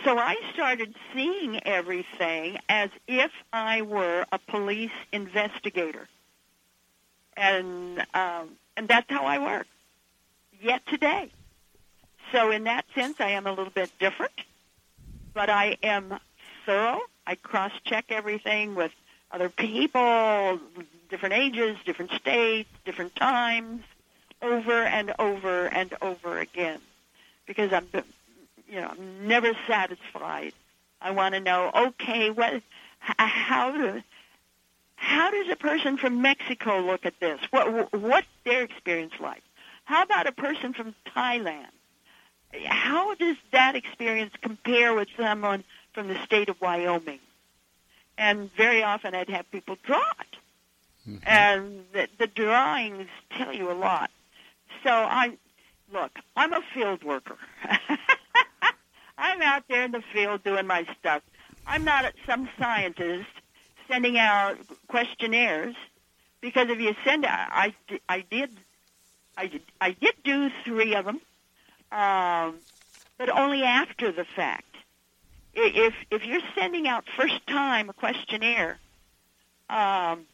so 0.05 0.17
I 0.17 0.37
started 0.53 0.95
seeing 1.13 1.59
everything 1.67 2.57
as 2.69 2.89
if 3.05 3.31
I 3.51 3.81
were 3.81 4.25
a 4.31 4.39
police 4.39 4.91
investigator. 5.11 6.07
And 7.35 8.05
um, 8.13 8.51
and 8.77 8.87
that's 8.87 9.09
how 9.09 9.25
I 9.25 9.39
work. 9.39 9.67
Yet 10.61 10.85
today. 10.87 11.31
So 12.31 12.51
in 12.51 12.63
that 12.65 12.85
sense, 12.95 13.19
I 13.19 13.31
am 13.31 13.47
a 13.47 13.49
little 13.51 13.71
bit 13.73 13.91
different, 13.99 14.33
but 15.33 15.49
I 15.49 15.77
am 15.83 16.19
thorough. 16.65 17.01
I 17.25 17.35
cross-check 17.35 18.05
everything 18.09 18.75
with 18.75 18.91
other 19.31 19.49
people, 19.49 20.59
different 21.09 21.35
ages, 21.35 21.77
different 21.85 22.11
states, 22.11 22.69
different 22.85 23.15
times, 23.15 23.83
over 24.41 24.83
and 24.83 25.13
over 25.19 25.67
and 25.67 25.93
over 26.01 26.39
again, 26.39 26.79
because 27.45 27.73
I'm, 27.73 27.87
you 28.69 28.79
know, 28.79 28.87
I'm 28.87 29.27
never 29.27 29.53
satisfied. 29.67 30.53
I 31.01 31.11
want 31.11 31.33
to 31.35 31.39
know, 31.39 31.71
okay, 31.75 32.29
what, 32.29 32.61
how 32.99 33.71
how 34.97 35.31
does 35.31 35.47
a 35.49 35.55
person 35.55 35.97
from 35.97 36.21
Mexico 36.21 36.79
look 36.81 37.05
at 37.05 37.19
this? 37.19 37.39
What, 37.51 37.93
what's 37.93 38.27
their 38.43 38.63
experience 38.63 39.13
like? 39.21 39.43
How 39.85 40.03
about 40.03 40.27
a 40.27 40.31
person 40.31 40.73
from 40.73 40.93
Thailand? 41.15 41.67
How 42.65 43.13
does 43.15 43.37
that 43.51 43.75
experience 43.75 44.33
compare 44.41 44.93
with 44.93 45.07
someone 45.15 45.63
from 45.93 46.07
the 46.07 46.21
state 46.25 46.49
of 46.49 46.59
Wyoming? 46.59 47.19
And 48.17 48.49
very 48.57 48.83
often 48.83 49.13
I'd 49.13 49.29
have 49.29 49.49
people 49.51 49.77
draw 49.83 50.01
it. 50.19 50.37
Mm-hmm. 51.07 51.27
And 51.27 51.85
the, 51.93 52.07
the 52.17 52.27
drawings 52.27 53.07
tell 53.31 53.53
you 53.53 53.71
a 53.71 53.73
lot. 53.73 54.09
So 54.83 54.89
I, 54.89 55.37
look, 55.93 56.11
I'm 56.35 56.53
a 56.53 56.61
field 56.73 57.03
worker. 57.03 57.37
I'm 59.17 59.41
out 59.41 59.63
there 59.69 59.83
in 59.83 59.91
the 59.91 60.03
field 60.13 60.43
doing 60.43 60.67
my 60.67 60.87
stuff. 60.99 61.21
I'm 61.65 61.83
not 61.83 62.13
some 62.25 62.49
scientist 62.57 63.27
sending 63.87 64.17
out 64.17 64.57
questionnaires 64.87 65.75
because 66.41 66.69
if 66.69 66.79
you 66.79 66.95
send, 67.03 67.25
I, 67.25 67.73
I 68.07 68.21
did, 68.29 68.51
I 69.35 69.47
did, 69.47 69.61
I 69.81 69.91
did 69.91 70.15
do 70.23 70.49
three 70.63 70.95
of 70.95 71.05
them, 71.05 71.19
um, 71.91 72.55
but 73.17 73.29
only 73.29 73.63
after 73.63 74.11
the 74.11 74.25
fact. 74.35 74.63
If 75.53 75.95
if 76.11 76.23
you're 76.23 76.41
sending 76.53 76.87
out 76.87 77.05
first 77.17 77.45
time 77.47 77.89
a 77.89 77.93
questionnaire, 77.93 78.77
um, 79.69 80.27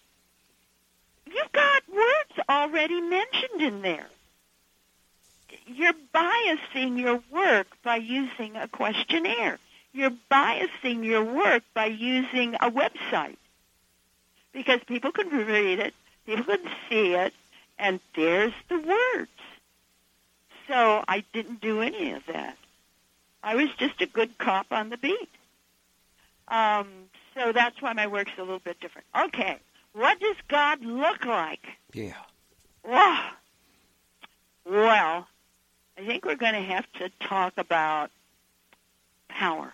you've 1.26 1.52
got 1.54 1.84
words 1.88 2.48
already 2.50 3.00
mentioned 3.00 3.62
in 3.62 3.82
there. 3.82 4.08
You're 5.66 5.94
biasing 6.14 7.00
your 7.00 7.22
work 7.32 7.68
by 7.84 7.96
using 7.96 8.58
a 8.58 8.68
questionnaire. 8.68 9.60
You're 9.94 10.12
biasing 10.30 11.06
your 11.06 11.24
work 11.24 11.64
by 11.74 11.86
using 11.86 12.56
a 12.56 12.70
website 12.70 13.38
because 14.54 14.80
people 14.88 15.12
can 15.12 15.30
read 15.30 15.80
it, 15.80 15.94
people 16.26 16.44
can 16.46 16.70
see 16.90 17.14
it, 17.14 17.34
and 17.78 18.00
there's 18.16 18.54
the 18.70 18.78
words. 18.78 19.30
So 20.68 21.04
I 21.08 21.24
didn't 21.34 21.62
do 21.62 21.82
any 21.82 22.12
of 22.12 22.24
that. 22.28 22.58
I 23.44 23.56
was 23.56 23.70
just 23.78 24.02
a 24.02 24.06
good 24.06 24.38
cop 24.38 24.68
on 24.72 24.90
the 24.90 24.98
beat. 24.98 25.30
Um, 26.48 26.88
so 27.36 27.52
that's 27.52 27.82
why 27.82 27.94
my 27.94 28.08
work's 28.08 28.32
a 28.38 28.42
little 28.42 28.60
bit 28.60 28.80
different. 28.80 29.08
Okay, 29.26 29.58
what 29.94 30.20
does 30.20 30.36
God 30.48 30.84
look 30.84 31.26
like? 31.26 31.66
Yeah. 31.94 32.14
Wow. 32.86 33.32
Well, 34.66 35.28
I 35.98 36.06
think 36.06 36.26
we're 36.26 36.36
going 36.36 36.54
to 36.54 36.62
have 36.62 36.86
to 36.94 37.10
talk 37.20 37.54
about 37.58 38.12
power. 39.28 39.74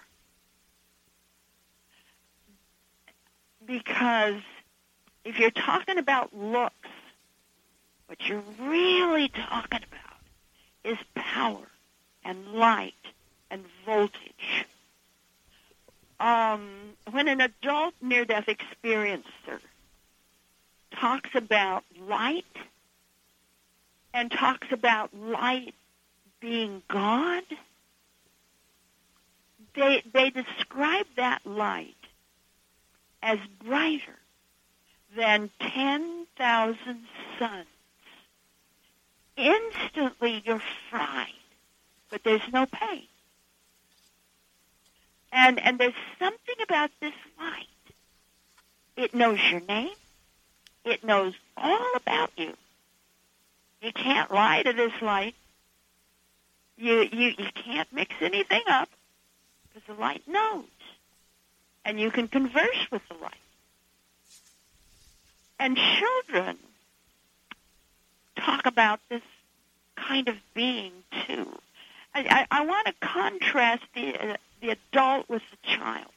Because 3.65 4.41
if 5.24 5.39
you're 5.39 5.51
talking 5.51 5.97
about 5.97 6.36
looks, 6.36 6.74
what 8.07 8.28
you're 8.28 8.43
really 8.61 9.30
talking 9.30 9.80
about 9.91 10.20
is 10.84 10.97
power 11.15 11.67
and 12.24 12.53
light 12.53 12.93
and 13.51 13.63
voltage. 13.86 14.65
Um, 16.20 16.95
when 17.11 17.28
an 17.28 17.41
adult 17.41 17.93
near-death 18.01 18.47
experiencer 18.47 19.59
talks 20.91 21.30
about 21.34 21.84
light 21.99 22.45
and 24.13 24.32
talks 24.32 24.67
about 24.72 25.15
light 25.15 25.74
being 26.41 26.82
God, 26.89 27.43
they, 29.76 30.03
they 30.13 30.30
describe 30.30 31.05
that 31.15 31.45
light 31.45 31.95
as 33.22 33.39
brighter 33.63 34.18
than 35.16 35.49
10,000 35.60 36.78
suns. 37.38 37.66
Instantly 39.36 40.43
you're 40.45 40.62
fried, 40.89 41.28
but 42.10 42.24
there's 42.24 42.41
no 42.51 42.66
pain. 42.66 43.07
And, 45.32 45.60
and 45.60 45.80
there's 45.80 45.93
something 46.18 46.55
about 46.64 46.91
this 46.99 47.14
light. 47.39 47.66
It 48.97 49.14
knows 49.14 49.39
your 49.49 49.62
name. 49.62 49.95
It 50.84 51.03
knows 51.03 51.34
all 51.55 51.91
about 51.95 52.32
you. 52.36 52.53
You 53.82 53.93
can't 53.93 54.32
lie 54.32 54.64
to 54.64 54.74
this 54.74 54.93
light. 55.01 55.36
You, 56.78 57.07
you, 57.12 57.34
you 57.38 57.49
can't 57.55 57.91
mix 57.93 58.14
anything 58.22 58.64
up 58.68 58.89
because 59.68 59.88
the 59.88 60.01
light 60.01 60.24
knows. 60.28 60.66
And 61.86 61.99
you 61.99 62.12
can 62.12 62.28
converse 62.28 62.88
with 62.91 63.01
the 63.07 63.16
light. 63.16 63.34
And 65.60 65.78
children 65.78 66.57
talk 68.38 68.66
about 68.66 68.99
this 69.10 69.22
kind 69.95 70.28
of 70.30 70.36
being 70.53 70.93
too. 71.28 71.47
I, 72.16 72.47
I, 72.51 72.60
I 72.60 72.66
want 72.66 72.88
to 72.88 72.93
contrast 73.01 73.84
the 73.93 74.16
uh, 74.16 74.38
the 74.62 74.70
adult 74.70 75.30
with 75.30 75.41
the 75.51 75.57
child 75.68 76.12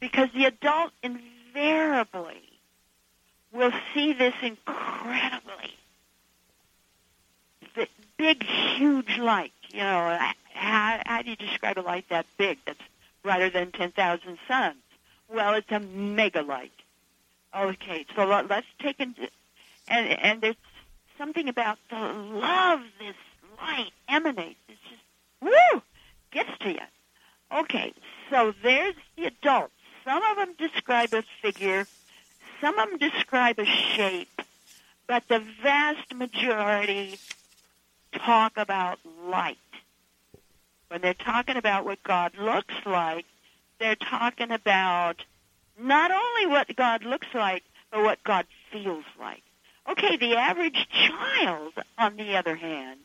because 0.00 0.28
the 0.34 0.44
adult 0.44 0.92
invariably 1.02 2.42
will 3.52 3.72
see 3.92 4.12
this 4.12 4.34
incredibly 4.42 5.74
big, 8.16 8.42
huge 8.44 9.18
light. 9.18 9.52
You 9.70 9.80
know, 9.80 10.18
how, 10.54 11.00
how 11.04 11.22
do 11.22 11.30
you 11.30 11.36
describe 11.36 11.78
a 11.78 11.80
light 11.80 12.06
that 12.08 12.26
big 12.38 12.58
that's 12.66 12.78
brighter 13.22 13.50
than 13.50 13.72
10,000 13.72 14.38
suns? 14.48 14.76
Well, 15.28 15.54
it's 15.54 15.70
a 15.70 15.80
mega 15.80 16.42
light. 16.42 16.72
Okay, 17.56 18.04
so 18.16 18.24
let's 18.24 18.66
take 18.80 18.98
into, 18.98 19.28
and 19.88 20.08
and 20.08 20.40
there's 20.40 20.56
something 21.16 21.48
about 21.48 21.78
the 21.88 21.96
love 21.96 22.80
this 22.98 23.14
light 23.60 23.92
emanates. 24.08 24.58
It's 24.68 24.80
just 24.90 25.02
woo, 25.40 25.82
gets 26.32 26.50
to 26.60 26.70
you. 26.70 26.78
Okay, 27.52 27.92
so 28.30 28.52
there's 28.62 28.96
the 29.16 29.26
adults. 29.26 29.72
Some 30.04 30.22
of 30.22 30.36
them 30.36 30.54
describe 30.58 31.14
a 31.14 31.22
figure, 31.40 31.86
some 32.60 32.78
of 32.78 32.90
them 32.90 32.98
describe 32.98 33.58
a 33.60 33.64
shape, 33.64 34.42
but 35.06 35.28
the 35.28 35.40
vast 35.62 36.12
majority 36.12 37.18
talk 38.12 38.56
about 38.56 38.98
light. 39.26 39.58
When 40.88 41.00
they're 41.00 41.14
talking 41.14 41.56
about 41.56 41.84
what 41.84 42.02
God 42.02 42.32
looks 42.36 42.74
like, 42.84 43.26
they're 43.78 43.96
talking 43.96 44.50
about 44.50 45.24
not 45.78 46.10
only 46.10 46.46
what 46.46 46.74
God 46.76 47.04
looks 47.04 47.28
like, 47.34 47.62
but 47.90 48.02
what 48.02 48.22
God 48.24 48.46
feels 48.72 49.04
like. 49.18 49.42
Okay, 49.88 50.16
the 50.16 50.36
average 50.36 50.88
child, 50.90 51.74
on 51.98 52.16
the 52.16 52.36
other 52.36 52.56
hand, 52.56 53.00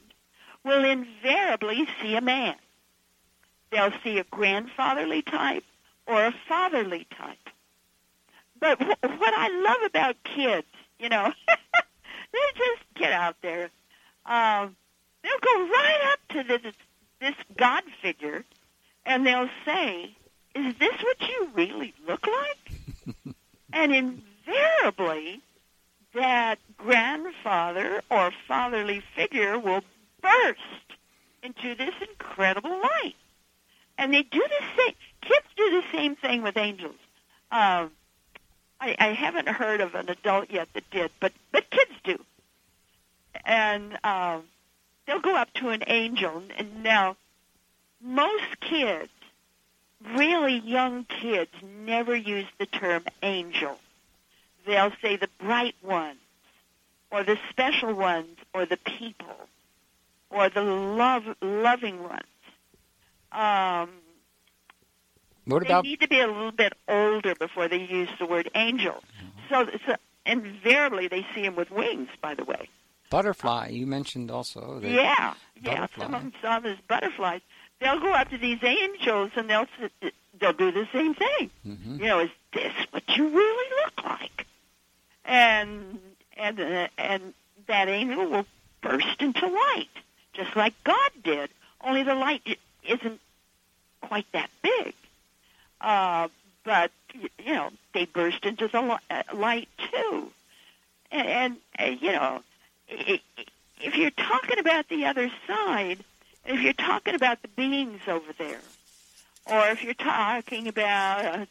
will 0.63 0.85
invariably 0.85 1.87
see 2.01 2.15
a 2.15 2.21
man. 2.21 2.55
They'll 3.71 3.93
see 4.03 4.17
a 4.19 4.23
grandfatherly 4.23 5.21
type 5.21 5.63
or 6.07 6.25
a 6.25 6.33
fatherly 6.47 7.05
type. 7.17 7.37
But 8.59 8.79
w- 8.79 9.19
what 9.19 9.33
I 9.33 9.47
love 9.49 9.83
about 9.85 10.15
kids, 10.23 10.67
you 10.99 11.09
know, 11.09 11.31
they 11.47 12.39
just 12.55 12.83
get 12.95 13.11
out 13.13 13.35
there. 13.41 13.69
Um, 14.25 14.75
they'll 15.23 15.39
go 15.41 15.67
right 15.67 16.13
up 16.13 16.19
to 16.29 16.43
this 16.43 16.73
this 17.19 17.35
God 17.57 17.83
figure, 18.01 18.45
and 19.05 19.25
they'll 19.25 19.49
say, 19.65 20.15
"Is 20.67 20.75
this 20.77 21.01
what 21.01 21.21
you 21.21 21.49
really 21.53 21.93
look 22.07 22.25
like?" 22.27 22.71
and 23.73 23.93
invariably, 23.93 25.41
that 26.13 26.59
grandfather 26.77 28.01
or 28.09 28.31
fatherly 28.47 29.01
figure 29.15 29.57
will 29.59 29.83
burst 30.21 30.59
into 31.43 31.75
this 31.75 31.93
incredible 32.01 32.81
light. 32.81 33.15
And 33.97 34.13
they 34.13 34.23
do 34.23 34.39
the 34.39 34.65
same. 34.77 34.95
Kids 35.21 35.45
do 35.55 35.81
the 35.81 35.97
same 35.97 36.15
thing 36.15 36.41
with 36.41 36.57
angels. 36.57 36.95
Um, 37.51 37.91
I, 38.79 38.95
I 38.97 39.07
haven't 39.13 39.49
heard 39.49 39.81
of 39.81 39.95
an 39.95 40.09
adult 40.09 40.49
yet 40.51 40.69
that 40.73 40.89
did, 40.89 41.11
but 41.19 41.33
but 41.51 41.69
kids 41.69 41.91
do. 42.03 42.23
And 43.45 43.97
um, 44.03 44.43
they'll 45.05 45.19
go 45.19 45.35
up 45.35 45.53
to 45.55 45.69
an 45.69 45.83
angel, 45.87 46.43
and 46.57 46.83
now 46.83 47.17
most 48.01 48.59
kids, 48.61 49.11
really 50.15 50.59
young 50.59 51.05
kids, 51.05 51.51
never 51.85 52.15
use 52.15 52.47
the 52.57 52.65
term 52.65 53.03
angel. 53.21 53.77
They'll 54.65 54.91
say 55.01 55.15
the 55.15 55.29
bright 55.39 55.75
ones, 55.81 56.19
or 57.11 57.23
the 57.23 57.37
special 57.49 57.93
ones, 57.93 58.37
or 58.53 58.65
the 58.65 58.77
people, 58.77 59.47
or 60.29 60.49
the 60.49 60.61
love 60.61 61.23
loving 61.41 62.03
ones. 62.03 62.23
Um, 63.31 63.89
what 65.45 65.63
about? 65.63 65.83
They 65.83 65.89
need 65.89 66.01
to 66.01 66.07
be 66.07 66.19
a 66.19 66.27
little 66.27 66.51
bit 66.51 66.73
older 66.87 67.35
before 67.35 67.67
they 67.67 67.83
use 67.83 68.09
the 68.19 68.25
word 68.25 68.49
angel. 68.55 69.03
So, 69.49 69.67
so 69.85 69.95
invariably 70.25 71.07
they 71.07 71.25
see 71.33 71.43
him 71.43 71.55
with 71.55 71.71
wings. 71.71 72.09
By 72.21 72.35
the 72.35 72.43
way. 72.43 72.69
Butterfly, 73.09 73.69
you 73.69 73.87
mentioned 73.87 74.29
also. 74.29 74.79
yeah, 74.83 75.33
yeah. 75.59 75.87
Some 75.97 76.13
of 76.13 76.21
them 76.21 76.33
saw 76.41 76.59
them 76.59 76.73
as 76.73 76.77
butterflies. 76.87 77.41
They'll 77.79 77.99
go 77.99 78.13
up 78.13 78.29
to 78.29 78.37
these 78.37 78.63
angels 78.63 79.31
and 79.35 79.49
they'll 79.49 79.67
they'll 80.39 80.53
do 80.53 80.71
the 80.71 80.87
same 80.91 81.13
thing. 81.13 81.49
Mm-hmm. 81.65 81.99
You 81.99 82.07
know, 82.07 82.19
is 82.19 82.29
this 82.53 82.73
what 82.91 83.03
you 83.15 83.29
really 83.29 83.83
look 83.83 84.03
like? 84.05 84.45
And 85.25 85.99
and 86.37 86.59
uh, 86.59 86.87
and 86.97 87.33
that 87.67 87.87
angel 87.87 88.27
will 88.27 88.45
burst 88.81 89.21
into 89.21 89.47
light, 89.47 89.89
just 90.33 90.55
like 90.55 90.73
God 90.83 91.11
did. 91.23 91.49
Only 91.81 92.03
the 92.03 92.15
light 92.15 92.41
isn't 92.83 93.21
quite 94.01 94.25
that 94.33 94.49
big. 94.61 94.93
Uh, 95.79 96.27
but 96.63 96.91
you 97.13 97.53
know, 97.53 97.69
they 97.93 98.05
burst 98.05 98.45
into 98.45 98.67
the 98.67 98.99
uh, 99.09 99.23
light 99.33 99.69
too. 99.91 100.31
And, 101.11 101.27
and, 101.27 101.57
and 101.75 102.01
you 102.01 102.11
know, 102.11 102.41
if 102.89 103.95
you're 103.95 104.11
talking 104.11 104.59
about 104.59 104.87
the 104.89 105.05
other 105.05 105.31
side, 105.47 106.03
if 106.45 106.61
you're 106.61 106.73
talking 106.73 107.15
about 107.15 107.41
the 107.41 107.47
beings 107.49 108.01
over 108.07 108.33
there, 108.37 108.61
or 109.45 109.67
if 109.69 109.83
you're 109.83 109.93
talking 109.93 110.67
about 110.67 111.25
uh, 111.25 111.45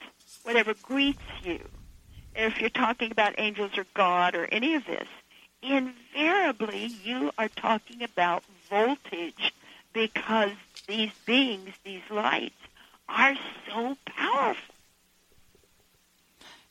whatever 0.44 0.74
greets 0.82 1.22
you, 1.42 1.60
if 2.34 2.60
you're 2.60 2.70
talking 2.70 3.10
about 3.10 3.34
angels 3.38 3.76
or 3.76 3.86
God 3.94 4.34
or 4.34 4.46
any 4.46 4.74
of 4.74 4.84
this, 4.86 5.08
invariably 5.62 6.90
you 7.04 7.32
are 7.38 7.48
talking 7.48 8.02
about 8.02 8.44
voltage 8.70 9.52
because 9.92 10.52
these 10.86 11.10
beings, 11.26 11.70
these 11.84 12.02
lights, 12.10 12.54
are 13.08 13.34
so 13.66 13.96
powerful. 14.06 14.74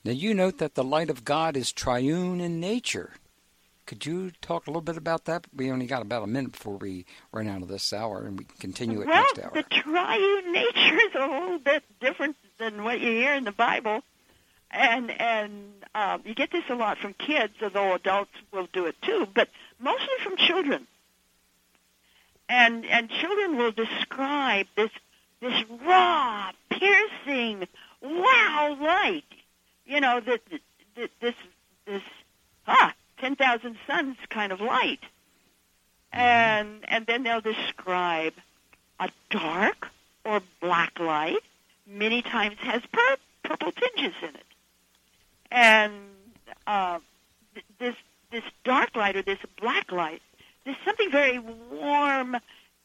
Now 0.06 0.14
you 0.14 0.34
note 0.34 0.60
that 0.60 0.76
the 0.76 0.84
light 0.84 1.10
of 1.10 1.26
God 1.26 1.58
is 1.58 1.72
triune 1.72 2.40
in 2.40 2.60
nature. 2.60 3.14
Could 3.88 4.06
you 4.06 4.32
talk 4.42 4.68
a 4.68 4.70
little 4.70 4.82
bit 4.82 4.98
about 4.98 5.24
that? 5.26 5.46
We 5.56 5.72
only 5.72 5.88
got 5.88 6.02
about 6.02 6.22
a 6.22 6.28
minute 6.28 6.52
before 6.52 6.76
we 6.76 7.06
run 7.32 7.48
out 7.48 7.62
of 7.62 7.70
this 7.70 7.94
hour, 7.94 8.26
and 8.26 8.38
we 8.38 8.44
can 8.44 8.58
continue 8.60 9.00
it 9.00 9.08
well, 9.08 9.24
next 9.24 9.40
hour. 9.40 9.52
the 9.54 9.64
triune 9.64 10.52
nature 10.52 11.00
is 11.00 11.16
a 11.16 11.26
little 11.26 11.60
bit 11.60 11.84
different 12.02 12.36
than 12.60 12.84
what 12.84 13.00
you 13.00 13.12
hear 13.12 13.34
in 13.34 13.46
the 13.46 13.54
Bible, 13.54 14.04
and 14.70 15.10
and 15.10 15.86
uh, 15.96 16.18
you 16.26 16.36
get 16.36 16.52
this 16.52 16.66
a 16.70 16.76
lot 16.76 16.98
from 16.98 17.14
kids, 17.14 17.54
although 17.62 17.94
adults 17.94 18.32
will 18.52 18.68
do 18.74 18.88
it 18.88 19.02
too, 19.02 19.26
but 19.34 19.48
mostly 19.80 20.16
from 20.22 20.36
children. 20.36 20.86
And 22.50 22.86
and 22.86 23.10
children 23.10 23.56
will 23.56 23.72
describe 23.72 24.68
this 24.76 24.92
this 25.40 25.64
raw, 25.86 26.52
piercing, 26.70 27.70
wow 28.02 28.78
light. 28.82 29.24
You 29.86 30.02
know 30.02 30.20
that 30.20 30.42
this 31.22 31.36
this 31.86 32.04
ah 32.68 32.94
10,000 33.20 33.78
suns 33.86 34.18
kind 34.30 34.52
of 34.52 34.62
light. 34.62 35.02
Mm-hmm. 36.14 36.20
And, 36.20 36.86
and 36.88 37.06
then 37.06 37.24
they'll 37.24 37.42
describe 37.42 38.34
a 39.00 39.10
dark 39.30 39.90
or 40.26 40.42
black 40.62 41.00
light, 41.00 41.44
many 41.86 42.22
times 42.22 42.58
has 42.60 42.82
pur- 42.92 43.18
purple 43.44 43.72
tinges 43.72 44.16
in 44.22 44.30
it. 44.30 44.46
And 45.52 45.94
uh, 46.66 47.00
th- 47.54 47.66
this, 47.80 47.96
this 48.32 48.44
dark 48.64 48.96
light 48.96 49.16
or 49.16 49.22
this 49.22 49.40
black 49.60 49.92
light, 49.92 50.22
there's 50.66 50.78
something 50.84 51.10
very 51.12 51.40
warm 51.40 52.38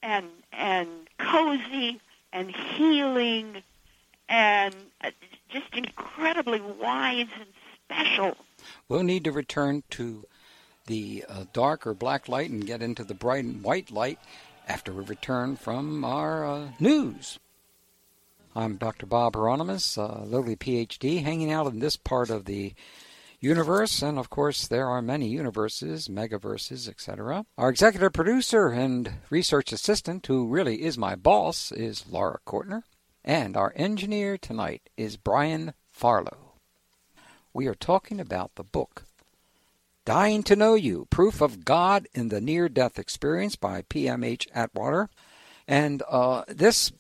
and, 0.03 0.27
and 0.53 0.89
cozy 1.19 2.01
and 2.33 2.51
healing 2.51 3.63
and 4.29 4.75
uh, 5.03 5.11
just 5.51 5.75
incredibly 5.75 6.61
wise 6.61 7.27
and 7.39 7.49
special 7.85 8.37
We'll 8.89 9.03
need 9.03 9.25
to 9.25 9.33
return 9.33 9.83
to 9.91 10.27
the 10.87 11.25
uh, 11.29 11.45
dark 11.53 11.87
or 11.87 11.95
black 11.95 12.29
light 12.29 12.51
and 12.51 12.67
get 12.67 12.83
into 12.83 13.05
the 13.05 13.15
bright 13.15 13.45
and 13.45 13.63
white 13.63 13.91
light 13.91 14.19
after 14.69 14.93
we 14.93 15.05
return 15.05 15.57
from 15.57 16.05
our 16.05 16.47
uh, 16.47 16.69
news. 16.79 17.39
I'm 18.55 18.77
Dr. 18.77 19.07
Bob 19.07 19.35
Hieronimus, 19.35 19.97
uh, 19.97 20.25
lowly 20.25 20.57
PhD, 20.57 21.23
hanging 21.23 21.51
out 21.51 21.67
in 21.69 21.79
this 21.79 21.97
part 21.97 22.29
of 22.29 22.45
the 22.45 22.75
universe, 23.41 24.03
and 24.03 24.19
of 24.19 24.31
course, 24.31 24.67
there 24.67 24.89
are 24.89 25.03
many 25.03 25.29
universes, 25.29 26.09
megaverses, 26.09 26.89
etc. 26.89 27.47
Our 27.57 27.71
executive 27.71 28.13
producer 28.13 28.69
and 28.69 29.11
research 29.31 29.73
assistant, 29.73 30.27
who 30.27 30.47
really 30.47 30.83
is 30.83 30.99
my 30.99 31.17
boss, 31.17 31.73
is 31.73 32.07
Laura 32.09 32.39
Kortner, 32.47 32.83
and 33.25 33.57
our 33.57 33.73
engineer 33.75 34.37
tonight 34.37 34.91
is 34.97 35.17
Brian 35.17 35.73
Farlow 35.91 36.42
we 37.55 37.67
are 37.67 37.75
talking 37.75 38.21
about 38.21 38.55
the 38.55 38.65
book 38.65 39.05
Dying 40.05 40.43
to 40.45 40.57
Know 40.57 40.75
You 40.75 41.07
Proof 41.11 41.41
of 41.41 41.65
God 41.65 42.09
in 42.13 42.29
the 42.29 42.41
Near 42.41 42.69
Death 42.69 42.99
Experience 42.99 43.57
by 43.57 43.83
P.M.H. 43.83 44.49
Atwater. 44.53 45.09
And 45.69 46.03
uh, 46.09 46.43
this 46.49 46.93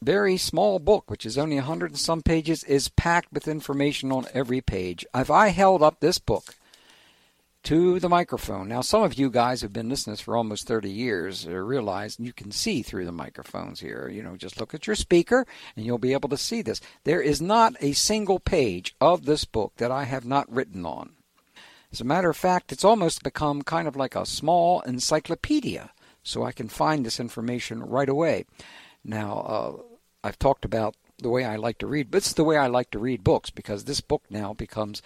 very 0.00 0.36
small 0.36 0.78
book, 0.78 1.10
which 1.10 1.26
is 1.26 1.36
only 1.36 1.58
a 1.58 1.62
hundred 1.62 1.90
and 1.90 1.98
some 1.98 2.22
pages, 2.22 2.62
is 2.64 2.88
packed 2.88 3.32
with 3.32 3.48
information 3.48 4.12
on 4.12 4.26
every 4.32 4.60
page. 4.60 5.04
If 5.14 5.30
I 5.30 5.48
held 5.48 5.82
up 5.82 6.00
this 6.00 6.18
book 6.18 6.54
to 7.62 8.00
the 8.00 8.08
microphone. 8.08 8.68
Now, 8.68 8.80
some 8.80 9.02
of 9.02 9.14
you 9.14 9.30
guys 9.30 9.60
have 9.60 9.72
been 9.72 9.88
listening 9.88 10.16
for 10.16 10.36
almost 10.36 10.66
30 10.66 10.90
years 10.90 11.46
uh, 11.46 11.50
realize 11.50 12.16
you 12.18 12.32
can 12.32 12.50
see 12.50 12.82
through 12.82 13.04
the 13.04 13.12
microphones 13.12 13.80
here. 13.80 14.08
You 14.08 14.22
know, 14.22 14.36
just 14.36 14.58
look 14.58 14.74
at 14.74 14.86
your 14.86 14.96
speaker 14.96 15.46
and 15.76 15.84
you'll 15.84 15.98
be 15.98 16.12
able 16.12 16.28
to 16.30 16.36
see 16.36 16.62
this. 16.62 16.80
There 17.04 17.20
is 17.20 17.42
not 17.42 17.74
a 17.80 17.92
single 17.92 18.40
page 18.40 18.94
of 19.00 19.24
this 19.24 19.44
book 19.44 19.74
that 19.76 19.90
I 19.90 20.04
have 20.04 20.24
not 20.24 20.50
written 20.50 20.86
on. 20.86 21.12
As 21.92 22.00
a 22.00 22.04
matter 22.04 22.30
of 22.30 22.36
fact, 22.36 22.72
it's 22.72 22.84
almost 22.84 23.22
become 23.22 23.62
kind 23.62 23.88
of 23.88 23.96
like 23.96 24.14
a 24.14 24.24
small 24.24 24.80
encyclopedia, 24.82 25.90
so 26.22 26.44
I 26.44 26.52
can 26.52 26.68
find 26.68 27.04
this 27.04 27.18
information 27.18 27.82
right 27.82 28.08
away. 28.08 28.44
Now, 29.04 29.38
uh, 29.40 29.82
I've 30.22 30.38
talked 30.38 30.64
about 30.64 30.94
the 31.18 31.30
way 31.30 31.44
I 31.44 31.56
like 31.56 31.78
to 31.78 31.86
read, 31.86 32.10
but 32.10 32.18
it's 32.18 32.32
the 32.32 32.44
way 32.44 32.56
I 32.56 32.68
like 32.68 32.90
to 32.92 32.98
read 32.98 33.24
books 33.24 33.50
because 33.50 33.84
this 33.84 34.00
book 34.00 34.22
now 34.30 34.54
becomes 34.54 35.02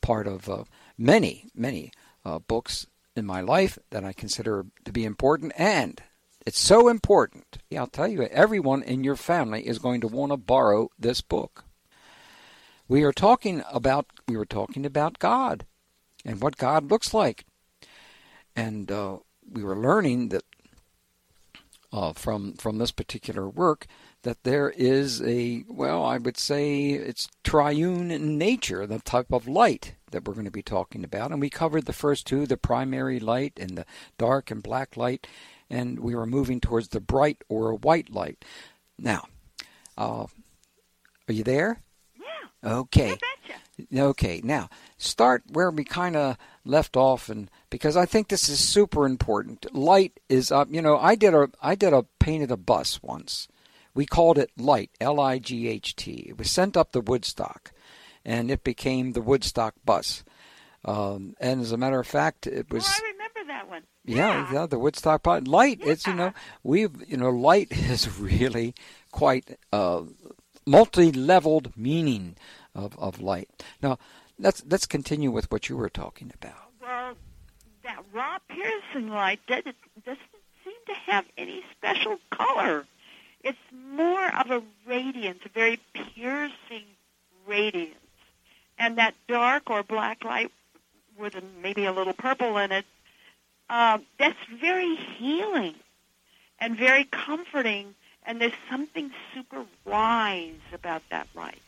part 0.00 0.26
of 0.26 0.48
uh, 0.48 0.64
many, 0.98 1.48
many 1.54 1.92
uh, 2.24 2.38
books 2.38 2.86
in 3.14 3.26
my 3.26 3.40
life 3.40 3.78
that 3.90 4.04
I 4.04 4.12
consider 4.12 4.66
to 4.84 4.92
be 4.92 5.04
important. 5.04 5.52
And 5.56 6.00
it's 6.46 6.58
so 6.58 6.88
important, 6.88 7.58
I'll 7.76 7.88
tell 7.88 8.06
you, 8.06 8.22
everyone 8.22 8.82
in 8.82 9.02
your 9.02 9.16
family 9.16 9.66
is 9.66 9.80
going 9.80 10.00
to 10.02 10.08
want 10.08 10.30
to 10.30 10.36
borrow 10.36 10.90
this 10.98 11.20
book. 11.20 11.64
We 12.88 13.02
are 13.02 13.12
talking 13.12 13.64
about 13.72 14.06
we 14.28 14.36
were 14.36 14.46
talking 14.46 14.86
about 14.86 15.18
God 15.18 15.66
and 16.24 16.40
what 16.40 16.56
God 16.56 16.88
looks 16.88 17.12
like, 17.12 17.44
and 18.54 18.92
uh, 18.92 19.18
we 19.50 19.64
were 19.64 19.76
learning 19.76 20.28
that 20.28 20.44
uh, 21.92 22.12
from 22.12 22.54
from 22.54 22.78
this 22.78 22.92
particular 22.92 23.48
work 23.48 23.88
that 24.26 24.42
there 24.42 24.70
is 24.70 25.22
a 25.22 25.62
well, 25.68 26.04
I 26.04 26.18
would 26.18 26.36
say 26.36 26.90
it's 26.90 27.28
triune 27.44 28.10
in 28.10 28.36
nature, 28.36 28.84
the 28.84 28.98
type 28.98 29.30
of 29.30 29.46
light 29.46 29.94
that 30.10 30.24
we're 30.24 30.34
going 30.34 30.46
to 30.46 30.50
be 30.50 30.64
talking 30.64 31.04
about. 31.04 31.30
And 31.30 31.40
we 31.40 31.48
covered 31.48 31.86
the 31.86 31.92
first 31.92 32.26
two, 32.26 32.44
the 32.44 32.56
primary 32.56 33.20
light 33.20 33.52
and 33.56 33.78
the 33.78 33.86
dark 34.18 34.50
and 34.50 34.64
black 34.64 34.96
light, 34.96 35.28
and 35.70 36.00
we 36.00 36.16
were 36.16 36.26
moving 36.26 36.60
towards 36.60 36.88
the 36.88 37.00
bright 37.00 37.44
or 37.48 37.74
white 37.74 38.10
light. 38.10 38.44
Now, 38.98 39.28
uh, 39.96 40.26
are 41.28 41.32
you 41.32 41.44
there? 41.44 41.82
Yeah. 42.16 42.78
Okay. 42.78 43.16
Okay. 43.96 44.40
Now, 44.42 44.68
start 44.98 45.44
where 45.52 45.70
we 45.70 45.84
kind 45.84 46.16
of 46.16 46.36
left 46.64 46.96
off, 46.96 47.28
and 47.28 47.48
because 47.70 47.96
I 47.96 48.06
think 48.06 48.26
this 48.26 48.48
is 48.48 48.58
super 48.58 49.06
important. 49.06 49.72
Light 49.72 50.18
is 50.28 50.50
up. 50.50 50.66
You 50.72 50.82
know, 50.82 50.98
I 50.98 51.14
did 51.14 51.32
a 51.32 51.48
I 51.62 51.76
did 51.76 51.92
a 51.92 52.06
painted 52.18 52.50
a 52.50 52.56
bus 52.56 53.00
once. 53.04 53.46
We 53.96 54.04
called 54.04 54.36
it 54.36 54.50
Light, 54.58 54.90
L 55.00 55.18
I 55.18 55.38
G 55.38 55.68
H 55.68 55.96
T. 55.96 56.26
It 56.28 56.38
was 56.38 56.50
sent 56.50 56.76
up 56.76 56.92
to 56.92 57.00
Woodstock, 57.00 57.72
and 58.26 58.50
it 58.50 58.62
became 58.62 59.12
the 59.12 59.22
Woodstock 59.22 59.74
bus. 59.86 60.22
Um, 60.84 61.34
and 61.40 61.62
as 61.62 61.72
a 61.72 61.78
matter 61.78 61.98
of 61.98 62.06
fact, 62.06 62.46
it 62.46 62.70
was. 62.70 62.84
Oh, 62.86 63.00
I 63.02 63.12
remember 63.12 63.52
that 63.52 63.68
one. 63.70 63.82
Yeah, 64.04 64.52
yeah, 64.52 64.66
the 64.66 64.78
Woodstock 64.78 65.22
bus. 65.22 65.46
Light. 65.46 65.80
Yeah. 65.80 65.92
It's 65.92 66.06
you 66.06 66.12
know 66.12 66.34
we've 66.62 66.92
you 67.08 67.16
know 67.16 67.30
light 67.30 67.68
is 67.70 68.20
really 68.20 68.74
quite 69.12 69.58
uh, 69.72 70.02
multi-leveled 70.66 71.74
meaning 71.74 72.36
of 72.74 72.98
of 72.98 73.22
light. 73.22 73.48
Now 73.82 73.98
let's 74.38 74.62
let's 74.68 74.84
continue 74.84 75.30
with 75.30 75.50
what 75.50 75.70
you 75.70 75.76
were 75.78 75.88
talking 75.88 76.30
about. 76.34 76.70
Well, 76.82 77.14
that 77.82 78.04
raw 78.12 78.38
piercing 78.46 79.08
light 79.08 79.40
doesn't, 79.46 79.76
doesn't 80.04 80.20
seem 80.62 80.74
to 80.86 80.94
have 81.10 81.24
any 81.38 81.64
special 81.72 82.18
color. 82.30 82.84
It's 83.46 83.58
more 83.72 84.26
of 84.40 84.50
a 84.50 84.60
radiance, 84.88 85.38
a 85.44 85.48
very 85.48 85.78
piercing 85.94 86.82
radiance. 87.46 87.94
And 88.76 88.98
that 88.98 89.14
dark 89.28 89.70
or 89.70 89.84
black 89.84 90.24
light 90.24 90.50
with 91.16 91.36
maybe 91.62 91.84
a 91.84 91.92
little 91.92 92.12
purple 92.12 92.58
in 92.58 92.72
it, 92.72 92.84
uh, 93.70 93.98
that's 94.18 94.36
very 94.60 94.96
healing 94.96 95.76
and 96.58 96.76
very 96.76 97.04
comforting. 97.04 97.94
And 98.24 98.40
there's 98.40 98.58
something 98.68 99.12
super 99.32 99.64
wise 99.84 100.66
about 100.72 101.02
that 101.12 101.28
light. 101.36 101.62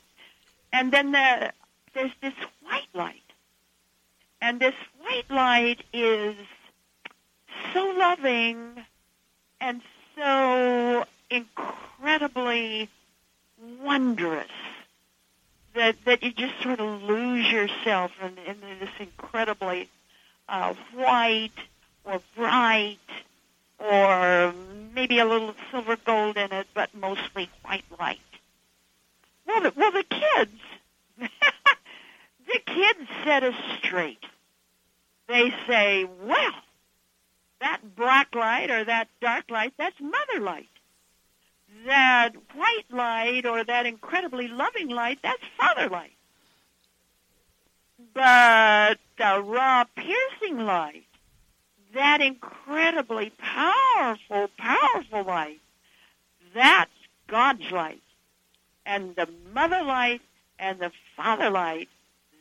And 0.73 0.93
then 0.93 1.13
the, 1.13 1.53
there's 1.95 2.11
this 2.21 2.35
white 2.61 2.89
light. 2.93 3.23
And 4.43 4.59
this 4.59 4.75
white 5.01 5.31
light 5.31 5.85
is 5.93 6.35
so 7.73 7.95
loving 7.97 8.85
and 9.61 9.81
so 10.17 11.05
incredibly 11.31 12.89
wondrous 13.81 14.47
that 15.75 15.97
that 16.05 16.23
you 16.23 16.33
just 16.33 16.61
sort 16.63 16.81
of 16.81 17.03
lose 17.03 17.51
yourself 17.51 18.13
in, 18.23 18.39
in 18.47 18.61
this 18.81 18.91
incredibly 18.99 19.89
uh, 20.49 20.75
white 20.95 21.51
or 22.05 22.21
bright 22.37 22.99
or 23.79 24.53
maybe 24.95 25.19
a 25.19 25.25
little 25.25 25.55
silver 25.71 25.97
gold 25.97 26.37
in 26.37 26.53
it, 26.53 26.67
but 26.75 26.93
mostly 26.95 27.49
white 27.63 27.85
light. 27.99 28.19
Well, 29.47 29.63
the, 29.63 29.73
well, 29.77 29.93
the 29.93 30.05
kids, 30.05 30.61
the 31.19 32.59
kids 32.67 33.09
set 33.25 33.45
us 33.45 33.55
straight. 33.79 34.23
They 35.29 35.55
say, 35.67 36.05
well, 36.05 36.53
that 37.61 37.81
black 37.97 38.35
light 38.35 38.71
or 38.71 38.85
that 38.85 39.09
dark 39.21 39.51
light, 39.51 39.75
that's 39.79 40.01
mother 40.01 40.41
light. 40.41 40.69
That 41.87 42.31
white 42.55 42.91
light 42.91 43.47
or 43.47 43.65
that 43.65 43.87
incredibly 43.87 44.49
loving 44.49 44.89
light, 44.89 45.21
that's 45.23 45.43
father 45.57 45.89
light. 45.89 46.13
But 48.15 48.99
the 49.17 49.43
raw 49.45 49.85
piercing 49.95 50.59
light, 50.59 51.05
that 51.95 52.21
incredibly 52.21 53.31
powerful, 53.39 54.49
powerful 54.57 55.25
light, 55.25 55.61
that's 56.55 56.91
God's 57.27 57.71
light. 57.71 58.03
And 58.87 59.15
the 59.17 59.29
mother 59.53 59.83
light 59.83 60.23
and 60.59 60.79
the 60.79 60.93
father 61.17 61.51
light, 61.51 61.89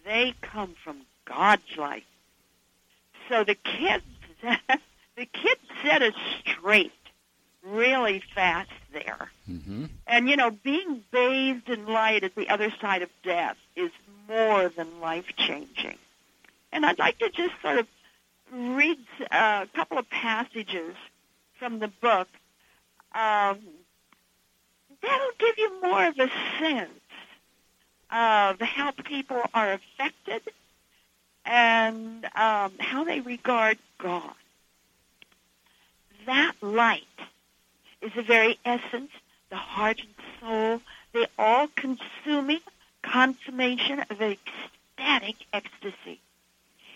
they 0.05 0.33
come 0.41 0.75
from 0.83 1.01
God's 1.25 1.77
light. 1.77 2.05
So 3.29 3.43
the 3.43 3.55
kids, 3.55 4.05
the 4.41 5.25
kids 5.25 5.61
set 5.83 6.01
us 6.01 6.13
straight 6.39 6.91
really 7.63 8.23
fast 8.33 8.71
there. 9.05 9.29
Mm-hmm. 9.49 9.85
And, 10.05 10.29
you 10.29 10.35
know, 10.35 10.51
being 10.51 11.03
bathed 11.11 11.69
in 11.69 11.85
light 11.85 12.23
at 12.23 12.35
the 12.35 12.49
other 12.49 12.73
side 12.81 13.01
of 13.01 13.09
death 13.23 13.57
is 13.75 13.91
more 14.27 14.69
than 14.69 14.99
life 14.99 15.35
changing. 15.37 15.97
And 16.71 16.85
I'd 16.85 16.99
like 16.99 17.19
to 17.19 17.29
just 17.29 17.53
sort 17.61 17.79
of 17.79 17.87
read 18.51 18.97
uh, 19.31 19.65
a 19.65 19.77
couple 19.77 19.97
of 19.97 20.09
passages 20.09 20.95
from 21.59 21.79
the 21.79 21.87
book. 21.87 22.27
Um, 23.13 23.59
that'll 25.01 25.37
give 25.39 25.57
you 25.57 25.81
more 25.81 26.07
of 26.07 26.19
a 26.19 26.29
sense 26.59 26.91
of 28.11 28.59
how 28.61 28.91
people 28.91 29.41
are 29.53 29.73
affected 29.73 30.41
and 31.45 32.25
um, 32.35 32.73
how 32.79 33.03
they 33.03 33.21
regard 33.21 33.77
God. 33.97 34.33
That 36.25 36.53
light 36.61 37.03
is 38.01 38.11
the 38.15 38.23
very 38.23 38.59
essence, 38.65 39.11
the 39.49 39.55
heart 39.55 39.99
and 39.99 40.13
soul, 40.39 40.81
the 41.13 41.29
all-consuming 41.37 42.59
consummation 43.01 44.03
of 44.09 44.21
ecstatic 44.21 45.35
ecstasy. 45.53 46.19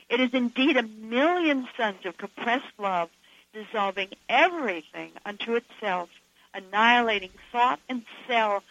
It 0.09 0.19
is 0.19 0.33
indeed 0.33 0.77
a 0.77 0.83
million 0.83 1.67
suns 1.77 2.05
of 2.05 2.17
compressed 2.17 2.77
love 2.77 3.09
dissolving 3.53 4.09
everything 4.29 5.11
unto 5.25 5.55
itself, 5.55 6.09
annihilating 6.53 7.31
thought 7.51 7.79
and 7.89 8.03
cell, 8.27 8.63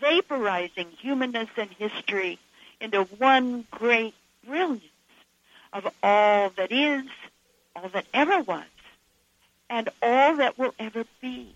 vaporizing 0.00 0.88
humanness 1.00 1.48
and 1.56 1.70
history 1.70 2.38
into 2.80 3.04
one 3.04 3.66
great 3.70 4.14
brilliance 4.46 4.82
of 5.72 5.86
all 6.02 6.50
that 6.50 6.72
is, 6.72 7.04
all 7.74 7.88
that 7.90 8.06
ever 8.14 8.40
was, 8.40 8.64
and 9.68 9.88
all 10.02 10.36
that 10.36 10.58
will 10.58 10.74
ever 10.78 11.04
be. 11.20 11.54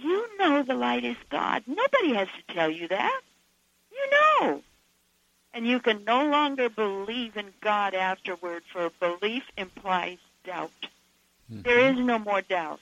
You 0.00 0.38
know 0.38 0.62
the 0.62 0.74
light 0.74 1.04
is 1.04 1.16
God. 1.30 1.64
Nobody 1.66 2.14
has 2.14 2.28
to 2.28 2.54
tell 2.54 2.70
you 2.70 2.88
that. 2.88 3.20
You 3.90 4.10
know. 4.10 4.62
And 5.52 5.66
you 5.66 5.80
can 5.80 6.04
no 6.04 6.28
longer 6.28 6.68
believe 6.68 7.36
in 7.36 7.46
God 7.60 7.94
afterward, 7.94 8.62
for 8.72 8.90
belief 9.00 9.42
implies 9.56 10.18
doubt. 10.44 10.70
Mm-hmm. 11.50 11.62
There 11.62 11.90
is 11.90 11.98
no 11.98 12.18
more 12.18 12.42
doubt. 12.42 12.80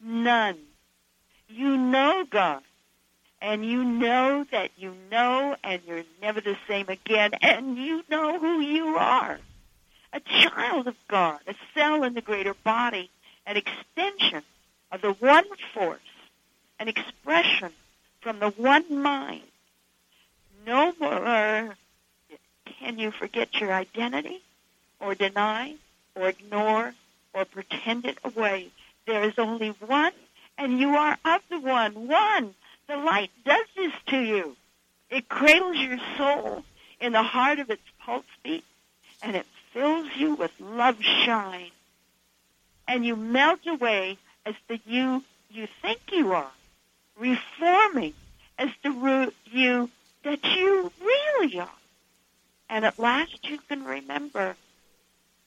None. 0.00 0.58
You 1.48 1.76
know 1.76 2.24
God. 2.28 2.62
And 3.40 3.64
you 3.64 3.82
know 3.82 4.46
that 4.52 4.70
you 4.76 4.94
know 5.10 5.56
and 5.64 5.82
you're 5.84 6.04
never 6.20 6.40
the 6.40 6.56
same 6.68 6.88
again. 6.88 7.32
And 7.40 7.76
you 7.76 8.04
know 8.08 8.38
who 8.38 8.60
you 8.60 8.96
are. 8.96 9.40
A 10.12 10.20
child 10.20 10.86
of 10.86 10.94
God, 11.08 11.40
a 11.48 11.54
cell 11.74 12.04
in 12.04 12.14
the 12.14 12.20
greater 12.20 12.54
body, 12.54 13.10
an 13.46 13.56
extension 13.56 14.42
of 14.92 15.00
the 15.00 15.12
one 15.14 15.46
force, 15.74 15.98
an 16.82 16.88
expression 16.88 17.70
from 18.20 18.40
the 18.40 18.50
one 18.50 19.00
mind. 19.00 19.42
No 20.66 20.92
more 20.98 21.76
can 22.64 22.98
you 22.98 23.12
forget 23.12 23.60
your 23.60 23.72
identity 23.72 24.42
or 24.98 25.14
deny 25.14 25.76
or 26.16 26.28
ignore 26.28 26.92
or 27.32 27.44
pretend 27.44 28.04
it 28.04 28.18
away. 28.24 28.68
There 29.06 29.22
is 29.22 29.38
only 29.38 29.68
one, 29.68 30.12
and 30.58 30.80
you 30.80 30.96
are 30.96 31.16
of 31.24 31.40
the 31.48 31.60
one. 31.60 32.08
One. 32.08 32.54
The 32.88 32.96
light 32.96 33.30
does 33.44 33.66
this 33.76 33.92
to 34.08 34.18
you. 34.18 34.56
It 35.08 35.28
cradles 35.28 35.76
your 35.76 35.98
soul 36.18 36.64
in 37.00 37.12
the 37.12 37.22
heart 37.22 37.60
of 37.60 37.70
its 37.70 37.82
pulse 38.00 38.24
beat, 38.42 38.64
and 39.22 39.36
it 39.36 39.46
fills 39.72 40.08
you 40.16 40.34
with 40.34 40.50
love 40.58 41.00
shine. 41.00 41.70
And 42.88 43.06
you 43.06 43.14
melt 43.14 43.60
away 43.68 44.18
as 44.44 44.56
the 44.66 44.80
you 44.84 45.22
you 45.48 45.68
think 45.80 46.00
you 46.10 46.32
are, 46.32 46.50
reforming 47.18 48.14
as 48.58 48.70
the 48.82 48.90
root 48.90 49.34
you 49.46 49.90
that 50.24 50.44
you 50.44 50.92
really 51.00 51.58
are. 51.58 51.68
And 52.68 52.84
at 52.84 52.98
last 52.98 53.48
you 53.48 53.58
can 53.68 53.84
remember 53.84 54.56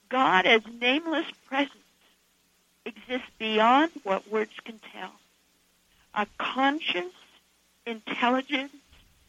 God 0.08 0.46
as 0.46 0.62
nameless 0.80 1.26
presence 1.48 1.72
exists 2.84 3.28
beyond 3.38 3.90
what 4.04 4.30
words 4.30 4.52
can 4.64 4.80
tell. 4.92 5.12
A 6.14 6.26
conscious, 6.38 7.12
intelligent, 7.84 8.70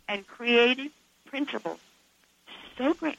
and 0.08 0.28
creative 0.28 0.92
principle 1.26 1.80
so 2.78 2.94
great 2.94 3.18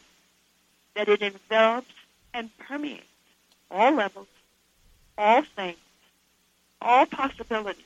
that 0.94 1.08
it 1.08 1.22
envelops 1.22 1.92
and 2.32 2.56
permeates 2.58 3.04
all 3.70 3.92
levels, 3.92 4.28
all 5.16 5.42
things, 5.42 5.78
all 6.80 7.06
possibilities, 7.06 7.84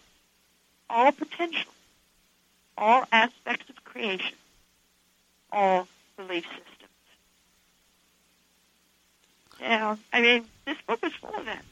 all 0.92 1.10
potential, 1.10 1.72
all 2.76 3.04
aspects 3.10 3.68
of 3.70 3.82
creation, 3.84 4.36
all 5.50 5.88
belief 6.16 6.44
systems. 6.44 6.68
Yeah, 9.60 9.96
I 10.12 10.20
mean, 10.20 10.44
this 10.66 10.76
book 10.86 11.00
is 11.02 11.12
full 11.14 11.34
of 11.34 11.46
that. 11.46 11.64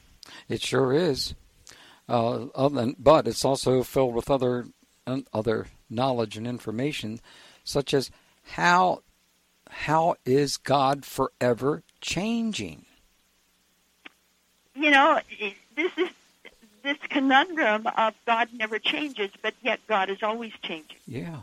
It 0.49 0.61
sure 0.61 0.91
is. 0.91 1.35
Uh, 2.09 2.45
but 2.97 3.27
it's 3.27 3.45
also 3.45 3.83
filled 3.83 4.15
with 4.15 4.29
other 4.29 4.65
other 5.33 5.67
knowledge 5.89 6.37
and 6.37 6.47
information, 6.47 7.19
such 7.63 7.93
as 7.93 8.11
how 8.43 9.03
how 9.69 10.15
is 10.25 10.57
God 10.57 11.05
forever 11.05 11.83
changing? 12.01 12.85
You 14.75 14.91
know, 14.91 15.19
this 15.75 15.91
is 15.97 16.09
this 16.83 16.97
conundrum 17.09 17.87
of 17.87 18.13
God 18.25 18.49
never 18.53 18.79
changes, 18.79 19.31
but 19.41 19.53
yet 19.61 19.79
God 19.87 20.09
is 20.09 20.23
always 20.23 20.53
changing. 20.63 20.97
Yeah, 21.07 21.37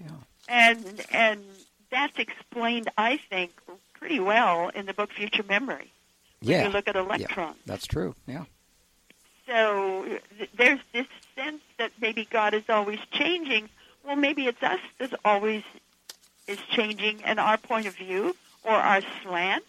yeah. 0.00 0.10
And 0.48 1.04
and 1.12 1.44
that's 1.90 2.18
explained, 2.18 2.90
I 2.96 3.18
think, 3.30 3.52
pretty 3.94 4.20
well 4.20 4.68
in 4.68 4.86
the 4.86 4.94
book 4.94 5.12
Future 5.12 5.42
Memory. 5.42 5.92
Yeah. 6.40 6.66
you 6.66 6.72
look 6.72 6.86
at 6.86 6.96
electrons. 6.96 7.56
Yeah, 7.56 7.62
that's 7.72 7.86
true. 7.86 8.14
Yeah. 8.26 8.44
So 9.46 10.04
th- 10.38 10.50
there's 10.56 10.80
this 10.92 11.06
sense 11.34 11.62
that 11.78 11.92
maybe 12.00 12.26
God 12.30 12.54
is 12.54 12.64
always 12.68 12.98
changing. 13.12 13.68
Well, 14.04 14.16
maybe 14.16 14.46
it's 14.46 14.62
us 14.62 14.80
that 14.98 15.14
always 15.24 15.62
is 16.46 16.58
changing 16.70 17.20
in 17.20 17.38
our 17.38 17.56
point 17.56 17.86
of 17.86 17.96
view 17.96 18.36
or 18.64 18.74
our 18.74 19.00
slant 19.22 19.64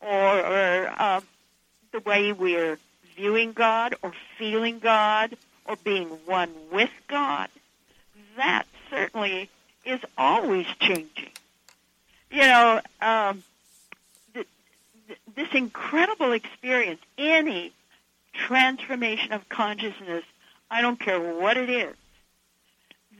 or, 0.00 0.08
or 0.10 0.94
uh, 0.98 1.20
the 1.92 2.00
way 2.00 2.32
we're 2.32 2.78
viewing 3.16 3.52
God 3.52 3.94
or 4.02 4.12
feeling 4.38 4.78
God 4.78 5.36
or 5.64 5.76
being 5.82 6.08
one 6.26 6.52
with 6.70 6.90
God. 7.08 7.48
That 8.36 8.66
certainly 8.90 9.50
is 9.84 10.00
always 10.16 10.66
changing. 10.78 11.30
You 12.30 12.42
know, 12.42 12.80
um, 13.00 13.42
th- 14.34 14.46
th- 15.06 15.18
this 15.34 15.48
incredible 15.52 16.32
experience, 16.32 17.00
any 17.16 17.72
transformation 18.34 19.32
of 19.32 19.48
consciousness, 19.48 20.24
I 20.70 20.82
don't 20.82 21.00
care 21.00 21.20
what 21.20 21.56
it 21.56 21.70
is, 21.70 21.94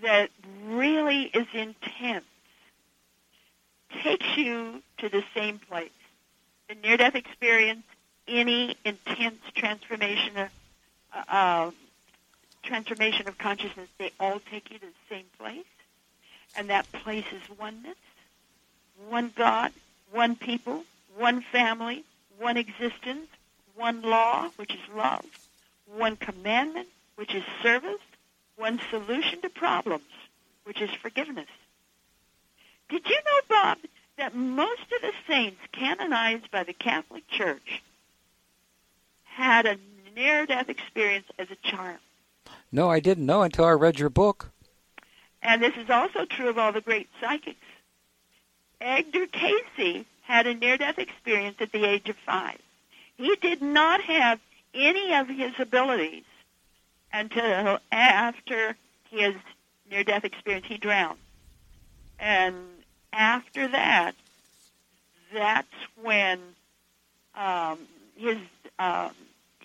that 0.03 0.30
really 0.66 1.22
is 1.22 1.47
intense, 1.55 2.26
takes 4.03 4.36
you 4.36 4.82
to 4.99 5.09
the 5.09 5.24
same 5.34 5.59
place. 5.59 5.90
The 6.68 6.74
near-death 6.74 7.14
experience, 7.14 7.84
any 8.29 8.77
intense 8.85 9.41
transformation 9.55 10.37
of 10.37 10.51
uh, 11.29 11.70
transformation 12.62 13.29
of 13.29 13.39
consciousness, 13.39 13.89
they 13.99 14.11
all 14.18 14.41
take 14.51 14.70
you 14.70 14.79
to 14.79 14.87
the 14.87 15.14
same 15.14 15.24
place, 15.39 15.64
and 16.57 16.68
that 16.70 16.91
place 16.93 17.24
is 17.33 17.59
oneness, 17.59 17.97
one 19.09 19.33
God, 19.35 19.72
one 20.11 20.37
people, 20.37 20.85
one 21.16 21.41
family, 21.41 22.05
one 22.39 22.57
existence, 22.57 23.29
one 23.74 24.03
law, 24.03 24.49
which 24.57 24.72
is 24.74 24.81
love, 24.95 25.24
one 25.87 26.16
commandment, 26.16 26.89
which 27.14 27.35
is 27.35 27.45
service, 27.62 28.01
one 28.57 28.81
solution 28.91 29.41
to 29.43 29.49
problems, 29.49 30.05
which 30.64 30.81
is 30.81 30.91
forgiveness. 30.91 31.49
Did 32.89 33.09
you 33.09 33.16
know, 33.16 33.41
Bob, 33.49 33.79
that 34.16 34.35
most 34.35 34.83
of 34.83 35.03
the 35.03 35.12
saints 35.27 35.61
canonized 35.72 36.51
by 36.51 36.64
the 36.64 36.72
Catholic 36.72 37.29
Church 37.29 37.83
had 39.37 39.66
a 39.66 39.76
near-death 40.14 40.70
experience 40.70 41.26
as 41.39 41.49
a 41.51 41.57
child? 41.57 41.99
No, 42.72 42.91
I 42.91 43.01
didn't 43.01 43.26
know 43.26 43.43
until 43.43 43.66
I 43.66 43.72
read 43.72 43.99
your 43.99 44.09
book. 44.09 44.51
And 45.43 45.62
this 45.62 45.76
is 45.76 45.91
also 45.91 46.24
true 46.24 46.49
of 46.49 46.59
all 46.59 46.72
the 46.72 46.80
great 46.80 47.09
psychics. 47.20 47.61
Edgar 48.80 49.26
Cayce 49.26 50.07
had 50.22 50.47
a 50.47 50.55
near-death 50.55 50.99
experience 50.99 51.57
at 51.61 51.70
the 51.70 51.84
age 51.84 52.09
of 52.09 52.16
five. 52.16 52.59
He 53.18 53.37
did 53.37 53.61
not 53.61 54.01
have 54.01 54.41
any 54.74 55.14
of 55.14 55.28
his 55.28 55.53
abilities 55.59 56.24
until 57.12 57.78
after 57.93 58.74
his 59.11 59.34
near-death 59.91 60.24
experience. 60.24 60.66
He 60.66 60.78
drowned. 60.78 61.18
And 62.18 62.57
after 63.12 63.68
that, 63.68 64.14
that's 65.32 65.68
when 66.03 66.41
um, 67.34 67.78
his 68.16 68.39
um, 68.78 69.11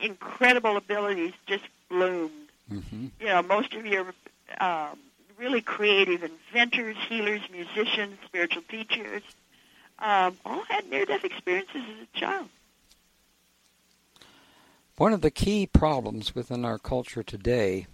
incredible 0.02 0.78
abilities 0.78 1.34
just 1.46 1.66
bloomed. 1.90 2.32
Mm-hmm. 2.72 3.08
You 3.20 3.26
know, 3.26 3.42
most 3.42 3.74
of 3.74 3.86
your 3.86 4.14
um, 4.60 4.98
really 5.38 5.62
creative 5.62 6.24
inventors, 6.24 6.96
healers, 7.10 7.42
musicians, 7.52 8.18
spiritual 8.26 8.64
teachers, 8.70 9.24
um, 10.00 10.38
all 10.46 10.64
had 10.64 10.90
near-death 10.90 11.24
experiences 11.24 11.82
as 11.82 12.08
a 12.08 12.20
child. 12.20 12.50
One 14.98 15.14
of 15.14 15.22
the 15.22 15.32
key 15.32 15.66
problems 15.66 16.36
within 16.36 16.64
our 16.64 16.78
culture 16.78 17.24
today 17.24 17.88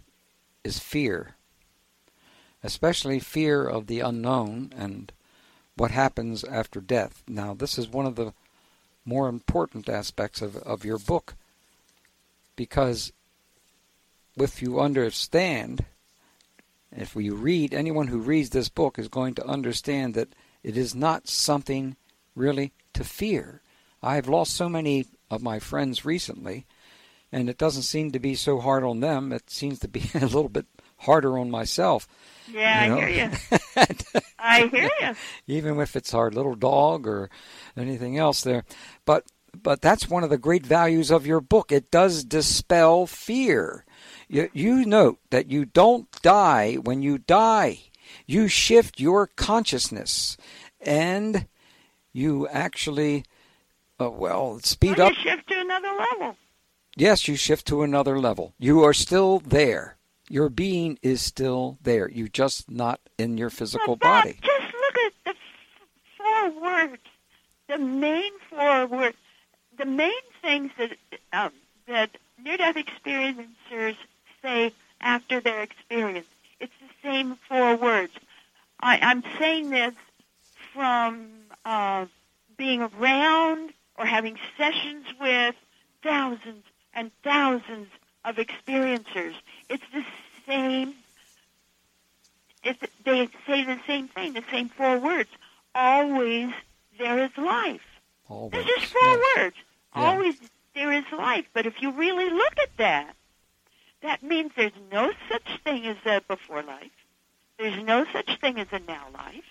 is 0.63 0.79
fear, 0.79 1.35
especially 2.63 3.19
fear 3.19 3.65
of 3.65 3.87
the 3.87 4.01
unknown 4.01 4.73
and 4.75 5.11
what 5.75 5.91
happens 5.91 6.43
after 6.43 6.81
death. 6.81 7.23
Now, 7.27 7.53
this 7.53 7.77
is 7.77 7.87
one 7.87 8.05
of 8.05 8.15
the 8.15 8.33
more 9.05 9.29
important 9.29 9.87
aspects 9.87 10.41
of, 10.41 10.57
of 10.57 10.83
your 10.83 10.97
book 10.97 11.35
because 12.57 13.13
if 14.35 14.61
you 14.61 14.81
understand, 14.81 15.85
if 16.91 17.15
we 17.15 17.29
read, 17.29 17.73
anyone 17.73 18.07
who 18.07 18.19
reads 18.19 18.49
this 18.49 18.67
book 18.67 18.99
is 18.99 19.07
going 19.07 19.35
to 19.35 19.47
understand 19.47 20.13
that 20.15 20.35
it 20.61 20.75
is 20.75 20.93
not 20.93 21.29
something 21.29 21.95
really 22.35 22.73
to 22.93 23.05
fear. 23.05 23.61
I've 24.03 24.27
lost 24.27 24.53
so 24.53 24.67
many 24.67 25.05
of 25.31 25.41
my 25.41 25.59
friends 25.59 26.03
recently 26.03 26.65
and 27.31 27.49
it 27.49 27.57
doesn't 27.57 27.83
seem 27.83 28.11
to 28.11 28.19
be 28.19 28.35
so 28.35 28.59
hard 28.59 28.83
on 28.83 28.99
them. 28.99 29.31
It 29.31 29.49
seems 29.49 29.79
to 29.79 29.87
be 29.87 30.09
a 30.13 30.19
little 30.19 30.49
bit 30.49 30.65
harder 30.97 31.37
on 31.37 31.51
myself. 31.51 32.07
Yeah, 32.51 32.85
you 32.85 32.89
know? 32.89 33.37
I 33.75 33.81
hear 33.81 33.89
you. 34.15 34.21
I 34.39 34.67
hear 34.67 34.89
you. 35.01 35.15
Even 35.47 35.79
if 35.79 35.95
it's 35.95 36.13
our 36.13 36.31
little 36.31 36.55
dog 36.55 37.07
or 37.07 37.29
anything 37.75 38.17
else 38.17 38.41
there, 38.41 38.63
but 39.05 39.25
but 39.61 39.81
that's 39.81 40.09
one 40.09 40.23
of 40.23 40.29
the 40.29 40.37
great 40.37 40.65
values 40.65 41.11
of 41.11 41.27
your 41.27 41.41
book. 41.41 41.71
It 41.71 41.91
does 41.91 42.23
dispel 42.23 43.05
fear. 43.05 43.85
You, 44.27 44.49
you 44.53 44.85
note 44.85 45.19
that 45.29 45.49
you 45.49 45.65
don't 45.65 46.09
die 46.21 46.75
when 46.75 47.01
you 47.01 47.17
die. 47.17 47.79
You 48.25 48.47
shift 48.47 48.99
your 48.99 49.27
consciousness, 49.27 50.37
and 50.79 51.47
you 52.13 52.47
actually, 52.47 53.25
uh, 53.99 54.09
well, 54.09 54.59
speed 54.59 54.97
well, 54.97 55.07
up. 55.07 55.13
You 55.17 55.31
shift 55.31 55.47
to 55.49 55.59
another 55.59 55.89
level. 55.97 56.37
Yes, 56.95 57.27
you 57.27 57.35
shift 57.35 57.67
to 57.67 57.83
another 57.83 58.19
level. 58.19 58.53
You 58.57 58.83
are 58.83 58.93
still 58.93 59.39
there. 59.39 59.97
Your 60.29 60.49
being 60.49 60.99
is 61.01 61.21
still 61.21 61.77
there. 61.81 62.09
You're 62.09 62.27
just 62.27 62.69
not 62.69 62.99
in 63.17 63.37
your 63.37 63.49
physical 63.49 63.95
Bob, 63.95 64.23
body. 64.23 64.39
Just 64.41 64.73
look 64.73 64.97
at 64.97 65.13
the 65.25 65.33
four 66.17 66.61
words. 66.61 67.01
The 67.69 67.77
main 67.77 68.31
four 68.49 68.87
words. 68.87 69.17
The 69.77 69.85
main 69.85 70.11
things 70.41 70.71
that 70.77 70.91
um, 71.33 71.51
that 71.87 72.09
near-death 72.43 72.75
experiencers 72.75 73.95
say 74.41 74.71
after 74.99 75.39
their 75.39 75.61
experience. 75.61 76.27
It's 76.59 76.73
the 76.79 77.07
same 77.07 77.37
four 77.47 77.75
words. 77.75 78.13
I, 78.79 78.99
I'm 79.01 79.23
saying 79.39 79.69
this 79.69 79.93
from 80.73 81.27
uh, 81.65 82.05
being 82.57 82.81
around 82.81 83.71
or 83.97 84.05
having 84.05 84.37
sessions 84.57 85.05
with 85.19 85.55
thousands 86.03 86.63
and 86.93 87.11
thousands 87.23 87.87
of 88.25 88.37
experiencers. 88.37 89.33
It's 89.69 89.83
the 89.93 90.03
same. 90.47 90.93
It's, 92.63 92.79
they 93.05 93.29
say 93.45 93.63
the 93.63 93.79
same 93.85 94.07
thing, 94.07 94.33
the 94.33 94.43
same 94.51 94.69
four 94.69 94.97
words. 94.99 95.29
Always 95.75 96.51
there 96.97 97.23
is 97.23 97.31
life. 97.37 97.81
Always. 98.27 98.51
There's 98.51 98.65
just 98.65 98.85
four 98.87 99.01
yeah. 99.01 99.21
words. 99.37 99.55
Yeah. 99.95 100.03
Always 100.03 100.35
there 100.75 100.91
is 100.91 101.05
life. 101.11 101.45
But 101.53 101.65
if 101.65 101.81
you 101.81 101.91
really 101.91 102.29
look 102.29 102.53
at 102.61 102.77
that, 102.77 103.15
that 104.01 104.21
means 104.23 104.51
there's 104.55 104.71
no 104.91 105.11
such 105.29 105.61
thing 105.63 105.85
as 105.87 105.97
a 106.05 106.21
before 106.21 106.63
life. 106.63 106.91
There's 107.57 107.83
no 107.83 108.05
such 108.13 108.39
thing 108.39 108.59
as 108.59 108.67
a 108.71 108.79
now 108.79 109.07
life. 109.13 109.43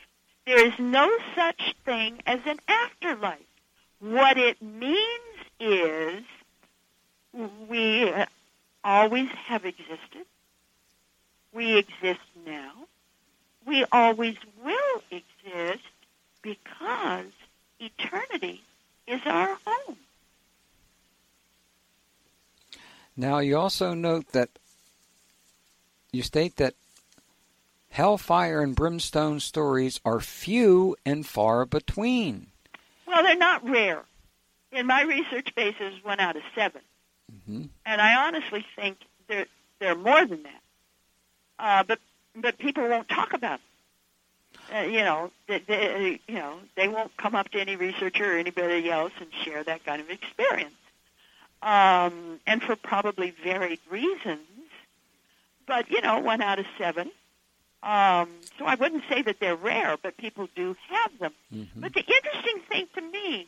There 0.47 0.65
is 0.65 0.79
no 0.79 1.11
such 1.35 1.75
thing 1.85 2.23
as 2.25 2.39
an 2.47 2.59
afterlife. 2.69 3.41
What 3.99 4.39
it 4.39 4.63
means 4.63 5.11
is 5.59 6.23
we 7.69 8.13
always 8.85 9.29
have 9.47 9.65
existed. 9.65 10.27
We 11.53 11.79
exist 11.79 12.21
now. 12.47 12.73
We 13.67 13.85
always 13.91 14.37
will 14.63 15.03
exist 15.11 15.83
because 16.43 17.33
eternity 17.81 18.63
is 19.09 19.21
our 19.27 19.59
home. 19.67 19.97
Now, 23.17 23.39
you 23.39 23.57
also 23.57 23.95
note 23.95 24.33
that 24.33 24.51
you 26.13 26.23
state 26.23 26.57
that 26.57 26.75
hellfire 27.91 28.61
and 28.63 28.75
brimstone 28.77 29.41
stories 29.41 30.01
are 30.05 30.21
few 30.21 30.97
and 31.05 31.27
far 31.27 31.65
between. 31.65 32.49
Well, 33.07 33.23
they're 33.23 33.37
not 33.37 33.67
rare. 33.69 34.03
In 34.73 34.87
my 34.87 35.03
research 35.03 35.55
basis, 35.55 35.95
one 36.03 36.21
out 36.21 36.37
of 36.37 36.43
7 36.55 36.81
hmm 37.45 37.65
and 37.85 38.01
I 38.01 38.27
honestly 38.27 38.65
think 38.77 38.99
they're 39.29 39.47
they're 39.81 39.97
more 39.97 40.25
than 40.27 40.43
that. 40.45 40.63
Uh, 41.59 41.83
but 41.85 41.99
but 42.37 42.59
people 42.59 42.89
won't 42.89 43.09
talk 43.09 43.33
about 43.33 43.61
them. 44.71 44.79
Uh, 44.79 44.87
you 44.89 45.01
know, 45.01 45.31
they, 45.49 45.59
they, 45.61 46.21
you 46.29 46.35
know, 46.35 46.59
they 46.77 46.89
won't 46.89 47.17
come 47.17 47.35
up 47.35 47.49
to 47.51 47.61
any 47.61 47.77
researcher 47.77 48.35
or 48.35 48.39
anybody 48.39 48.91
else 48.91 49.13
and 49.21 49.29
share 49.45 49.63
that 49.65 49.85
kind 49.85 50.01
of 50.01 50.11
experience. 50.11 50.75
Um, 51.63 52.41
and 52.47 52.63
for 52.63 52.77
probably 52.77 53.31
varied 53.43 53.81
reasons. 53.91 54.41
But 55.67 55.91
you 55.91 56.01
know, 56.01 56.21
one 56.21 56.43
out 56.43 56.59
of 56.59 56.67
seven. 56.79 57.11
Um, 57.83 58.29
so 58.59 58.65
I 58.65 58.75
wouldn't 58.75 59.05
say 59.09 59.23
that 59.23 59.39
they're 59.41 59.57
rare, 59.57 59.97
but 60.03 60.17
people 60.17 60.49
do 60.55 60.77
have 60.89 61.19
them. 61.19 61.33
hmm 61.51 61.65
But 61.81 61.95
the 61.95 62.01
interesting 62.05 62.61
thing 62.69 62.87
to 62.95 63.01
me 63.01 63.47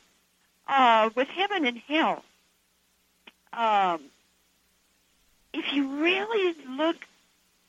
uh, 0.68 1.10
with 1.14 1.28
heaven 1.28 1.64
and 1.66 1.78
hell, 1.88 2.24
um, 3.52 4.00
if 5.52 5.72
you 5.72 6.00
really 6.02 6.54
look 6.68 6.96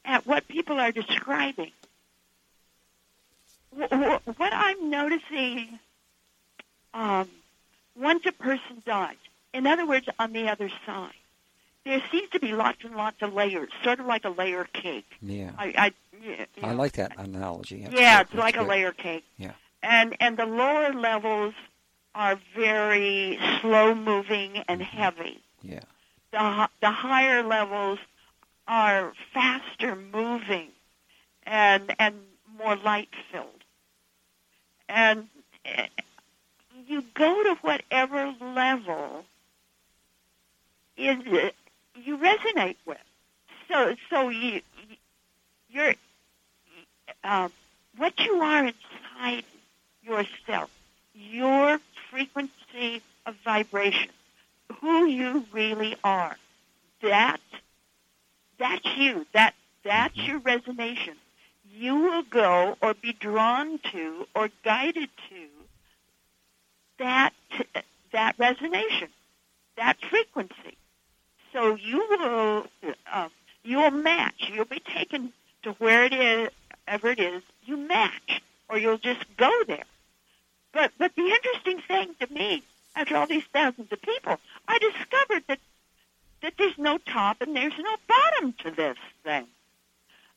at 0.06 0.26
what 0.28 0.48
people 0.48 0.80
are 0.80 0.92
describing, 0.92 1.72
wh- 3.78 3.92
wh- 3.94 4.40
what 4.40 4.54
I'm 4.54 4.90
noticing 4.90 5.80
um, 6.94 7.30
once 7.96 8.26
a 8.26 8.32
person 8.32 8.82
dies, 8.86 9.16
in 9.54 9.66
other 9.68 9.86
words, 9.86 10.08
on 10.20 10.34
the 10.34 10.48
other 10.50 10.70
side, 10.86 11.14
there 11.86 12.02
seems 12.12 12.30
to 12.32 12.40
be 12.40 12.52
lots 12.52 12.84
and 12.84 12.96
lots 12.96 13.22
of 13.22 13.34
layers, 13.34 13.70
sort 13.84 14.00
of 14.00 14.06
like 14.06 14.26
a 14.26 14.30
layer 14.30 14.66
cake. 14.74 15.06
Yeah. 15.22 15.52
I, 15.58 15.74
I, 15.78 15.92
yeah, 16.24 16.46
I 16.62 16.74
like 16.74 16.94
that 16.94 17.18
analogy. 17.18 17.82
That's 17.84 17.94
Yeah, 17.96 18.18
good. 18.18 18.22
it's 18.24 18.32
That's 18.34 18.40
like 18.44 18.58
a 18.58 18.64
layer 18.64 18.92
cake. 18.92 19.26
Yeah. 19.38 19.54
And 19.82 20.16
and 20.20 20.38
the 20.38 20.46
lower 20.46 20.94
levels 20.94 21.54
are 22.14 22.38
very 22.56 23.40
slow 23.62 23.96
moving 23.96 24.58
and 24.68 24.82
Mm-hmm. 24.82 24.98
heavy. 24.98 25.44
Yeah. 25.62 25.80
The 26.32 26.70
the 26.82 26.92
higher 26.92 27.42
levels 27.44 28.00
are 28.68 29.14
faster 29.34 29.96
moving 29.96 30.68
and 31.44 31.96
and 31.98 32.16
more 32.58 32.76
light 32.76 33.10
filled. 33.32 33.64
And 34.90 35.28
eh, 35.66 35.88
you 36.88 37.04
go 37.14 37.44
to 37.44 37.56
whatever 37.62 38.34
level 38.42 39.24
is 41.00 41.54
you 41.96 42.18
resonate 42.18 42.78
with. 42.86 43.00
So 43.70 43.96
so 44.10 44.30
you 44.30 44.62
you're 45.70 45.96
um, 47.24 47.52
what 47.98 48.20
you 48.20 48.42
are 48.42 48.66
inside 48.66 49.46
yourself, 50.04 50.72
your 51.14 51.80
frequency 52.12 53.02
of 53.26 53.36
vibration, 53.46 54.12
who 54.82 55.06
you 55.06 55.46
really 55.54 55.98
are. 56.04 56.38
That 57.02 57.42
that's 58.60 58.86
you. 58.98 59.28
That 59.34 59.56
that's 59.84 60.18
Mhm. 60.18 60.28
your 60.28 60.40
resonation. 60.42 61.18
You 61.66 61.96
will 61.96 62.24
go 62.24 62.78
or 62.82 62.94
be 62.96 63.14
drawn 63.14 63.80
to 63.92 64.28
or 64.36 64.50
guided 64.64 65.10
to 65.30 65.50
that 67.00 67.34
that 68.12 68.38
resonation, 68.38 69.10
that 69.78 70.00
frequency. 70.10 70.79
So 71.54 71.76
you 71.76 72.06
will 72.10 72.68
uh, 73.12 73.30
you 73.64 73.78
will 73.78 73.92
match. 73.92 74.50
You'll 74.52 74.66
be 74.66 74.80
taken 74.80 75.34
to 75.64 75.72
where 75.74 76.06
it 76.06 76.14
is, 76.14 76.50
ever 76.88 77.10
it 77.10 77.20
is. 77.20 77.42
You 77.66 77.78
match, 77.78 78.42
or 78.70 78.78
you'll 78.78 78.98
just 78.98 79.24
go 79.38 79.52
there. 79.68 79.84
But 80.72 80.92
but 80.98 81.16
the 81.16 81.24
interesting 81.24 81.82
thing 81.88 82.16
to 82.20 82.32
me, 82.32 82.64
after 82.96 83.16
all 83.16 83.28
these 83.28 83.46
thousands 83.52 83.92
of 83.92 84.02
people, 84.02 84.38
I 84.68 84.78
discovered 84.78 85.44
that 85.48 85.60
that 86.42 86.54
there's 86.58 86.78
no 86.78 86.98
top 86.98 87.42
and 87.42 87.56
there's 87.56 87.78
no 87.78 87.96
bottom 88.08 88.54
to 88.64 88.72
this 88.72 88.98
thing. 89.24 89.48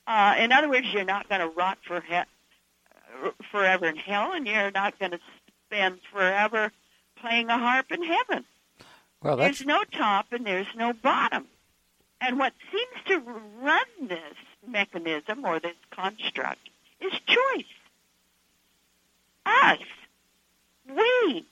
Uh, 0.06 0.34
in 0.38 0.50
other 0.50 0.68
words, 0.68 0.92
you're 0.92 1.04
not 1.04 1.28
going 1.28 1.40
to 1.40 1.48
rot 1.48 1.78
for 1.86 2.00
he- 2.00 3.30
forever 3.50 3.86
in 3.86 3.96
hell, 3.96 4.32
and 4.32 4.46
you're 4.46 4.72
not 4.72 4.98
going 4.98 5.12
to 5.12 5.20
spend 5.66 6.00
forever 6.12 6.72
playing 7.16 7.48
a 7.50 7.58
harp 7.58 7.92
in 7.92 8.02
heaven. 8.02 8.44
Well, 9.22 9.36
There's 9.36 9.64
no 9.64 9.84
top 9.84 10.32
and 10.32 10.44
there's 10.44 10.74
no 10.76 10.92
bottom. 10.92 11.46
And 12.20 12.38
what 12.38 12.52
seems 12.72 13.06
to 13.06 13.18
run 13.60 13.84
this 14.08 14.34
mechanism 14.66 15.44
or 15.44 15.60
this 15.60 15.76
construct 15.90 16.60
is 17.00 17.12
choice. 17.26 17.64
Us. 19.46 19.78
We. 20.88 21.46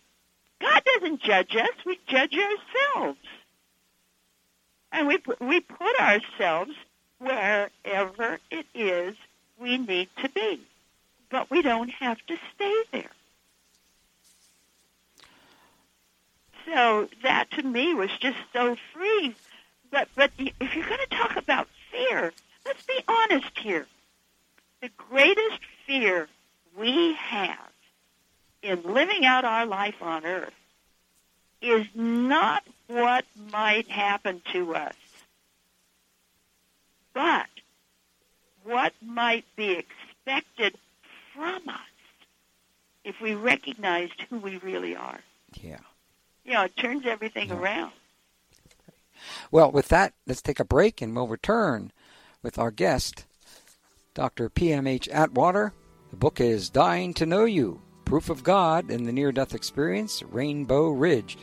God 0.61 0.83
doesn't 0.85 1.23
judge 1.23 1.57
us. 1.57 1.71
We 1.87 1.99
judge 2.09 2.37
ourselves. 2.37 3.18
And 4.93 5.07
we, 5.09 5.18
we 5.41 5.61
put 5.61 6.01
ourselves 6.01 6.73
wherever 7.18 8.39
it 8.51 8.66
is 8.75 9.14
we 9.61 9.79
need 9.79 10.09
to 10.23 10.29
be. 10.29 10.61
But 11.31 11.51
we 11.51 11.62
don't 11.62 11.91
have 11.91 12.18
to 12.27 12.37
stay 12.55 12.83
there. 12.93 13.11
So 16.73 17.09
that 17.23 17.51
to 17.53 17.62
me 17.62 17.95
was 17.95 18.11
just 18.21 18.39
so 18.53 18.77
free. 18.93 19.35
But 19.91 20.09
but 20.14 20.31
if 20.39 20.75
you're 20.75 20.87
going 20.87 21.01
to 21.09 21.16
talk 21.16 21.37
about 21.37 21.68
fear, 21.91 22.33
let's 22.64 22.83
be 22.85 23.01
honest 23.09 23.59
here. 23.59 23.87
The 24.81 24.91
greatest 24.97 25.61
fear 25.87 26.29
we 26.79 27.14
have 27.14 27.73
in 28.62 28.83
living 28.85 29.25
out 29.25 29.45
our 29.45 29.66
life 29.66 30.01
on 30.01 30.25
earth 30.25 30.55
is 31.61 31.87
not 31.95 32.62
what 32.87 33.25
might 33.53 33.89
happen 33.89 34.41
to 34.53 34.75
us, 34.75 34.95
but 37.12 37.47
what 38.64 38.93
might 39.05 39.45
be 39.57 39.73
expected 39.73 40.77
from 41.35 41.68
us 41.68 41.81
if 43.05 43.21
we 43.21 43.35
recognized 43.35 44.21
who 44.29 44.39
we 44.39 44.57
really 44.59 44.95
are. 44.95 45.21
yeah. 45.61 45.79
You 46.51 46.57
know, 46.57 46.64
it 46.64 46.76
turns 46.76 47.07
everything 47.07 47.51
Yeah. 47.51 47.59
around. 47.59 47.92
Well, 49.53 49.70
with 49.70 49.86
that, 49.90 50.14
let's 50.26 50.42
take 50.42 50.59
a 50.59 50.64
break 50.64 51.01
and 51.01 51.14
we'll 51.14 51.28
return 51.28 51.92
with 52.42 52.59
our 52.59 52.72
guest, 52.72 53.24
Dr. 54.14 54.48
PMH 54.48 55.07
Atwater. 55.12 55.72
The 56.11 56.16
book 56.16 56.40
is 56.40 56.68
Dying 56.68 57.14
to 57.14 57.24
Know 57.24 57.44
You 57.44 57.80
Proof 58.05 58.28
of 58.28 58.42
God 58.42 58.90
in 58.90 59.05
the 59.05 59.12
Near 59.12 59.30
Death 59.30 59.55
Experience, 59.55 60.24
Rainbow 60.24 60.88
Ridge. 60.90 61.38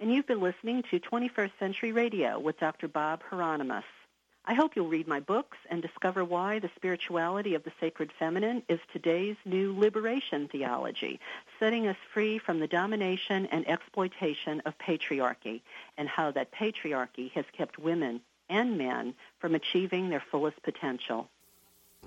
And 0.00 0.12
you've 0.12 0.26
been 0.26 0.40
listening 0.40 0.82
to 0.90 0.98
21st 1.00 1.52
Century 1.58 1.92
Radio 1.92 2.38
with 2.38 2.58
Dr. 2.58 2.88
Bob 2.88 3.22
Hieronimus. 3.30 3.84
I 4.46 4.54
hope 4.54 4.76
you'll 4.76 4.88
read 4.88 5.08
my 5.08 5.20
books 5.20 5.56
and 5.70 5.80
discover 5.80 6.22
why 6.22 6.58
the 6.58 6.68
spirituality 6.76 7.54
of 7.54 7.64
the 7.64 7.72
sacred 7.80 8.10
feminine 8.18 8.62
is 8.68 8.78
today's 8.92 9.36
new 9.46 9.74
liberation 9.76 10.48
theology, 10.48 11.18
setting 11.58 11.86
us 11.86 11.96
free 12.12 12.38
from 12.38 12.60
the 12.60 12.66
domination 12.66 13.46
and 13.46 13.66
exploitation 13.66 14.60
of 14.66 14.76
patriarchy, 14.76 15.62
and 15.96 16.08
how 16.08 16.30
that 16.32 16.52
patriarchy 16.52 17.30
has 17.32 17.46
kept 17.56 17.78
women 17.78 18.20
and 18.50 18.76
men 18.76 19.14
from 19.38 19.54
achieving 19.54 20.10
their 20.10 20.22
fullest 20.30 20.62
potential. 20.62 21.30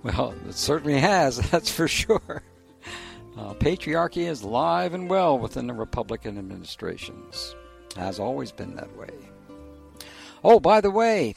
Well, 0.03 0.35
it 0.47 0.53
certainly 0.53 0.99
has, 0.99 1.37
that's 1.49 1.71
for 1.71 1.87
sure. 1.87 2.43
Uh, 3.37 3.53
patriarchy 3.53 4.27
is 4.27 4.43
live 4.43 4.93
and 4.93 5.09
well 5.09 5.37
within 5.37 5.67
the 5.67 5.73
Republican 5.73 6.37
administrations. 6.37 7.55
Has 7.95 8.19
always 8.19 8.51
been 8.51 8.75
that 8.75 8.95
way. 8.97 9.09
Oh, 10.43 10.59
by 10.59 10.81
the 10.81 10.91
way, 10.91 11.35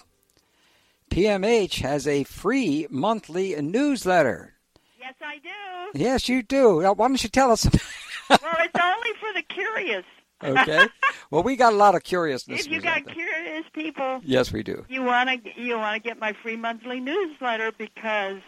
PMH 1.10 1.80
has 1.80 2.06
a 2.06 2.24
free 2.24 2.86
monthly 2.90 3.60
newsletter. 3.60 4.54
Yes, 4.98 5.14
I 5.20 5.38
do. 5.38 5.98
Yes, 5.98 6.28
you 6.28 6.42
do. 6.42 6.82
Now, 6.82 6.92
why 6.92 7.08
don't 7.08 7.22
you 7.22 7.28
tell 7.28 7.50
us? 7.50 7.64
well, 8.30 8.38
it's 8.60 8.80
only 8.80 9.10
for 9.18 9.32
the 9.34 9.42
curious. 9.48 10.04
okay. 10.42 10.86
Well, 11.30 11.42
we 11.42 11.56
got 11.56 11.72
a 11.72 11.76
lot 11.76 11.94
of 11.94 12.02
curious 12.02 12.44
If 12.48 12.66
you 12.68 12.80
got 12.80 13.06
curious 13.06 13.64
people, 13.72 14.20
yes, 14.24 14.52
we 14.52 14.62
do. 14.62 14.84
You 14.88 15.02
want 15.02 15.28
to 15.28 15.60
you 15.60 15.76
want 15.76 16.02
to 16.02 16.08
get 16.08 16.18
my 16.18 16.32
free 16.32 16.56
monthly 16.56 16.98
newsletter 16.98 17.72
because, 17.72 18.38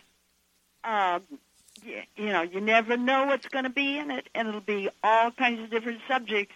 um, 0.84 1.22
you, 1.84 2.26
know, 2.26 2.42
you 2.42 2.60
never 2.60 2.96
know 2.96 3.26
what's 3.26 3.48
going 3.48 3.64
to 3.64 3.70
be 3.70 3.98
in 3.98 4.10
it, 4.10 4.28
and 4.34 4.48
it'll 4.48 4.60
be 4.60 4.88
all 5.02 5.30
kinds 5.30 5.60
of 5.60 5.70
different 5.70 6.00
subjects. 6.08 6.54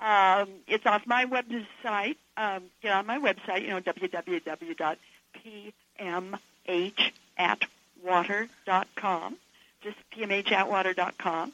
Um, 0.00 0.48
it's 0.66 0.86
off 0.86 1.06
my 1.06 1.24
website. 1.24 2.16
Um, 2.36 2.64
get 2.82 2.92
on 2.92 3.06
my 3.06 3.18
website, 3.18 3.62
you 3.62 3.68
know, 3.68 3.80
www 3.80 4.96
pmhatwater.com, 6.68 9.36
just 9.82 9.96
pmhatwater.com, 10.16 11.52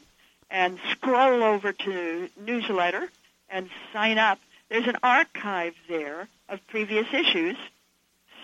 and 0.50 0.78
scroll 0.90 1.42
over 1.42 1.72
to 1.72 2.28
newsletter 2.38 3.08
and 3.48 3.70
sign 3.92 4.18
up. 4.18 4.38
There's 4.68 4.86
an 4.86 4.98
archive 5.02 5.74
there 5.88 6.28
of 6.48 6.64
previous 6.68 7.12
issues, 7.12 7.56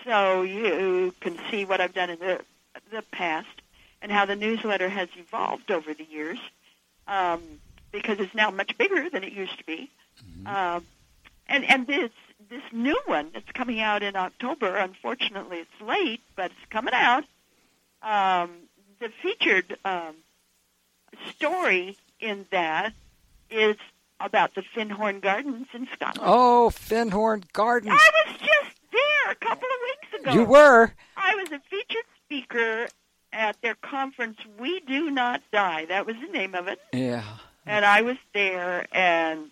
so 0.05 0.43
you 0.43 1.15
can 1.21 1.39
see 1.51 1.65
what 1.65 1.81
I've 1.81 1.95
done 1.95 2.11
in 2.11 2.19
the, 2.19 2.41
the 2.91 3.03
past 3.13 3.47
and 4.03 4.13
how 4.13 4.25
the 4.25 4.37
newsletter 4.37 4.89
has 4.89 5.09
evolved 5.17 5.71
over 5.71 5.95
the 5.95 6.05
years, 6.05 6.39
um, 7.07 7.41
because 7.93 8.19
it's 8.21 8.35
now 8.35 8.51
much 8.51 8.77
bigger 8.79 9.09
than 9.11 9.25
it 9.25 9.33
used 9.33 9.59
to 9.59 9.65
be. 9.65 9.91
Mm-hmm. 10.23 10.47
Um, 10.47 10.87
and 11.49 11.65
and 11.65 11.87
this 11.87 12.11
this 12.51 12.63
new 12.73 13.01
one 13.07 13.31
that's 13.33 13.51
coming 13.53 13.81
out 13.81 14.03
in 14.03 14.17
October. 14.17 14.77
Unfortunately, 14.77 15.59
it's 15.59 15.81
late, 15.81 16.21
but 16.37 16.47
it's 16.47 16.71
coming 16.71 16.95
out. 16.95 17.25
Um, 18.03 18.51
the 19.01 19.11
featured 19.23 19.77
um, 19.85 20.15
story 21.31 21.97
in 22.21 22.47
that 22.51 22.93
is 23.51 23.77
about 24.21 24.55
the 24.55 24.63
Findhorn 24.75 25.21
Gardens 25.21 25.67
in 25.73 25.89
Scotland. 25.93 26.21
Oh, 26.23 26.71
Findhorn 26.71 27.45
Gardens! 27.53 27.93
I 27.93 28.11
was 28.27 28.37
just 28.39 28.77
there 28.93 29.33
a 29.33 29.35
couple 29.35 29.69
of 29.69 29.81
weeks 29.83 30.23
ago. 30.23 30.33
You 30.33 30.45
were. 30.45 30.93
I 31.17 31.35
was 31.37 31.53
a 31.53 31.61
featured 31.71 32.05
speaker 32.25 32.89
at 33.33 33.61
their 33.63 33.75
conference. 33.75 34.39
We 34.59 34.81
do 34.81 35.11
not 35.11 35.43
die. 35.53 35.87
That 35.87 36.07
was 36.07 36.17
the 36.17 36.33
name 36.33 36.55
of 36.55 36.69
it. 36.69 36.79
Yeah. 36.93 37.25
And 37.67 37.85
I 37.85 38.03
was 38.03 38.17
there, 38.33 38.87
and 38.93 39.51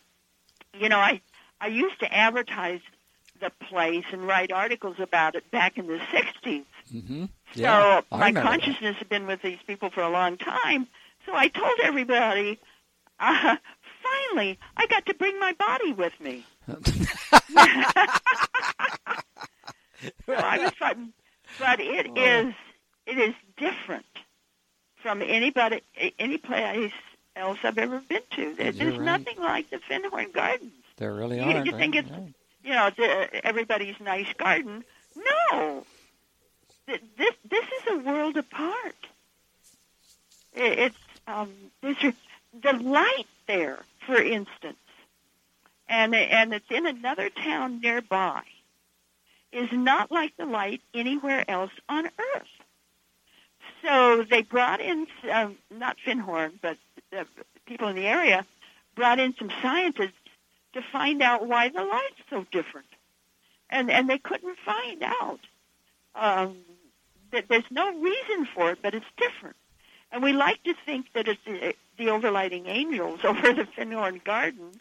you 0.75 0.89
know, 0.89 0.99
I 0.99 1.21
I 1.61 1.69
used 1.69 2.01
to 2.01 2.13
advertise 2.13 2.81
the 3.41 3.51
place 3.69 4.05
and 4.13 4.27
write 4.27 4.53
articles 4.53 4.97
about 4.99 5.35
it 5.35 5.51
back 5.51 5.77
in 5.79 5.87
the 5.87 5.99
60s. 5.99 6.65
Mm-hmm. 6.95 7.25
Yeah, 7.55 8.01
so 8.11 8.17
my 8.17 8.33
consciousness 8.33 8.97
had 8.97 9.09
been 9.09 9.27
with 9.27 9.43
these 9.43 9.59
people 9.67 9.91
for 9.91 10.03
a 10.03 10.09
long 10.09 10.37
time. 10.37 10.87
So 11.25 11.35
I 11.35 11.49
told 11.49 11.75
everybody, 11.83 12.59
uh, 13.19 13.57
finally, 14.03 14.59
I 14.77 14.87
got 14.87 15.07
to 15.07 15.15
bring 15.15 15.39
my 15.39 15.53
body 15.55 15.93
with 15.93 16.13
me. 16.21 16.45
so 20.27 20.33
I 20.33 20.59
was 20.59 20.73
fun, 20.79 21.13
but 21.59 21.81
it 21.81 22.17
is 22.17 22.55
it 23.07 23.19
is 23.19 23.35
different 23.57 24.07
from 24.97 25.23
anybody 25.23 25.83
any 26.19 26.39
place 26.39 26.93
else 27.37 27.59
I've 27.63 27.79
ever 27.79 28.01
been 28.01 28.23
to. 28.33 28.55
There's 28.55 28.81
right. 28.81 29.01
nothing 29.01 29.39
like 29.39 29.71
the 29.71 29.79
Findhorn 29.79 30.33
Gardens. 30.33 30.73
There 30.97 31.13
really 31.13 31.41
are. 31.41 31.51
You, 31.51 31.73
you 31.73 31.77
think 31.77 31.95
it's 31.95 32.11
right. 32.11 32.35
you 32.65 32.71
know 32.71 32.91
everybody's 33.45 34.01
nice 34.01 34.33
garden? 34.39 34.85
No, 35.17 35.85
this 36.87 37.01
this 37.49 37.65
is 37.65 37.93
a 37.93 37.99
world 37.99 38.37
apart. 38.37 38.95
It's 40.55 40.97
um, 41.27 41.53
there's 41.83 42.15
the 42.63 42.73
light 42.73 43.27
there, 43.47 43.81
for 44.07 44.21
instance, 44.21 44.79
and 45.89 46.15
and 46.15 46.55
it's 46.55 46.71
in 46.71 46.87
another 46.87 47.29
town 47.29 47.81
nearby, 47.81 48.43
is 49.53 49.71
not 49.73 50.11
like 50.11 50.37
the 50.37 50.47
light 50.47 50.81
anywhere 50.95 51.45
else 51.49 51.73
on 51.89 52.07
Earth. 52.07 52.56
So 53.87 54.25
they 54.29 54.43
brought 54.43 54.81
in 54.81 55.07
um, 55.31 55.57
not 55.71 55.97
Findhorn, 56.05 56.55
but 56.61 56.77
uh, 57.17 57.25
people 57.67 57.87
in 57.89 57.95
the 57.95 58.07
area 58.07 58.45
brought 58.97 59.21
in 59.21 59.35
some 59.39 59.51
scientists 59.63 60.13
to 60.73 60.83
find 60.83 61.23
out 61.23 61.47
why 61.47 61.69
the 61.69 61.85
light's 61.85 62.21
so 62.29 62.45
different. 62.51 62.89
And, 63.71 63.91
and 63.91 64.11
they 64.11 64.19
couldn't 64.19 64.57
find 64.65 65.03
out. 65.03 65.41
Um, 66.15 66.57
that 67.33 67.49
there's 67.49 67.71
no 67.71 67.99
reason 67.99 68.47
for 68.55 68.71
it, 68.71 68.79
but 68.83 68.95
it's 68.95 69.07
different. 69.17 69.57
And 70.11 70.23
we 70.23 70.33
like 70.33 70.63
to 70.65 70.75
think 70.85 71.13
that 71.15 71.29
it's 71.29 71.41
the, 71.45 71.75
the 71.99 72.07
overlighting 72.07 72.67
angels 72.67 73.21
over 73.25 73.53
the 73.53 73.67
Findhorn 73.77 74.23
Gardens 74.25 74.77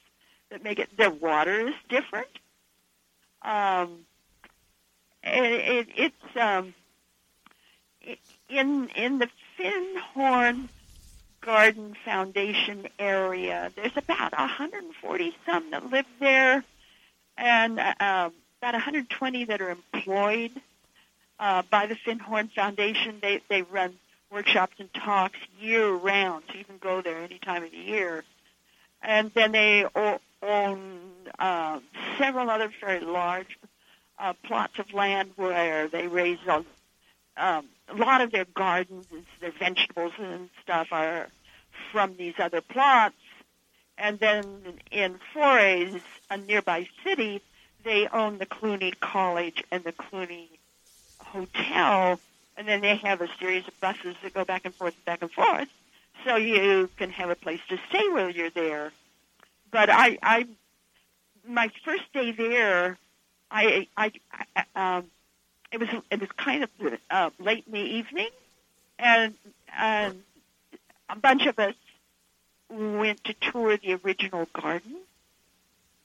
that 0.49 0.63
make 0.63 0.79
it, 0.79 0.95
the 0.97 1.09
water 1.09 1.67
is 1.67 1.75
different. 1.89 2.27
Um, 3.41 4.05
it, 5.23 5.87
it, 5.87 5.87
it's 5.95 6.37
um, 6.37 6.73
in 8.49 8.89
in 8.95 9.19
the 9.19 9.29
Findhorn 9.57 10.69
Garden 11.41 11.95
Foundation 12.03 12.87
area. 12.97 13.71
There's 13.75 13.95
about 13.95 14.31
140 14.31 15.35
some 15.45 15.71
that 15.71 15.91
live 15.91 16.05
there, 16.19 16.63
and 17.37 17.79
uh, 17.79 17.93
about 17.99 18.73
120 18.73 19.45
that 19.45 19.61
are 19.61 19.69
employed 19.69 20.51
uh, 21.39 21.63
by 21.69 21.85
the 21.85 21.95
Findhorn 21.95 22.49
Foundation. 22.53 23.19
They 23.21 23.41
they 23.49 23.61
run 23.61 23.95
workshops 24.31 24.75
and 24.79 24.93
talks 24.93 25.39
year 25.59 25.91
round, 25.91 26.43
so 26.49 26.57
you 26.57 26.65
can 26.65 26.77
go 26.77 27.01
there 27.01 27.21
any 27.21 27.39
time 27.39 27.63
of 27.63 27.71
the 27.71 27.77
year. 27.77 28.23
And 29.01 29.31
then 29.33 29.51
they 29.51 29.85
own 30.41 31.01
uh, 31.37 31.79
several 32.17 32.49
other 32.49 32.71
very 32.81 33.01
large 33.01 33.59
uh, 34.17 34.33
plots 34.43 34.79
of 34.79 34.93
land 34.93 35.31
where 35.35 35.87
they 35.87 36.07
raise 36.07 36.39
a, 36.47 36.65
um, 37.37 37.65
a 37.89 37.95
lot 37.95 38.21
of 38.21 38.31
their 38.31 38.45
gardens, 38.45 39.05
their 39.41 39.51
vegetables 39.51 40.13
and 40.17 40.49
stuff 40.63 40.87
are 40.91 41.27
from 41.91 42.15
these 42.17 42.35
other 42.39 42.61
plots. 42.61 43.15
And 43.97 44.19
then 44.19 44.79
in 44.91 45.19
Forres, 45.33 46.01
a 46.29 46.37
nearby 46.37 46.87
city, 47.03 47.41
they 47.83 48.07
own 48.07 48.39
the 48.39 48.45
Cluny 48.45 48.93
College 48.99 49.63
and 49.71 49.83
the 49.83 49.91
Cluny 49.91 50.49
Hotel. 51.19 52.19
And 52.57 52.67
then 52.67 52.81
they 52.81 52.95
have 52.97 53.21
a 53.21 53.29
series 53.39 53.67
of 53.67 53.79
buses 53.79 54.15
that 54.23 54.33
go 54.33 54.43
back 54.43 54.65
and 54.65 54.73
forth, 54.75 54.93
back 55.05 55.21
and 55.21 55.31
forth. 55.31 55.67
So 56.25 56.37
you 56.37 56.89
can 56.97 57.09
have 57.11 57.29
a 57.29 57.35
place 57.35 57.59
to 57.69 57.77
stay 57.89 58.07
while 58.09 58.29
you're 58.29 58.49
there. 58.49 58.91
But 59.71 59.89
I, 59.89 60.17
I, 60.23 60.47
my 61.47 61.69
first 61.83 62.03
day 62.13 62.31
there, 62.31 62.97
I, 63.51 63.87
I, 63.95 64.11
I 64.75 64.97
um, 64.97 65.05
it 65.71 65.79
was 65.79 65.89
it 66.11 66.19
was 66.19 66.29
kind 66.37 66.63
of 66.63 66.69
uh, 67.09 67.29
late 67.39 67.65
in 67.67 67.73
the 67.73 67.79
evening, 67.79 68.29
and 68.99 69.33
and 69.77 70.23
a 71.09 71.15
bunch 71.15 71.45
of 71.45 71.57
us 71.59 71.75
went 72.69 73.23
to 73.25 73.33
tour 73.33 73.77
the 73.77 73.99
original 74.03 74.47
garden. 74.53 74.95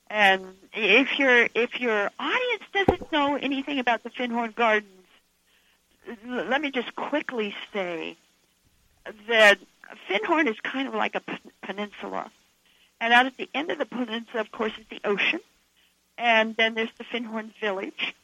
And 0.09 0.55
if 0.73 1.19
your 1.19 1.49
if 1.55 1.81
your 1.81 2.11
audience 2.19 2.63
doesn't 2.73 3.13
know 3.13 3.37
anything 3.37 3.79
about 3.79 4.03
the 4.03 4.11
Findhorn 4.11 4.55
Gardens, 4.55 5.07
l- 6.09 6.45
let 6.47 6.61
me 6.61 6.71
just 6.71 6.95
quickly 6.97 7.55
say 7.73 8.17
that 9.29 9.59
Findhorn 10.09 10.49
is 10.49 10.59
kind 10.61 10.89
of 10.89 10.95
like 10.95 11.15
a 11.15 11.21
p- 11.21 11.39
peninsula, 11.63 12.31
and 13.01 13.13
out 13.13 13.27
at 13.27 13.37
the 13.37 13.49
end 13.55 13.71
of 13.71 13.79
the 13.79 13.87
peninsula, 13.87 14.41
of 14.41 14.51
course, 14.51 14.73
is 14.79 14.87
the 14.91 15.01
ocean, 15.05 15.41
and 16.19 16.57
then 16.57 16.75
there's 16.75 16.93
the 16.99 17.05
Findhorn 17.05 17.53
Village, 17.61 18.15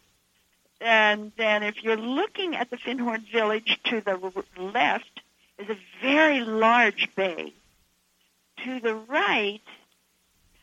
and 0.80 1.32
then 1.36 1.62
if 1.62 1.82
you're 1.82 1.96
looking 1.96 2.54
at 2.54 2.70
the 2.70 2.76
Findhorn 2.76 3.30
Village 3.32 3.78
to 3.84 4.00
the 4.00 4.44
left 4.60 5.20
is 5.58 5.68
a 5.70 5.78
very 6.02 6.40
large 6.40 7.08
bay. 7.14 7.52
To 8.64 8.80
the 8.80 8.94
right, 8.94 9.60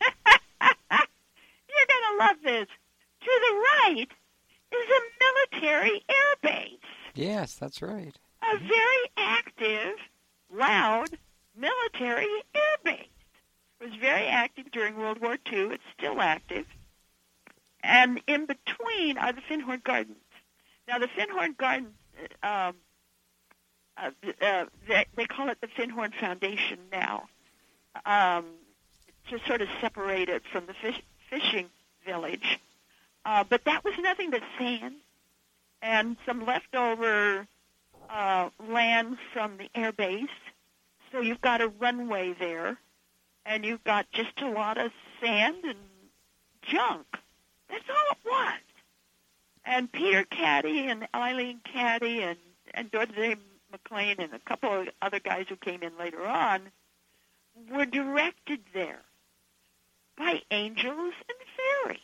you're 0.00 1.88
going 1.88 2.06
to 2.10 2.16
love 2.18 2.36
this. 2.42 2.66
To 3.20 3.30
the 3.30 3.54
right 3.54 4.08
is 4.72 4.88
a 4.90 5.60
military 5.60 6.02
air 6.08 6.34
base. 6.42 6.78
Yes, 7.14 7.54
that's 7.54 7.80
right. 7.80 8.14
A 8.42 8.56
mm-hmm. 8.56 8.66
very 8.66 9.10
active, 9.16 9.96
loud 10.52 11.10
military 11.56 12.42
air 12.54 12.76
base. 12.84 13.06
It 13.80 13.90
was 13.90 13.94
very 14.00 14.26
active 14.26 14.70
during 14.72 14.96
World 14.96 15.20
War 15.20 15.38
II. 15.52 15.72
It's 15.72 15.82
still 15.96 16.20
active. 16.20 16.66
And 17.84 18.20
in 18.26 18.46
between 18.46 19.18
are 19.18 19.32
the 19.32 19.42
Findhorn 19.42 19.82
Gardens. 19.84 20.16
Now, 20.88 20.98
the 20.98 21.08
Findhorn 21.08 21.56
Gardens, 21.56 21.92
um, 22.42 22.74
uh, 23.96 24.10
uh, 24.40 24.64
they, 24.88 25.04
they 25.16 25.26
call 25.26 25.50
it 25.50 25.60
the 25.60 25.68
Findhorn 25.68 26.12
Foundation 26.18 26.78
now, 26.90 27.28
um, 28.06 28.46
to 29.28 29.38
sort 29.46 29.60
of 29.60 29.68
separate 29.80 30.30
it 30.30 30.42
from 30.50 30.66
the 30.66 30.74
fish, 30.74 31.00
fishing 31.28 31.66
village. 32.06 32.58
Uh, 33.24 33.44
but 33.48 33.64
that 33.64 33.84
was 33.84 33.94
nothing 33.98 34.30
but 34.30 34.42
sand 34.58 34.96
and 35.82 36.16
some 36.24 36.44
leftover 36.46 37.46
uh, 38.08 38.48
land 38.66 39.18
from 39.32 39.58
the 39.58 39.68
air 39.74 39.92
base. 39.92 40.28
So 41.12 41.20
you've 41.20 41.40
got 41.40 41.60
a 41.60 41.68
runway 41.68 42.34
there, 42.38 42.78
and 43.44 43.64
you've 43.64 43.84
got 43.84 44.10
just 44.10 44.40
a 44.40 44.48
lot 44.48 44.78
of 44.78 44.90
sand 45.20 45.64
and 45.64 45.78
junk. 46.62 47.06
That's 47.74 47.90
all 47.90 48.12
it 48.12 48.18
was. 48.24 48.60
And 49.64 49.90
Peter 49.90 50.22
Caddy 50.24 50.86
and 50.86 51.08
Eileen 51.12 51.60
Caddy 51.64 52.22
and, 52.22 52.38
and 52.72 52.90
Dorothy 52.90 53.36
Maclean 53.72 54.20
and 54.20 54.32
a 54.32 54.38
couple 54.38 54.82
of 54.82 54.88
other 55.02 55.18
guys 55.18 55.46
who 55.48 55.56
came 55.56 55.82
in 55.82 55.98
later 55.98 56.24
on 56.24 56.68
were 57.72 57.86
directed 57.86 58.60
there 58.72 59.00
by 60.16 60.42
angels 60.52 61.14
and 61.28 61.38
fairies. 61.56 62.00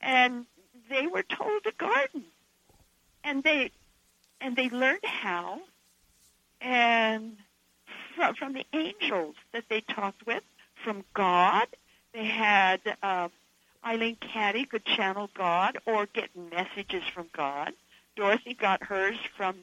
And 0.00 0.46
they 0.90 1.06
were 1.06 1.22
told 1.22 1.62
to 1.64 1.72
garden. 1.78 2.24
And 3.22 3.44
they 3.44 3.70
and 4.40 4.56
they 4.56 4.70
learned 4.70 5.04
how 5.04 5.60
and 6.60 7.36
from, 8.16 8.34
from 8.34 8.52
the 8.54 8.66
angels 8.72 9.36
that 9.52 9.64
they 9.68 9.82
talked 9.82 10.26
with, 10.26 10.42
from 10.84 11.04
God. 11.14 11.66
They 12.12 12.24
had 12.24 12.80
uh, 13.02 13.28
Eileen 13.84 14.16
Caddy 14.16 14.64
could 14.64 14.84
channel 14.84 15.30
God 15.34 15.78
or 15.86 16.06
get 16.06 16.30
messages 16.36 17.04
from 17.14 17.28
God. 17.32 17.72
Dorothy 18.16 18.54
got 18.54 18.82
hers 18.82 19.18
from 19.36 19.56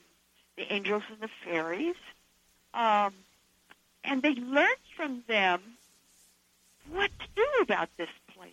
the 0.56 0.72
angels 0.74 1.04
and 1.10 1.20
the 1.20 1.30
fairies. 1.44 1.96
Um, 2.74 3.14
and 4.04 4.22
they 4.22 4.36
learned 4.36 4.70
from 4.96 5.24
them 5.28 5.62
what 6.90 7.12
to 7.20 7.26
do 7.36 7.48
about 7.62 7.90
this 7.98 8.10
place. 8.34 8.52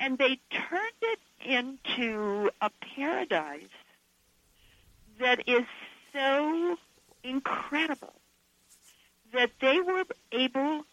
And 0.00 0.16
they 0.16 0.38
turned 0.50 1.02
it 1.02 1.18
into 1.44 2.50
a 2.60 2.70
paradise 2.94 3.68
that 5.18 5.48
is 5.48 5.64
so 6.12 6.78
incredible 7.24 8.14
that 9.32 9.50
they 9.60 9.80
were 9.80 10.04
able 10.32 10.84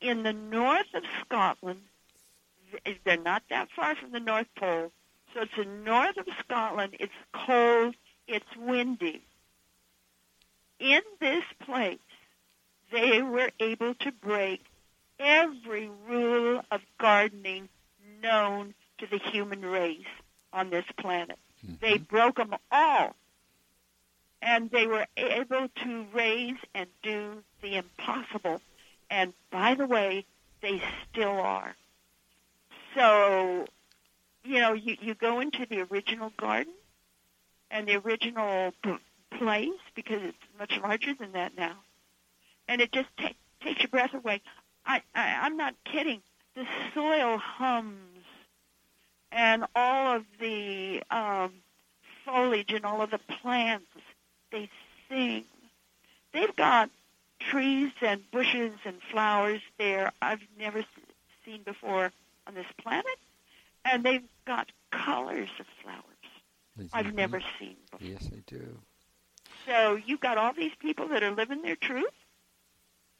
in 0.00 0.22
the 0.22 0.32
north 0.32 0.94
of 0.94 1.02
Scotland, 1.24 1.80
they're 3.04 3.16
not 3.16 3.42
that 3.50 3.68
far 3.74 3.94
from 3.96 4.12
the 4.12 4.20
North 4.20 4.46
Pole, 4.56 4.92
so 5.34 5.42
it's 5.42 5.52
the 5.56 5.64
north 5.64 6.16
of 6.16 6.26
Scotland, 6.40 6.96
it's 6.98 7.12
cold, 7.32 7.94
it's 8.26 8.56
windy. 8.56 9.22
In 10.78 11.02
this 11.20 11.44
place, 11.64 11.98
they 12.90 13.22
were 13.22 13.50
able 13.60 13.94
to 13.94 14.12
break 14.12 14.64
every 15.18 15.90
rule 16.08 16.64
of 16.70 16.80
gardening 16.98 17.68
known 18.22 18.74
to 18.98 19.06
the 19.06 19.18
human 19.18 19.62
race 19.62 20.06
on 20.52 20.70
this 20.70 20.86
planet. 20.98 21.38
Mm-hmm. 21.64 21.74
They 21.80 21.98
broke 21.98 22.36
them 22.36 22.54
all 22.72 23.14
and 24.42 24.70
they 24.70 24.86
were 24.86 25.06
able 25.16 25.68
to 25.84 26.06
raise 26.14 26.56
and 26.74 26.88
do 27.02 27.42
the 27.62 27.76
impossible. 27.76 28.60
And 29.10 29.34
by 29.50 29.74
the 29.74 29.86
way, 29.86 30.24
they 30.62 30.82
still 31.10 31.40
are. 31.40 31.74
So, 32.94 33.66
you 34.44 34.60
know, 34.60 34.72
you, 34.72 34.96
you 35.00 35.14
go 35.14 35.40
into 35.40 35.66
the 35.68 35.80
original 35.90 36.32
garden 36.36 36.72
and 37.70 37.86
the 37.86 37.96
original 37.96 38.72
p- 38.82 38.96
place 39.38 39.68
because 39.94 40.20
it's 40.22 40.36
much 40.58 40.78
larger 40.82 41.14
than 41.14 41.32
that 41.32 41.56
now, 41.56 41.76
and 42.68 42.80
it 42.80 42.92
just 42.92 43.08
ta- 43.18 43.32
takes 43.62 43.80
your 43.80 43.88
breath 43.88 44.14
away. 44.14 44.42
I, 44.84 45.02
I 45.14 45.40
I'm 45.42 45.56
not 45.56 45.74
kidding. 45.84 46.20
The 46.56 46.66
soil 46.94 47.38
hums, 47.38 48.24
and 49.30 49.64
all 49.76 50.16
of 50.16 50.24
the 50.40 51.02
um, 51.10 51.52
foliage 52.24 52.72
and 52.72 52.84
all 52.84 53.02
of 53.02 53.10
the 53.10 53.20
plants 53.40 53.86
they 54.50 54.68
sing. 55.08 55.44
They've 56.32 56.54
got 56.56 56.90
trees 57.40 57.92
and 58.02 58.28
bushes 58.30 58.72
and 58.84 58.96
flowers 59.10 59.60
there 59.78 60.12
I've 60.20 60.42
never 60.58 60.84
seen 61.44 61.62
before 61.62 62.12
on 62.46 62.54
this 62.54 62.66
planet, 62.82 63.06
and 63.84 64.04
they've 64.04 64.28
got 64.46 64.70
colors 64.90 65.48
of 65.58 65.66
flowers 65.82 66.90
I've 66.92 67.14
never 67.14 67.40
seen 67.58 67.76
before. 67.90 68.06
Yes, 68.06 68.28
they 68.28 68.42
do. 68.46 68.78
So 69.66 69.98
you've 70.04 70.20
got 70.20 70.38
all 70.38 70.52
these 70.52 70.72
people 70.78 71.08
that 71.08 71.22
are 71.22 71.32
living 71.32 71.62
their 71.62 71.76
truth 71.76 72.06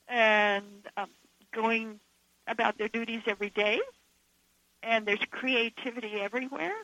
and 0.09 0.65
um, 0.97 1.11
going 1.53 2.01
about 2.47 2.79
their 2.79 2.89
duties 2.89 3.23
every 3.27 3.51
day, 3.51 3.81
and 4.83 5.07
there's 5.07 5.21
creativity 5.31 6.15
everywhere 6.21 6.75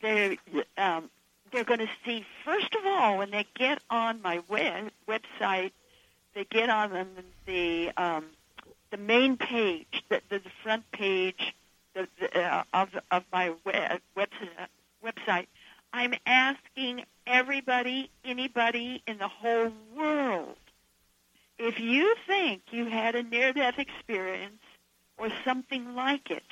They 0.00 0.38
um, 0.78 1.10
they're 1.52 1.64
going 1.64 1.80
to 1.80 1.90
see, 2.04 2.24
first 2.44 2.74
of 2.74 2.86
all, 2.86 3.18
when 3.18 3.30
they 3.30 3.46
get 3.54 3.82
on 3.90 4.22
my 4.22 4.40
web, 4.48 4.90
website, 5.08 5.72
they 6.36 6.44
get 6.44 6.68
on 6.68 6.90
the, 6.92 7.06
the, 7.46 7.90
um, 7.96 8.26
the 8.90 8.98
main 8.98 9.38
page, 9.38 10.04
the, 10.10 10.20
the, 10.28 10.38
the 10.38 10.50
front 10.62 10.84
page 10.92 11.54
the, 11.94 12.06
the, 12.20 12.38
uh, 12.38 12.62
of, 12.74 12.90
of 13.10 13.24
my 13.32 13.54
web, 13.64 14.00
web, 14.14 14.28
website. 15.02 15.46
I'm 15.94 16.12
asking 16.26 17.04
everybody, 17.26 18.10
anybody 18.22 19.02
in 19.06 19.16
the 19.16 19.28
whole 19.28 19.72
world, 19.96 20.56
if 21.58 21.80
you 21.80 22.14
think 22.26 22.60
you 22.70 22.84
had 22.84 23.14
a 23.14 23.22
near-death 23.22 23.78
experience 23.78 24.60
or 25.16 25.30
something 25.42 25.94
like 25.94 26.30
it 26.30 26.44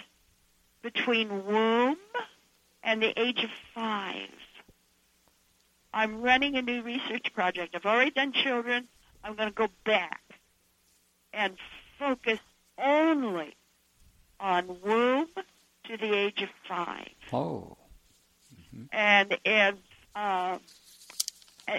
between 0.82 1.44
womb 1.46 1.98
and 2.82 3.02
the 3.02 3.20
age 3.20 3.44
of 3.44 3.50
five, 3.74 4.30
I'm 5.92 6.22
running 6.22 6.56
a 6.56 6.62
new 6.62 6.82
research 6.82 7.34
project. 7.34 7.76
I've 7.76 7.84
already 7.84 8.12
done 8.12 8.32
children. 8.32 8.88
I'm 9.24 9.34
going 9.34 9.48
to 9.48 9.55
go 9.55 9.68
back 9.84 10.20
and 11.32 11.56
focus 11.98 12.38
only 12.78 13.56
on 14.38 14.76
womb 14.84 15.28
to 15.84 15.96
the 15.96 16.14
age 16.14 16.42
of 16.42 16.51
five. 16.68 17.09
Oh. 17.32 17.76
Mm-hmm. 18.55 18.84
And 18.92 19.38
and 19.44 19.78
uh, 20.14 20.59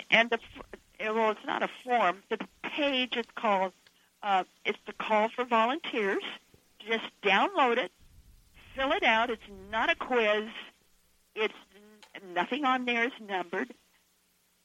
and 0.09 0.30
the 0.31 0.39
well, 0.99 1.31
it's 1.31 1.45
not 1.45 1.61
a 1.61 1.69
form. 1.84 2.23
The 2.30 2.39
page 2.63 3.15
is 3.15 3.26
called. 3.35 3.73
Uh, 4.23 4.43
it's 4.65 4.80
the 4.88 4.93
call 4.93 5.30
for 5.30 5.45
volunteers. 5.45 6.23
Just 6.80 7.05
download 7.23 7.77
it, 7.77 7.91
fill 8.76 8.91
it 8.91 9.03
out. 9.03 9.30
It's 9.30 9.43
not 9.72 9.91
a 9.91 9.95
quiz. 9.95 10.45
It's 11.35 11.53
nothing 12.34 12.65
on 12.65 12.85
there 12.85 13.05
is 13.05 13.11
numbered 13.27 13.73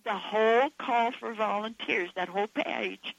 the 0.04 0.14
whole 0.14 0.70
call 0.78 1.12
for 1.12 1.34
volunteers, 1.34 2.10
that 2.16 2.28
whole 2.28 2.46
page, 2.46 3.14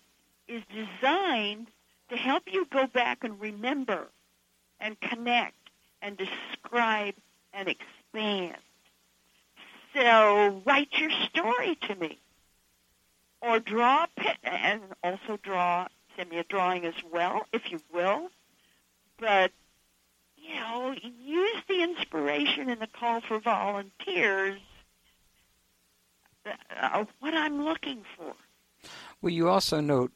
is 0.47 0.63
designed 0.73 1.67
to 2.09 2.17
help 2.17 2.43
you 2.51 2.67
go 2.71 2.87
back 2.87 3.23
and 3.23 3.39
remember 3.39 4.07
and 4.79 4.99
connect 4.99 5.55
and 6.01 6.17
describe 6.17 7.15
and 7.53 7.67
expand. 7.67 8.57
So 9.93 10.61
write 10.65 10.89
your 10.97 11.11
story 11.29 11.75
to 11.87 11.95
me. 11.95 12.17
Or 13.41 13.59
draw, 13.59 14.05
and 14.43 14.81
also 15.03 15.39
draw, 15.41 15.87
send 16.15 16.29
me 16.29 16.37
a 16.37 16.43
drawing 16.43 16.85
as 16.85 16.93
well, 17.11 17.47
if 17.51 17.71
you 17.71 17.81
will. 17.91 18.29
But, 19.19 19.51
you 20.37 20.55
know, 20.55 20.93
use 20.93 21.57
the 21.67 21.81
inspiration 21.81 22.69
in 22.69 22.79
the 22.79 22.87
call 22.87 23.21
for 23.21 23.39
volunteers 23.39 24.59
uh, 26.45 27.05
what 27.19 27.33
I'm 27.33 27.63
looking 27.63 28.03
for. 28.17 28.33
Well, 29.21 29.31
you 29.31 29.47
also 29.49 29.79
note 29.81 30.11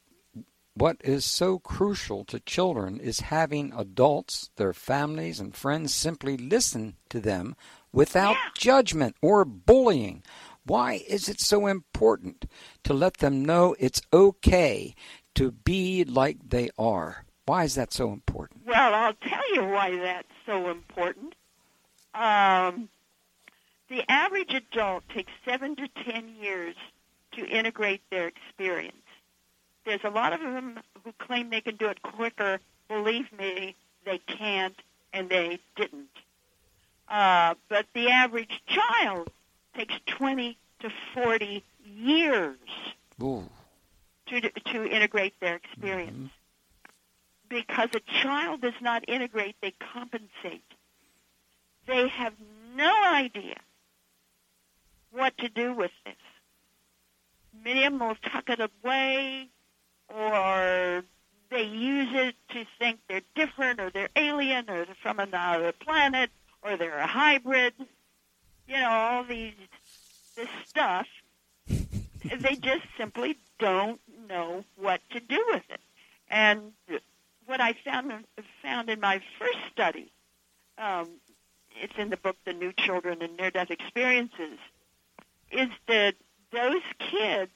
what 0.74 0.96
is 1.02 1.24
so 1.24 1.58
crucial 1.58 2.24
to 2.26 2.40
children 2.40 2.98
is 3.00 3.20
having 3.20 3.72
adults, 3.76 4.50
their 4.56 4.72
families, 4.74 5.40
and 5.40 5.54
friends 5.54 5.94
simply 5.94 6.36
listen 6.36 6.96
to 7.10 7.20
them 7.20 7.56
without 7.92 8.32
Yeah. 8.34 8.50
judgment 8.58 9.16
or 9.22 9.44
bullying. 9.44 10.22
Why 10.64 11.04
is 11.06 11.28
it 11.28 11.40
so 11.40 11.66
important 11.66 12.46
to 12.82 12.92
let 12.92 13.18
them 13.18 13.44
know 13.44 13.76
it's 13.78 14.02
okay 14.12 14.94
to 15.36 15.52
be 15.52 16.04
like 16.04 16.50
they 16.50 16.70
are? 16.76 17.24
Why 17.46 17.62
is 17.64 17.76
that 17.76 17.92
so 17.92 18.12
important? 18.12 18.66
Well, 18.66 18.92
I'll 18.92 19.14
tell 19.14 19.54
you 19.54 19.64
why 19.64 19.96
that's 19.96 20.28
so 20.44 20.68
important. 20.68 21.36
Um, 22.12 22.88
the 23.88 24.02
average 24.10 24.52
adult 24.52 25.08
takes 25.08 25.32
seven 25.44 25.76
to 25.76 25.88
ten 26.04 26.28
years 26.40 26.74
to 27.32 27.46
integrate 27.46 28.02
their 28.10 28.26
experience. 28.26 28.96
There's 29.84 30.04
a 30.04 30.10
lot 30.10 30.32
of 30.32 30.40
them 30.40 30.80
who 31.04 31.12
claim 31.18 31.50
they 31.50 31.60
can 31.60 31.76
do 31.76 31.86
it 31.86 32.02
quicker. 32.02 32.58
Believe 32.88 33.26
me, 33.38 33.76
they 34.04 34.18
can't, 34.18 34.76
and 35.12 35.28
they 35.28 35.60
didn't. 35.76 36.08
Uh, 37.08 37.54
but 37.68 37.86
the 37.94 38.10
average 38.10 38.60
child 38.66 39.30
takes 39.76 39.94
20 40.06 40.58
to 40.80 40.90
40 41.14 41.62
years 41.84 42.58
Ooh. 43.22 43.48
to 44.26 44.40
to 44.40 44.84
integrate 44.84 45.38
their 45.40 45.54
experience. 45.54 46.30
Because 47.48 47.90
a 47.94 48.00
child 48.22 48.62
does 48.62 48.74
not 48.80 49.08
integrate, 49.08 49.54
they 49.62 49.72
compensate. 49.92 50.64
They 51.86 52.08
have 52.08 52.32
no 52.74 52.92
idea 53.04 53.54
what 55.16 55.36
to 55.38 55.48
do 55.48 55.74
with 55.74 55.90
this. 56.04 56.14
Many 57.64 57.84
of 57.84 57.92
them 57.92 58.06
will 58.06 58.16
tuck 58.16 58.48
it 58.48 58.60
away, 58.60 59.48
or 60.08 61.02
they 61.50 61.62
use 61.62 62.08
it 62.12 62.34
to 62.50 62.64
think 62.78 63.00
they're 63.08 63.22
different, 63.34 63.80
or 63.80 63.90
they're 63.90 64.10
alien, 64.14 64.68
or 64.68 64.84
they're 64.84 64.96
from 65.02 65.18
another 65.18 65.72
planet, 65.72 66.30
or 66.62 66.76
they're 66.76 66.98
a 66.98 67.06
hybrid. 67.06 67.72
You 68.68 68.76
know, 68.76 68.90
all 68.90 69.24
these 69.24 69.54
this 70.36 70.48
stuff 70.66 71.06
they 72.40 72.56
just 72.56 72.84
simply 72.98 73.36
don't 73.58 74.00
know 74.28 74.64
what 74.76 75.00
to 75.10 75.20
do 75.20 75.42
with 75.48 75.62
it. 75.70 75.80
And 76.28 76.72
what 77.46 77.60
I 77.60 77.74
found 77.84 78.12
found 78.62 78.90
in 78.90 79.00
my 79.00 79.20
first 79.38 79.58
study, 79.72 80.10
um, 80.78 81.08
it's 81.80 81.94
in 81.98 82.10
the 82.10 82.16
book 82.16 82.36
"The 82.44 82.52
New 82.52 82.72
Children 82.72 83.22
and 83.22 83.36
Near-Death 83.36 83.70
Experiences," 83.70 84.58
is 85.50 85.68
that 85.88 86.14
those 86.52 86.82
kids 86.98 87.50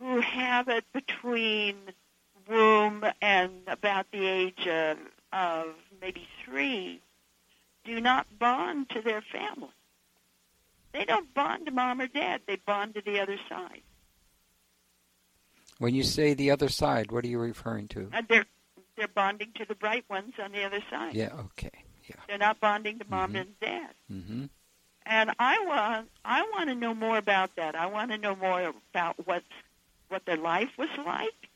who 0.00 0.20
have 0.20 0.68
it 0.68 0.84
between 0.92 1.76
womb 2.48 3.04
and 3.20 3.50
about 3.66 4.06
the 4.12 4.24
age 4.26 4.66
of, 4.66 4.96
of 5.32 5.66
maybe 6.00 6.26
three 6.44 7.00
do 7.84 8.00
not 8.00 8.26
bond 8.38 8.88
to 8.90 9.00
their 9.02 9.20
family. 9.20 9.68
They 10.92 11.04
don't 11.04 11.32
bond 11.34 11.66
to 11.66 11.72
mom 11.72 12.00
or 12.00 12.06
dad. 12.06 12.42
They 12.46 12.56
bond 12.56 12.94
to 12.94 13.02
the 13.02 13.20
other 13.20 13.38
side. 13.48 13.82
When 15.78 15.94
you 15.94 16.02
say 16.02 16.34
the 16.34 16.50
other 16.50 16.68
side, 16.68 17.12
what 17.12 17.24
are 17.24 17.28
you 17.28 17.38
referring 17.38 17.88
to? 17.88 18.08
And 18.12 18.26
they're 18.28 18.46
they're 18.96 19.06
bonding 19.08 19.52
to 19.54 19.64
the 19.64 19.76
bright 19.76 20.04
ones 20.10 20.32
on 20.42 20.50
the 20.50 20.64
other 20.64 20.82
side. 20.90 21.14
Yeah, 21.14 21.30
okay. 21.38 21.70
Yeah. 22.08 22.16
They're 22.26 22.38
not 22.38 22.58
bonding 22.58 22.98
to 22.98 23.04
mom 23.08 23.34
Mhm. 23.34 23.40
and 23.40 23.60
dad. 23.60 23.90
Mm-hmm. 24.12 24.44
And 25.08 25.30
I 25.38 25.64
want 25.64 26.10
I 26.22 26.42
want 26.42 26.68
to 26.68 26.74
know 26.74 26.94
more 26.94 27.16
about 27.16 27.56
that. 27.56 27.74
I 27.74 27.86
want 27.86 28.10
to 28.10 28.18
know 28.18 28.36
more 28.36 28.72
about 28.92 29.26
what 29.26 29.42
what 30.10 30.26
their 30.26 30.36
life 30.36 30.68
was 30.76 30.90
like. 30.98 31.48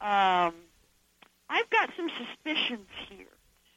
Um, 0.00 0.52
I've 1.48 1.70
got 1.70 1.90
some 1.96 2.10
suspicions 2.10 2.88
here 3.08 3.26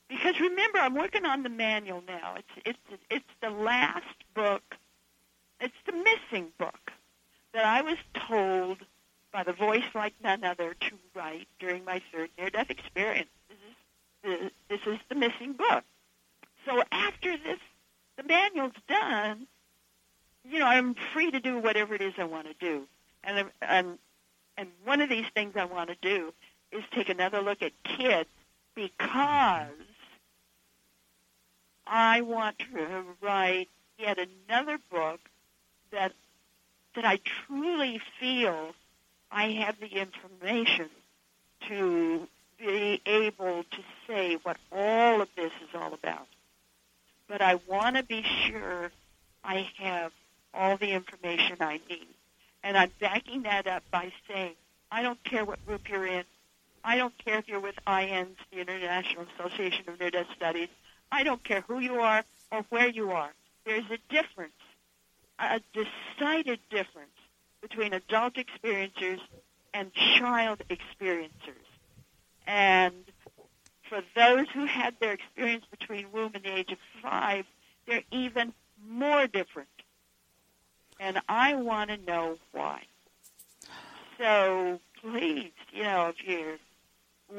because 0.09 0.39
remember 0.39 0.79
I'm 0.79 0.95
working 0.95 1.23
on 1.23 1.43
the 1.43 1.49
manual 1.49 2.03
now. 2.07 2.33
It's 2.37 2.79
it's 2.89 3.03
it's 3.11 3.31
the 3.41 3.51
last 3.51 4.05
book. 4.33 4.63
It's 5.61 5.77
the 5.85 5.93
missing 5.93 6.47
book 6.57 6.91
that 7.53 7.65
I 7.65 7.83
was 7.83 7.97
told 8.27 8.79
by 9.31 9.43
the 9.43 9.53
voice 9.53 9.83
like 9.93 10.15
none 10.23 10.43
other 10.43 10.73
to 10.73 10.91
write 11.13 11.47
during 11.59 11.85
my 11.85 12.01
third 12.11 12.31
near-death 12.39 12.71
experience. 12.71 13.29
This 13.49 13.57
is 13.59 14.51
the, 14.67 14.75
this 14.75 14.93
is 14.95 14.99
the 15.09 15.15
missing 15.15 15.53
book. 15.53 15.83
So 16.65 16.81
after 16.91 17.37
this 17.37 17.59
the 18.19 18.27
manual's 18.27 18.73
done, 18.87 19.47
you 20.49 20.59
know, 20.59 20.65
I'm 20.65 20.95
free 21.13 21.31
to 21.31 21.39
do 21.39 21.59
whatever 21.59 21.95
it 21.95 22.01
is 22.01 22.13
I 22.17 22.25
want 22.25 22.47
to 22.47 22.53
do. 22.59 22.83
And 23.23 23.45
and 23.61 23.97
and 24.57 24.69
one 24.83 25.01
of 25.01 25.09
these 25.09 25.25
things 25.33 25.53
I 25.55 25.65
want 25.65 25.89
to 25.89 25.95
do 26.01 26.33
is 26.71 26.83
take 26.91 27.09
another 27.09 27.41
look 27.41 27.61
at 27.61 27.71
kids 27.83 28.29
because 28.75 29.67
I 31.87 32.21
want 32.21 32.59
to 32.59 33.03
write 33.21 33.69
yet 33.97 34.17
another 34.19 34.77
book 34.91 35.19
that 35.91 36.13
that 36.95 37.05
I 37.05 37.19
truly 37.47 38.01
feel 38.19 38.73
I 39.31 39.51
have 39.51 39.79
the 39.79 39.87
information 39.87 40.89
to 41.67 42.27
be 42.57 43.01
able 43.05 43.63
to 43.63 43.77
say 44.07 44.37
what 44.43 44.57
all 44.71 45.21
of 45.21 45.29
this 45.35 45.51
is 45.61 45.69
all 45.73 45.93
about 45.93 46.27
but 47.29 47.41
I 47.41 47.59
want 47.67 47.95
to 47.95 48.03
be 48.03 48.23
sure 48.23 48.91
I 49.43 49.69
have 49.77 50.11
all 50.53 50.75
the 50.75 50.91
information 50.91 51.57
I 51.61 51.79
need. 51.89 52.07
And 52.63 52.75
I'm 52.75 52.91
backing 52.99 53.43
that 53.43 53.67
up 53.67 53.83
by 53.91 54.11
saying, 54.27 54.55
I 54.91 55.03
don't 55.03 55.23
care 55.23 55.45
what 55.45 55.65
group 55.65 55.87
you're 55.87 56.07
in. 56.07 56.23
I 56.83 56.97
don't 56.97 57.13
care 57.23 57.37
if 57.37 57.47
you're 57.47 57.59
with 57.59 57.75
IANDS, 57.85 58.35
the 58.51 58.59
International 58.59 59.25
Association 59.37 59.85
of 59.87 59.99
Near-Death 59.99 60.27
Studies. 60.35 60.69
I 61.11 61.23
don't 61.23 61.43
care 61.43 61.61
who 61.61 61.79
you 61.79 61.99
are 61.99 62.23
or 62.51 62.65
where 62.69 62.89
you 62.89 63.11
are. 63.11 63.31
There's 63.65 63.85
a 63.91 63.99
difference, 64.11 64.53
a 65.37 65.61
decided 65.73 66.59
difference 66.69 67.11
between 67.61 67.93
adult 67.93 68.35
experiencers 68.35 69.19
and 69.73 69.93
child 69.93 70.63
experiencers. 70.69 71.29
And 72.47 72.95
for 73.89 74.01
those 74.15 74.47
who 74.53 74.65
had 74.65 74.95
their 74.99 75.13
experience 75.13 75.65
between 75.69 76.11
womb 76.11 76.31
and 76.35 76.43
the 76.43 76.55
age 76.55 76.71
of 76.71 76.77
five, 77.01 77.45
they're 77.87 78.03
even 78.11 78.53
more 78.87 79.27
different. 79.27 79.67
And 80.99 81.19
I 81.27 81.55
want 81.55 81.89
to 81.89 81.97
know 81.97 82.37
why. 82.51 82.83
So 84.17 84.79
please, 85.01 85.51
you 85.73 85.83
know, 85.83 86.09
if 86.09 86.15
you're 86.25 86.57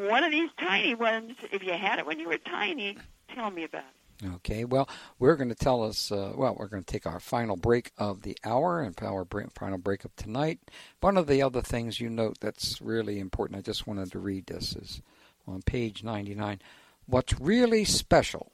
one 0.08 0.24
of 0.24 0.30
these 0.30 0.50
tiny 0.58 0.94
ones, 0.94 1.34
if 1.52 1.62
you 1.62 1.72
had 1.72 1.98
it 1.98 2.06
when 2.06 2.18
you 2.18 2.28
were 2.28 2.38
tiny, 2.38 2.96
tell 3.34 3.50
me 3.50 3.64
about 3.64 3.82
it. 3.82 4.28
Okay, 4.36 4.66
well, 4.66 4.86
we're 5.18 5.36
going 5.36 5.48
to 5.48 5.54
tell 5.54 5.82
us, 5.82 6.12
uh, 6.12 6.32
well, 6.34 6.54
we're 6.58 6.68
going 6.68 6.84
to 6.84 6.92
take 6.92 7.06
our 7.06 7.20
final 7.20 7.56
break 7.56 7.90
of 7.96 8.20
the 8.20 8.36
hour 8.44 8.82
and 8.82 8.94
our 9.02 9.24
break, 9.24 9.50
final 9.52 9.78
break 9.78 10.04
of 10.04 10.14
tonight. 10.14 10.58
One 11.00 11.16
of 11.16 11.26
the 11.26 11.40
other 11.40 11.62
things 11.62 12.00
you 12.00 12.10
note 12.10 12.38
that's 12.38 12.82
really 12.82 13.18
important, 13.18 13.58
I 13.58 13.62
just 13.62 13.86
wanted 13.86 14.12
to 14.12 14.18
read 14.18 14.46
this, 14.46 14.76
is 14.76 15.00
on 15.46 15.62
page 15.62 16.02
99. 16.02 16.60
What's 17.06 17.40
really 17.40 17.84
special 17.84 18.52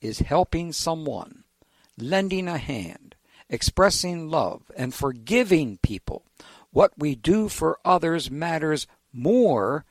is 0.00 0.20
helping 0.20 0.72
someone, 0.72 1.44
lending 1.98 2.48
a 2.48 2.58
hand, 2.58 3.14
expressing 3.48 4.28
love, 4.28 4.70
and 4.76 4.94
forgiving 4.94 5.78
people. 5.78 6.24
What 6.70 6.92
we 6.96 7.14
do 7.14 7.48
for 7.48 7.78
others 7.84 8.30
matters 8.30 8.86
more 9.12 9.84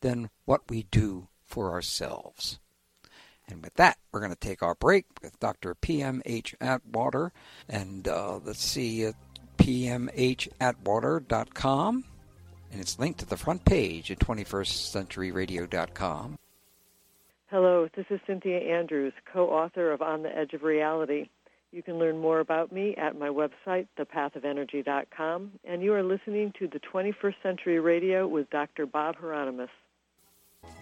than 0.00 0.30
what 0.44 0.62
we 0.68 0.84
do 0.90 1.28
for 1.44 1.72
ourselves. 1.72 2.58
And 3.48 3.62
with 3.62 3.74
that, 3.74 3.98
we're 4.10 4.20
going 4.20 4.32
to 4.32 4.36
take 4.36 4.62
our 4.62 4.74
break 4.74 5.04
with 5.22 5.38
Dr. 5.40 5.74
PMH 5.74 6.54
Atwater. 6.60 7.32
And 7.68 8.08
uh, 8.08 8.40
let's 8.44 8.64
see, 8.64 9.06
uh, 9.06 9.12
pmhatwater.com. 9.58 12.04
And 12.72 12.80
it's 12.80 12.98
linked 12.98 13.20
to 13.20 13.26
the 13.26 13.36
front 13.36 13.64
page 13.64 14.10
at 14.10 14.18
21stcenturyradio.com. 14.18 16.38
Hello, 17.48 17.88
this 17.94 18.06
is 18.08 18.18
Synthia 18.26 18.66
Andrews, 18.70 19.12
co-author 19.30 19.92
of 19.92 20.00
On 20.00 20.22
the 20.22 20.34
Edge 20.34 20.54
of 20.54 20.62
Reality. 20.62 21.28
You 21.70 21.82
can 21.82 21.98
learn 21.98 22.16
more 22.16 22.40
about 22.40 22.72
me 22.72 22.94
at 22.96 23.18
my 23.18 23.28
website, 23.28 23.88
thepathofenergy.com, 23.98 25.52
and 25.64 25.82
you 25.82 25.92
are 25.92 26.02
listening 26.02 26.54
to 26.58 26.66
the 26.66 26.80
21st 26.80 27.34
Century 27.42 27.78
Radio 27.78 28.26
with 28.26 28.48
Dr. 28.48 28.86
Bob 28.86 29.16
Hieronimus. 29.16 29.68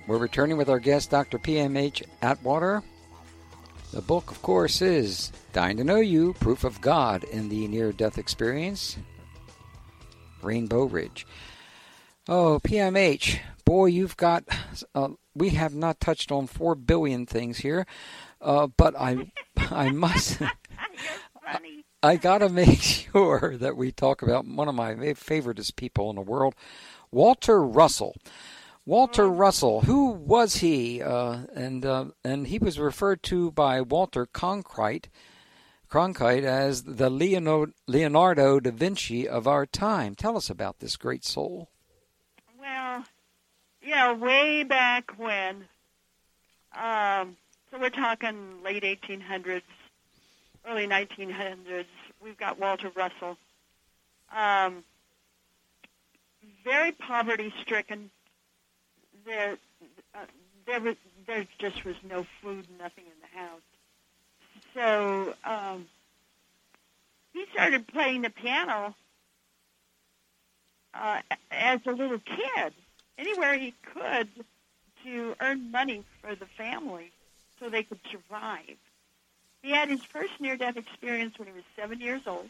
We're 0.06 0.18
returning 0.18 0.56
with 0.56 0.68
our 0.68 0.78
guest, 0.78 1.10
Dr. 1.10 1.38
PMH 1.38 2.04
Atwater. 2.22 2.84
The 3.92 4.02
book, 4.02 4.30
of 4.30 4.40
course, 4.42 4.82
is 4.82 5.32
Dying 5.52 5.78
to 5.78 5.84
Know 5.84 5.96
You 5.96 6.34
Proof 6.34 6.62
of 6.62 6.80
God 6.80 7.24
in 7.24 7.48
the 7.48 7.66
Near 7.66 7.90
Death 7.90 8.16
Experience, 8.18 8.96
Rainbow 10.42 10.84
Ridge. 10.84 11.26
Oh, 12.32 12.60
PMH, 12.62 13.40
boy, 13.64 13.86
you've 13.86 14.16
got. 14.16 14.44
Uh, 14.94 15.08
we 15.34 15.48
have 15.48 15.74
not 15.74 15.98
touched 15.98 16.30
on 16.30 16.46
four 16.46 16.76
billion 16.76 17.26
things 17.26 17.58
here, 17.58 17.88
uh, 18.40 18.68
but 18.68 18.94
I, 18.96 19.32
I 19.56 19.90
must. 19.90 20.38
I 22.04 22.14
got 22.14 22.38
to 22.38 22.48
make 22.48 22.80
sure 22.82 23.56
that 23.56 23.76
we 23.76 23.90
talk 23.90 24.22
about 24.22 24.46
one 24.46 24.68
of 24.68 24.76
my 24.76 24.94
favoriteest 24.94 25.74
people 25.74 26.08
in 26.08 26.14
the 26.14 26.22
world, 26.22 26.54
Walter 27.10 27.64
Russell. 27.64 28.14
Walter 28.86 29.24
mm. 29.24 29.36
Russell, 29.36 29.80
who 29.80 30.10
was 30.10 30.58
he? 30.58 31.02
Uh, 31.02 31.38
and 31.52 31.84
uh, 31.84 32.04
and 32.24 32.46
he 32.46 32.60
was 32.60 32.78
referred 32.78 33.24
to 33.24 33.50
by 33.50 33.80
Walter 33.80 34.24
Cronkite, 34.24 35.06
Cronkite 35.90 36.44
as 36.44 36.84
the 36.84 37.10
Leonardo, 37.10 37.72
Leonardo 37.88 38.60
da 38.60 38.70
Vinci 38.70 39.28
of 39.28 39.48
our 39.48 39.66
time. 39.66 40.14
Tell 40.14 40.36
us 40.36 40.48
about 40.48 40.78
this 40.78 40.96
great 40.96 41.24
soul. 41.24 41.70
Well, 42.70 43.04
know, 43.82 44.14
way 44.14 44.62
back 44.62 45.18
when, 45.18 45.64
um, 46.72 47.36
so 47.68 47.80
we're 47.80 47.90
talking 47.90 48.62
late 48.62 48.84
1800s, 48.84 49.62
early 50.64 50.86
1900s. 50.86 51.86
We've 52.22 52.38
got 52.38 52.60
Walter 52.60 52.92
Russell. 52.94 53.36
Um, 54.32 54.84
very 56.62 56.92
poverty-stricken. 56.92 58.08
There, 59.26 59.58
uh, 60.14 60.18
there 60.64 60.80
was 60.80 60.94
there 61.26 61.48
just 61.58 61.84
was 61.84 61.96
no 62.08 62.24
food, 62.40 62.66
nothing 62.78 63.04
in 63.04 63.20
the 63.20 63.38
house. 63.38 63.60
So 64.74 65.34
um, 65.44 65.88
he 67.32 67.46
started 67.52 67.88
playing 67.88 68.22
the 68.22 68.30
piano 68.30 68.94
uh, 70.94 71.20
as 71.50 71.80
a 71.86 71.92
little 71.92 72.18
kid, 72.18 72.72
anywhere 73.18 73.58
he 73.58 73.74
could 73.94 74.28
to 75.04 75.34
earn 75.40 75.70
money 75.70 76.04
for 76.20 76.34
the 76.34 76.46
family 76.46 77.12
so 77.58 77.68
they 77.68 77.82
could 77.82 78.00
survive. 78.10 78.76
He 79.62 79.70
had 79.70 79.88
his 79.90 80.02
first 80.02 80.32
near-death 80.40 80.76
experience 80.76 81.38
when 81.38 81.48
he 81.48 81.54
was 81.54 81.64
seven 81.76 82.00
years 82.00 82.22
old, 82.26 82.48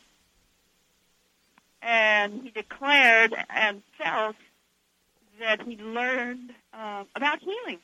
and 1.82 2.42
he 2.42 2.50
declared 2.50 3.34
and 3.48 3.82
felt 3.98 4.36
that 5.40 5.62
he 5.62 5.76
learned 5.76 6.52
uh, 6.72 7.04
about 7.16 7.40
healing, 7.40 7.78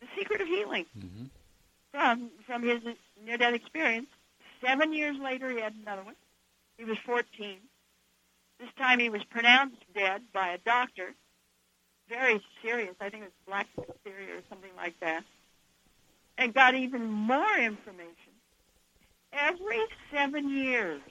the 0.00 0.06
secret 0.16 0.40
of 0.40 0.48
healing, 0.48 0.86
mm-hmm. 0.98 1.24
from 1.92 2.30
from 2.46 2.62
his 2.62 2.80
near-death 3.24 3.54
experience. 3.54 4.08
Seven 4.60 4.92
years 4.92 5.16
later, 5.18 5.50
he 5.50 5.60
had 5.60 5.74
another 5.82 6.02
one. 6.02 6.16
He 6.78 6.84
was 6.84 6.98
14. 6.98 7.58
This 8.58 8.70
time, 8.76 8.98
he 8.98 9.08
was 9.08 9.22
pronounced 9.24 9.82
dead 9.94 10.22
by 10.32 10.48
a 10.48 10.58
doctor. 10.58 11.14
Very 12.08 12.42
serious. 12.62 12.94
I 13.00 13.10
think 13.10 13.24
it 13.24 13.26
was 13.26 13.46
black 13.46 13.68
diphtheria 13.76 14.36
or 14.36 14.42
something 14.48 14.70
like 14.76 14.98
that 15.00 15.24
and 16.38 16.54
got 16.54 16.74
even 16.74 17.10
more 17.10 17.58
information 17.58 18.32
every 19.32 19.80
seven 20.12 20.48
years 20.48 21.02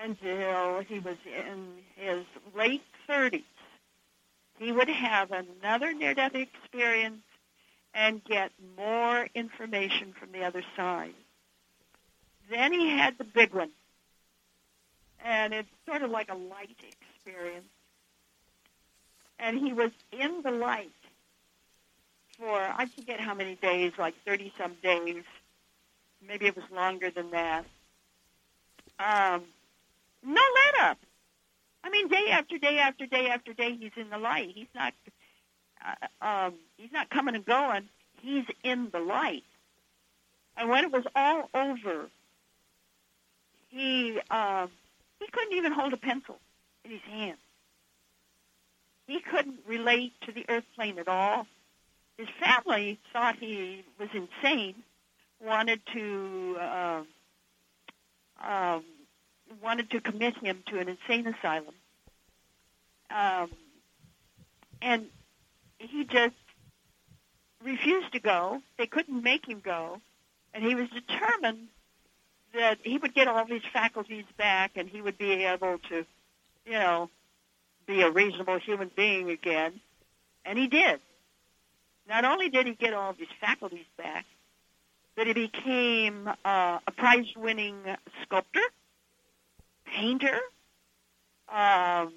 until 0.00 0.80
he 0.80 1.00
was 1.00 1.16
in 1.26 1.68
his 1.96 2.24
late 2.56 2.82
30s. 3.08 3.42
He 4.58 4.72
would 4.72 4.88
have 4.88 5.32
another 5.32 5.92
near-death 5.92 6.34
experience 6.34 7.22
and 7.92 8.24
get 8.24 8.52
more 8.76 9.28
information 9.34 10.14
from 10.18 10.32
the 10.32 10.44
other 10.44 10.64
side. 10.76 11.14
Then 12.50 12.72
he 12.72 12.88
had 12.88 13.18
the 13.18 13.24
big 13.24 13.52
one, 13.52 13.70
and 15.24 15.54
it's 15.54 15.68
sort 15.86 16.02
of 16.02 16.10
like 16.10 16.30
a 16.30 16.36
light 16.36 16.76
experience. 17.16 17.66
And 19.38 19.58
he 19.58 19.72
was 19.72 19.90
in 20.12 20.42
the 20.42 20.52
light 20.52 20.90
for 22.38 22.58
I 22.58 22.86
forget 22.86 23.20
how 23.20 23.34
many 23.34 23.54
days, 23.56 23.92
like 23.98 24.14
thirty 24.24 24.52
some 24.58 24.74
days. 24.82 25.24
Maybe 26.26 26.46
it 26.46 26.56
was 26.56 26.64
longer 26.72 27.10
than 27.10 27.30
that. 27.30 27.64
Um, 28.98 29.42
no 30.24 30.40
let 30.40 30.84
up. 30.90 30.98
I 31.82 31.90
mean, 31.90 32.08
day 32.08 32.28
after 32.30 32.58
day 32.58 32.78
after 32.78 33.06
day 33.06 33.28
after 33.28 33.52
day, 33.52 33.76
he's 33.78 33.92
in 33.96 34.10
the 34.10 34.18
light. 34.18 34.50
He's 34.54 34.68
not. 34.74 34.94
Uh, 35.84 36.24
um, 36.24 36.54
he's 36.78 36.92
not 36.92 37.10
coming 37.10 37.34
and 37.34 37.44
going. 37.44 37.88
He's 38.22 38.44
in 38.62 38.88
the 38.90 39.00
light. 39.00 39.44
And 40.56 40.70
when 40.70 40.84
it 40.84 40.92
was 40.92 41.04
all 41.14 41.50
over, 41.52 42.08
he 43.68 44.18
um, 44.30 44.70
he 45.24 45.30
couldn't 45.30 45.56
even 45.56 45.72
hold 45.72 45.92
a 45.92 45.96
pencil 45.96 46.38
in 46.84 46.90
his 46.90 47.00
hand. 47.02 47.38
He 49.06 49.20
couldn't 49.20 49.60
relate 49.66 50.12
to 50.22 50.32
the 50.32 50.44
earth 50.48 50.64
plane 50.74 50.98
at 50.98 51.08
all 51.08 51.46
his 52.16 52.28
family 52.40 52.98
thought 53.12 53.36
he 53.38 53.84
was 53.98 54.08
insane, 54.14 54.74
wanted 55.40 55.80
to 55.92 56.56
uh, 56.60 57.02
um, 58.42 58.84
wanted 59.62 59.90
to 59.90 60.00
commit 60.00 60.36
him 60.38 60.62
to 60.68 60.78
an 60.78 60.88
insane 60.88 61.26
asylum, 61.26 61.74
um, 63.10 63.50
and 64.80 65.06
he 65.78 66.04
just 66.04 66.36
refused 67.62 68.12
to 68.12 68.20
go. 68.20 68.62
They 68.78 68.86
couldn't 68.86 69.22
make 69.22 69.48
him 69.48 69.60
go, 69.60 70.00
and 70.52 70.64
he 70.64 70.74
was 70.74 70.88
determined 70.90 71.68
that 72.54 72.78
he 72.82 72.98
would 72.98 73.14
get 73.14 73.28
all 73.28 73.44
his 73.46 73.62
faculties 73.72 74.24
back, 74.36 74.72
and 74.76 74.88
he 74.88 75.02
would 75.02 75.18
be 75.18 75.32
able 75.44 75.78
to, 75.90 76.06
you 76.66 76.72
know, 76.72 77.10
be 77.86 78.02
a 78.02 78.10
reasonable 78.10 78.58
human 78.58 78.90
being 78.94 79.30
again. 79.30 79.80
And 80.44 80.58
he 80.58 80.66
did. 80.66 81.00
Not 82.08 82.24
only 82.24 82.48
did 82.48 82.66
he 82.66 82.74
get 82.74 82.94
all 82.94 83.10
of 83.10 83.18
his 83.18 83.28
faculties 83.40 83.86
back, 83.96 84.26
but 85.16 85.26
he 85.26 85.32
became 85.32 86.28
uh, 86.44 86.78
a 86.86 86.92
prize-winning 86.96 87.78
sculptor, 88.22 88.60
painter. 89.86 90.38
Um, 91.48 92.12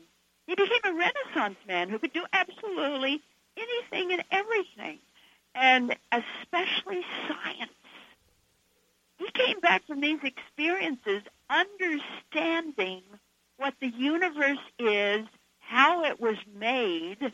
he 0.45 0.55
became 0.55 0.81
a 0.83 0.93
Renaissance 0.93 1.57
man 1.67 1.89
who 1.89 1.99
could 1.99 2.13
do 2.13 2.25
absolutely 2.33 3.21
anything 3.55 4.13
and 4.13 4.23
everything, 4.31 4.99
and 5.55 5.95
especially 6.11 7.03
science. 7.27 7.71
He 9.17 9.29
came 9.31 9.59
back 9.59 9.85
from 9.87 10.01
these 10.01 10.19
experiences 10.23 11.23
understanding 11.49 13.01
what 13.57 13.73
the 13.79 13.89
universe 13.89 14.57
is, 14.77 15.25
how 15.59 16.03
it 16.03 16.19
was 16.19 16.37
made, 16.55 17.31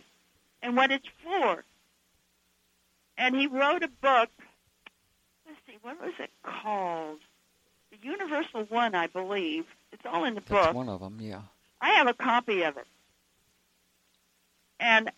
and 0.61 0.77
what 0.77 0.91
it's 0.91 1.07
for 1.23 1.63
and 3.17 3.35
he 3.35 3.47
wrote 3.47 3.83
a 3.83 3.87
book. 3.87 4.29
Let's 5.45 5.59
see, 5.67 5.77
what 5.81 5.99
was 6.01 6.13
it 6.19 6.29
called? 6.43 7.19
The 7.91 8.07
Universal 8.07 8.65
One, 8.65 8.95
I 8.95 9.07
believe. 9.07 9.65
It's 9.91 10.05
all 10.05 10.25
in 10.25 10.35
the 10.35 10.41
That's 10.41 10.67
book. 10.67 10.75
one 10.75 10.89
of 10.89 10.99
them, 10.99 11.19
yeah. 11.21 11.41
I 11.81 11.91
have 11.91 12.07
a 12.07 12.13
copy 12.13 12.63
of 12.63 12.77
it. 12.77 12.87
And 14.79 15.11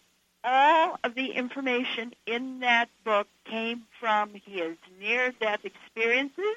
all 0.45 0.99
of 1.03 1.15
the 1.15 1.31
information 1.31 2.13
in 2.25 2.59
that 2.59 2.89
book 3.03 3.27
came 3.45 3.83
from 3.99 4.31
his 4.45 4.77
near-death 4.99 5.65
experiences 5.65 6.55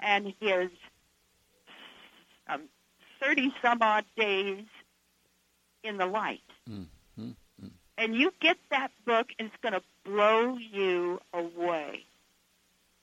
and 0.00 0.34
his 0.40 0.70
um, 2.48 2.62
30 3.20 3.52
some 3.62 3.82
odd 3.82 4.04
days 4.16 4.64
in 5.84 5.98
the 5.98 6.06
light. 6.06 6.40
Mm 6.68 6.86
and 7.98 8.14
you 8.14 8.32
get 8.40 8.56
that 8.70 8.92
book 9.04 9.26
and 9.38 9.48
it's 9.48 9.56
going 9.60 9.74
to 9.74 9.82
blow 10.04 10.56
you 10.56 11.20
away. 11.34 12.04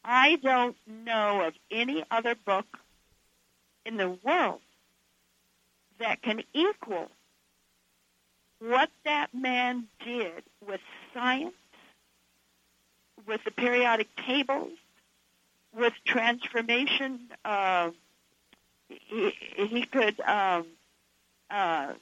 I 0.03 0.37
don't 0.37 0.77
know 0.87 1.41
of 1.41 1.53
any 1.69 2.03
other 2.09 2.35
book 2.45 2.65
in 3.85 3.97
the 3.97 4.17
world 4.23 4.61
that 5.99 6.21
can 6.21 6.41
equal 6.53 7.11
what 8.67 8.89
that 9.03 9.33
man 9.33 9.85
did 10.03 10.43
with 10.65 10.81
science, 11.13 11.53
with 13.27 13.43
the 13.43 13.51
periodic 13.51 14.07
tables, 14.25 14.71
with 15.75 15.93
transformation. 16.05 17.19
Uh, 17.43 17.91
he, 18.87 19.31
he 19.55 19.85
could 19.85 20.19
um, 20.21 20.65
uh, 21.49 21.93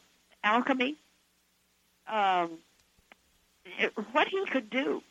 alchemy. 0.44 0.95
Um, 2.07 2.60
what 4.11 4.27
he 4.27 4.45
could 4.45 4.69
do. 4.69 5.02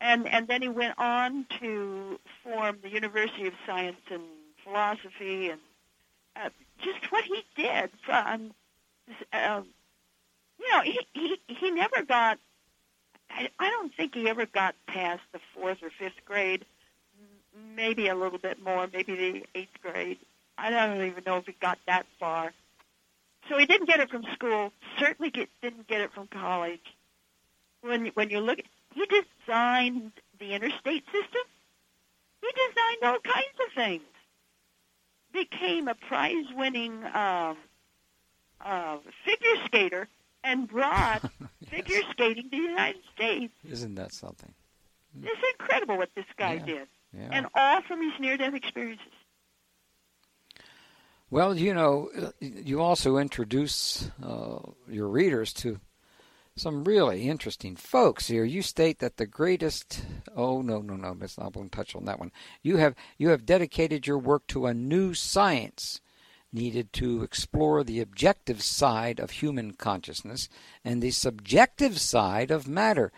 And 0.00 0.28
and 0.28 0.46
then 0.46 0.62
he 0.62 0.68
went 0.68 0.94
on 0.98 1.46
to 1.60 2.20
form 2.44 2.78
the 2.82 2.88
University 2.88 3.48
of 3.48 3.54
Science 3.66 4.00
and 4.10 4.22
Philosophy, 4.62 5.48
and 5.48 5.60
uh, 6.36 6.50
just 6.78 7.10
what 7.10 7.24
he 7.24 7.42
did 7.56 7.90
from, 8.04 8.52
um, 9.32 9.66
you 10.60 10.70
know, 10.72 10.82
he 10.82 11.00
he 11.14 11.40
he 11.48 11.70
never 11.70 12.02
got. 12.02 12.38
I, 13.30 13.50
I 13.58 13.70
don't 13.70 13.94
think 13.94 14.14
he 14.14 14.28
ever 14.28 14.46
got 14.46 14.74
past 14.86 15.22
the 15.32 15.40
fourth 15.54 15.78
or 15.82 15.90
fifth 15.98 16.24
grade. 16.26 16.64
Maybe 17.76 18.08
a 18.08 18.14
little 18.14 18.38
bit 18.38 18.62
more, 18.62 18.88
maybe 18.92 19.16
the 19.16 19.44
eighth 19.60 19.80
grade. 19.82 20.18
I 20.58 20.70
don't 20.70 21.02
even 21.04 21.24
know 21.26 21.38
if 21.38 21.46
he 21.46 21.54
got 21.60 21.78
that 21.86 22.06
far. 22.20 22.52
So 23.48 23.58
he 23.58 23.66
didn't 23.66 23.86
get 23.88 24.00
it 24.00 24.10
from 24.10 24.24
school. 24.34 24.72
Certainly 24.98 25.30
get, 25.30 25.48
didn't 25.62 25.88
get 25.88 26.00
it 26.02 26.12
from 26.12 26.28
college 26.28 26.80
when 27.82 28.06
when 28.14 28.30
you 28.30 28.40
look, 28.40 28.60
he 28.94 29.06
designed 29.06 30.12
the 30.40 30.52
interstate 30.54 31.04
system. 31.06 31.42
He 32.42 32.48
designed 32.52 33.04
all 33.04 33.20
kinds 33.20 33.56
of 33.66 33.72
things. 33.74 34.02
became 35.32 35.88
a 35.88 35.94
prize-winning 35.94 37.04
um, 37.14 37.56
uh, 38.64 38.98
figure 39.24 39.56
skater 39.66 40.08
and 40.44 40.68
brought 40.68 41.22
Yes. 41.60 41.70
figure 41.70 42.00
skating 42.12 42.44
to 42.44 42.50
the 42.50 42.56
United 42.56 43.02
States. 43.14 43.52
Isn't 43.68 43.94
that 43.96 44.12
something? 44.12 44.54
It's 45.22 45.40
incredible 45.58 45.96
what 45.98 46.10
this 46.14 46.24
guy 46.36 46.54
Yeah. 46.54 46.64
did, 46.64 46.88
Yeah. 47.12 47.28
and 47.32 47.46
all 47.54 47.82
from 47.82 48.02
his 48.02 48.18
near-death 48.20 48.54
experiences. 48.54 49.06
Well, 51.30 51.56
you 51.58 51.74
know, 51.74 52.10
you 52.40 52.80
also 52.80 53.18
introduce 53.18 54.10
uh, 54.22 54.60
your 54.88 55.08
readers 55.08 55.52
to 55.54 55.80
some 56.56 56.84
really 56.84 57.28
interesting 57.28 57.76
folks 57.76 58.28
here. 58.28 58.44
You 58.44 58.62
state 58.62 58.98
that 59.00 59.18
the 59.18 59.26
greatest. 59.26 60.02
Oh 60.34 60.62
no, 60.62 60.80
no, 60.80 60.96
no, 60.96 61.14
Miss 61.14 61.38
I 61.38 61.48
won't 61.48 61.70
touch 61.70 61.94
on 61.94 62.06
that 62.06 62.18
one. 62.18 62.32
You 62.62 62.78
have 62.78 62.94
you 63.18 63.28
have 63.28 63.44
dedicated 63.46 64.06
your 64.06 64.18
work 64.18 64.46
to 64.48 64.66
a 64.66 64.74
new 64.74 65.12
science 65.14 66.00
needed 66.52 66.92
to 66.94 67.22
explore 67.22 67.84
the 67.84 68.00
objective 68.00 68.62
side 68.62 69.20
of 69.20 69.30
human 69.30 69.72
consciousness 69.72 70.48
and 70.84 71.02
the 71.02 71.10
subjective 71.10 72.00
side 72.00 72.50
of 72.50 72.66
matter. 72.66 73.12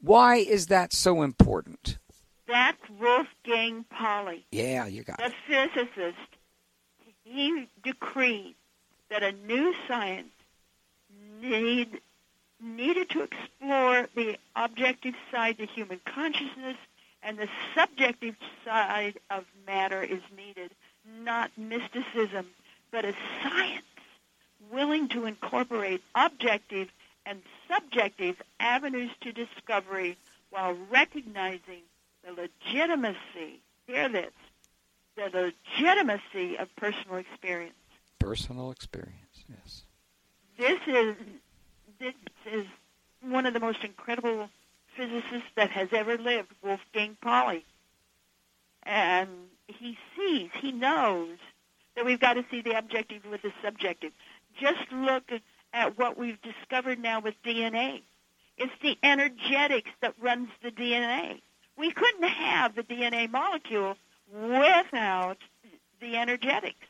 Why 0.00 0.36
is 0.36 0.66
that 0.66 0.92
so 0.92 1.22
important? 1.22 1.98
That's 2.46 2.82
Wolfgang 3.00 3.84
Pauli. 3.88 4.44
Yeah, 4.52 4.86
you 4.86 5.02
got 5.02 5.18
the 5.18 5.26
it. 5.26 5.34
physicist, 5.46 6.18
he 7.24 7.68
decreed 7.82 8.54
that 9.08 9.22
a 9.22 9.32
new 9.32 9.74
science 9.88 10.28
need, 11.40 12.00
needed 12.62 13.08
to 13.10 13.22
explore 13.22 14.08
the 14.14 14.36
objective 14.54 15.14
side 15.30 15.58
of 15.60 15.70
human 15.70 16.00
consciousness 16.04 16.76
and 17.22 17.38
the 17.38 17.48
subjective 17.74 18.36
side 18.64 19.18
of 19.30 19.44
matter 19.66 20.02
is 20.02 20.20
needed, 20.36 20.70
not 21.22 21.50
mysticism, 21.56 22.46
but 22.94 23.04
a 23.04 23.12
science 23.42 23.82
willing 24.70 25.08
to 25.08 25.26
incorporate 25.26 26.00
objective 26.14 26.88
and 27.26 27.42
subjective 27.68 28.40
avenues 28.60 29.10
to 29.20 29.32
discovery 29.32 30.16
while 30.50 30.76
recognizing 30.92 31.82
the 32.24 32.30
legitimacy, 32.30 33.58
hear 33.88 34.08
this, 34.08 34.30
the 35.16 35.28
legitimacy 35.76 36.56
of 36.56 36.68
personal 36.76 37.16
experience. 37.16 37.74
Personal 38.20 38.70
experience. 38.70 39.44
Yes. 39.48 39.82
This 40.56 40.80
is 40.86 41.16
this 41.98 42.14
is 42.52 42.64
one 43.22 43.44
of 43.44 43.54
the 43.54 43.60
most 43.60 43.82
incredible 43.82 44.48
physicists 44.96 45.48
that 45.56 45.70
has 45.70 45.88
ever 45.90 46.16
lived, 46.16 46.52
Wolfgang 46.62 47.16
Pauli. 47.20 47.64
And 48.84 49.28
he 49.66 49.98
sees, 50.16 50.50
he 50.60 50.70
knows 50.70 51.38
that 51.96 52.04
we've 52.04 52.20
got 52.20 52.34
to 52.34 52.44
see 52.50 52.60
the 52.60 52.76
objective 52.76 53.22
with 53.30 53.42
the 53.42 53.52
subjective. 53.62 54.12
Just 54.60 54.90
look 54.92 55.24
at 55.72 55.98
what 55.98 56.16
we've 56.18 56.40
discovered 56.42 56.98
now 56.98 57.20
with 57.20 57.34
DNA. 57.44 58.02
It's 58.56 58.72
the 58.82 58.96
energetics 59.02 59.90
that 60.00 60.14
runs 60.20 60.48
the 60.62 60.70
DNA. 60.70 61.40
We 61.76 61.90
couldn't 61.90 62.28
have 62.28 62.76
the 62.76 62.82
DNA 62.82 63.30
molecule 63.30 63.96
without 64.32 65.38
the 66.00 66.16
energetics. 66.16 66.86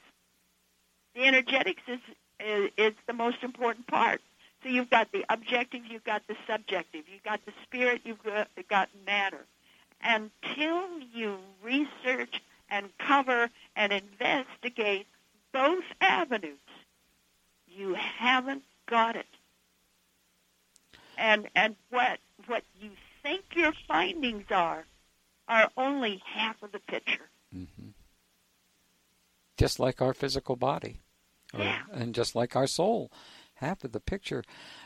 The 1.15 1.25
energetics 1.25 1.83
is, 1.89 2.01
is, 2.41 2.71
is 2.77 2.93
the 3.07 3.13
most 3.13 3.39
important 3.43 3.87
part. 3.87 4.21
So 4.63 4.69
you've 4.69 4.91
got 4.91 5.13
the 5.13 5.25
objective, 5.29 5.83
you've 5.89 6.05
got 6.05 6.27
the 6.27 6.37
subjective, 6.49 7.05
you've 7.13 7.23
got 7.23 7.45
the 7.45 7.53
spirit, 7.63 8.03
you've 8.05 8.23
got, 8.23 8.49
got 8.69 8.89
matter. 9.07 9.45
Until 10.03 11.01
you 11.13 11.39
research 11.63 12.43
and 12.69 12.89
cover 12.99 13.51
and 13.77 13.93
investigate 13.93 15.07
both 15.53 15.85
avenues, 16.01 16.59
you 17.69 17.95
haven't 17.95 18.63
got 18.87 19.17
it. 19.17 19.27
And 21.17 21.49
and 21.55 21.77
what 21.91 22.19
what 22.47 22.65
you 22.81 22.91
think 23.23 23.45
your 23.55 23.73
findings 23.87 24.47
are 24.51 24.85
are 25.49 25.71
only 25.77 26.23
half 26.25 26.63
of 26.63 26.73
the 26.73 26.79
picture. 26.81 27.29
Mm-hmm. 27.55 27.89
Just 29.57 29.79
like 29.79 30.03
our 30.03 30.13
physical 30.15 30.57
body, 30.57 31.01
or- 31.53 31.61
Yeah. 31.61 31.83
and 31.93 32.15
just 32.15 32.35
like 32.35 32.57
our 32.57 32.67
soul, 32.67 33.13
half 33.55 33.85
of 33.85 33.93
the 33.93 34.01
picture. 34.01 34.43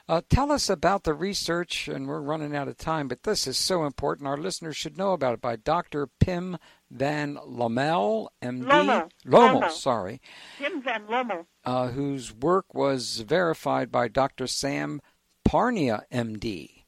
Uh, 0.08 0.22
tell 0.30 0.50
us 0.50 0.70
about 0.70 1.04
the 1.04 1.12
research, 1.12 1.86
and 1.86 2.06
we're 2.08 2.20
running 2.20 2.56
out 2.56 2.66
of 2.66 2.78
time, 2.78 3.08
but 3.08 3.24
this 3.24 3.46
is 3.46 3.58
so 3.58 3.84
important. 3.84 4.26
Our 4.26 4.38
listeners 4.38 4.74
should 4.74 4.96
know 4.96 5.12
about 5.12 5.34
it 5.34 5.40
by 5.42 5.56
Dr. 5.56 6.06
Pim 6.06 6.56
Van 6.90 7.34
Lommel, 7.46 8.28
MD. 8.42 8.64
Lommel. 8.64 9.10
Lommel, 9.26 9.60
Lommel. 9.60 9.70
sorry, 9.70 10.20
Pim 10.56 10.80
Van 10.82 11.06
Lommel. 11.08 11.44
uh, 11.66 11.88
whose 11.88 12.32
work 12.32 12.72
was 12.72 13.20
verified 13.20 13.92
by 13.92 14.08
Dr. 14.08 14.46
Sam 14.46 15.02
Parnia, 15.46 16.04
MD. 16.10 16.84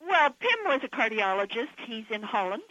Well, 0.00 0.30
Pim 0.30 0.58
was 0.64 0.80
a 0.84 0.88
cardiologist. 0.88 1.68
He's 1.86 2.06
in 2.10 2.22
Holland. 2.22 2.62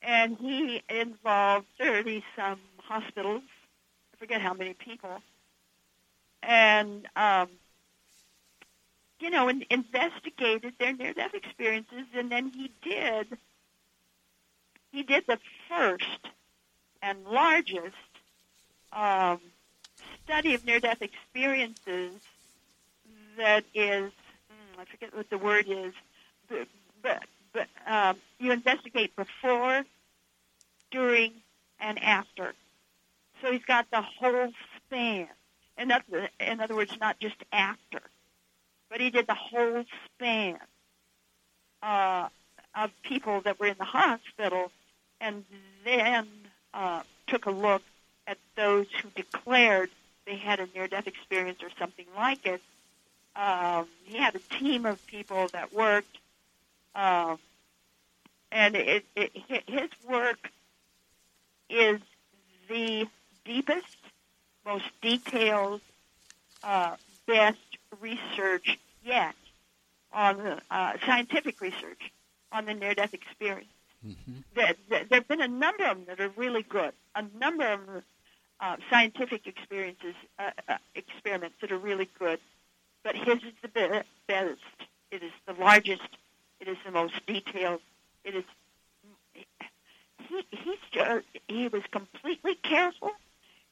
And 0.00 0.36
he 0.38 0.82
involved 0.90 1.66
30 1.78 2.22
some 2.36 2.60
hospitals. 2.78 3.42
I 4.14 4.16
forget 4.18 4.40
how 4.42 4.52
many 4.52 4.74
people. 4.74 5.22
And, 6.42 7.06
um, 7.16 7.48
you 9.24 9.30
know, 9.30 9.48
and 9.48 9.64
investigated 9.70 10.74
their 10.78 10.92
near 10.92 11.14
death 11.14 11.32
experiences. 11.32 12.04
And 12.14 12.30
then 12.30 12.52
he 12.54 12.70
did, 12.82 13.26
he 14.92 15.02
did 15.02 15.24
the 15.26 15.38
first 15.66 16.28
and 17.00 17.24
largest 17.24 17.96
um, 18.92 19.40
study 20.22 20.52
of 20.52 20.66
near 20.66 20.78
death 20.78 21.00
experiences 21.00 22.12
that 23.38 23.64
is, 23.72 24.12
mm, 24.12 24.78
I 24.78 24.84
forget 24.84 25.16
what 25.16 25.30
the 25.30 25.38
word 25.38 25.64
is, 25.68 25.94
but, 26.50 26.68
but, 27.02 27.22
but 27.54 27.68
um, 27.86 28.16
you 28.38 28.52
investigate 28.52 29.16
before, 29.16 29.84
during, 30.90 31.32
and 31.80 31.98
after. 32.02 32.52
So 33.40 33.50
he's 33.50 33.64
got 33.64 33.90
the 33.90 34.02
whole 34.02 34.52
span. 34.76 35.28
In 35.78 35.90
other, 35.90 36.28
in 36.38 36.60
other 36.60 36.76
words, 36.76 36.92
not 37.00 37.18
just 37.20 37.36
after, 37.52 38.02
but 38.94 39.00
he 39.00 39.10
did 39.10 39.26
the 39.26 39.34
whole 39.34 39.84
span 40.04 40.56
uh, 41.82 42.28
of 42.76 42.92
people 43.02 43.40
that 43.40 43.58
were 43.58 43.66
in 43.66 43.74
the 43.76 43.84
hospital, 43.84 44.70
and 45.20 45.44
then 45.84 46.28
uh, 46.72 47.02
took 47.26 47.46
a 47.46 47.50
look 47.50 47.82
at 48.28 48.38
those 48.54 48.86
who 49.02 49.08
declared 49.16 49.90
they 50.26 50.36
had 50.36 50.60
a 50.60 50.68
near-death 50.76 51.08
experience 51.08 51.58
or 51.60 51.70
something 51.76 52.06
like 52.16 52.46
it, 52.46 52.62
um, 53.34 53.88
he 54.04 54.16
had 54.16 54.36
a 54.36 54.38
team 54.38 54.86
of 54.86 55.04
people 55.08 55.48
that 55.48 55.72
worked, 55.72 56.16
um, 56.94 57.40
and 58.52 58.76
it, 58.76 59.04
it, 59.16 59.32
his 59.66 59.90
work 60.08 60.52
is 61.68 61.98
the 62.68 63.08
deepest, 63.44 63.96
most 64.64 64.84
detailed, 65.02 65.80
uh, 66.62 66.94
best 67.26 67.58
research 68.00 68.78
yet 69.04 69.34
on 70.12 70.38
the, 70.38 70.62
uh, 70.70 70.94
scientific 71.06 71.60
research 71.60 72.12
on 72.52 72.66
the 72.66 72.74
near-death 72.74 73.14
experience. 73.14 73.68
hmm 74.02 74.12
There, 74.54 74.74
there 74.88 75.04
there 75.08 75.18
have 75.20 75.28
been 75.28 75.40
a 75.40 75.48
number 75.48 75.84
of 75.84 75.96
them 75.98 76.06
that 76.06 76.20
are 76.20 76.32
really 76.36 76.62
good. 76.62 76.92
A 77.14 77.24
number 77.38 77.66
of 77.72 77.80
uh, 78.60 78.76
scientific 78.90 79.46
experiences, 79.46 80.14
uh, 80.38 80.50
uh, 80.68 80.76
experiments 80.94 81.56
that 81.60 81.72
are 81.72 81.78
really 81.78 82.08
good. 82.18 82.38
But 83.02 83.16
his 83.16 83.38
is 83.38 83.52
the 83.62 83.68
be- 83.68 84.02
best. 84.28 84.60
It 85.10 85.22
is 85.22 85.32
the 85.46 85.54
largest. 85.54 86.08
It 86.60 86.68
is 86.68 86.76
the 86.84 86.92
most 86.92 87.14
detailed. 87.26 87.80
It 88.24 88.34
is. 88.36 88.44
He 90.28 90.42
he's 90.50 90.78
just, 90.92 91.26
he 91.48 91.68
was 91.68 91.82
completely 91.90 92.54
careful. 92.56 93.12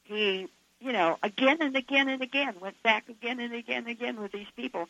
He 0.05 0.49
you 0.81 0.93
know 0.93 1.19
again 1.23 1.59
and 1.61 1.77
again 1.77 2.09
and 2.09 2.23
again 2.23 2.55
went 2.61 2.83
back 2.83 3.09
again 3.09 3.41
and 3.41 3.55
again 3.55 3.79
and 3.79 3.89
again 3.89 4.21
with 4.21 4.33
these 4.33 4.51
people. 4.57 4.89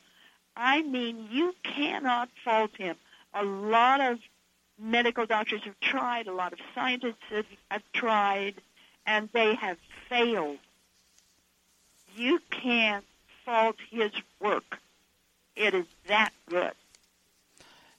I 0.57 0.83
mean, 0.83 1.29
you 1.31 1.55
cannot 1.63 2.29
fault 2.45 2.77
him. 2.77 2.97
A 3.35 3.45
lot 3.45 4.01
of 4.01 4.19
medical 4.79 5.27
doctors 5.27 5.63
have 5.65 5.79
tried, 5.81 6.27
a 6.27 6.33
lot 6.33 6.53
of 6.53 6.59
scientists 6.75 7.23
have, 7.31 7.47
have 7.71 7.83
tried, 7.93 8.55
and 9.07 9.29
they 9.33 9.55
have 9.55 9.79
failed. 10.09 10.59
You 12.15 12.41
can't 12.51 13.05
fault 13.45 13.77
his 13.91 14.13
work. 14.41 14.79
It 15.57 15.75
is 15.75 15.87
that 16.09 16.33
good. 16.49 16.73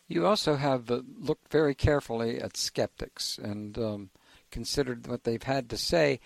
You 0.07 0.25
also 0.25 0.55
have 0.55 0.91
uh, 0.91 1.01
looked 1.19 1.51
very 1.51 1.73
carefully 1.73 2.39
at 2.39 2.57
skeptics 2.57 3.37
and 3.37 3.77
um, 3.77 4.09
considered 4.51 5.07
what 5.07 5.23
they've 5.23 5.41
had 5.41 5.69
to 5.69 5.77
say. 5.77 6.19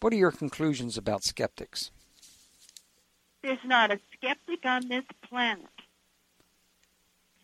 What 0.00 0.12
are 0.12 0.16
your 0.16 0.32
conclusions 0.32 0.98
about 0.98 1.24
skeptics? 1.24 1.90
There's 3.42 3.64
not 3.64 3.90
a 3.90 4.00
skeptic 4.22 4.64
on 4.64 4.88
this 4.88 5.04
planet 5.28 5.66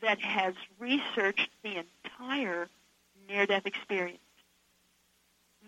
that 0.00 0.20
has 0.20 0.54
researched 0.78 1.50
the 1.64 1.82
entire 2.04 2.68
near-death 3.28 3.66
experience. 3.66 4.18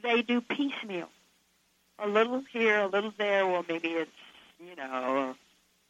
They 0.03 0.23
do 0.23 0.41
piecemeal. 0.41 1.09
a 1.99 2.09
little 2.09 2.43
here, 2.53 2.79
a 2.79 2.87
little 2.87 3.13
there. 3.19 3.47
Well, 3.47 3.65
maybe 3.69 3.89
it's 3.89 4.11
you 4.59 4.77
know, 4.77 5.35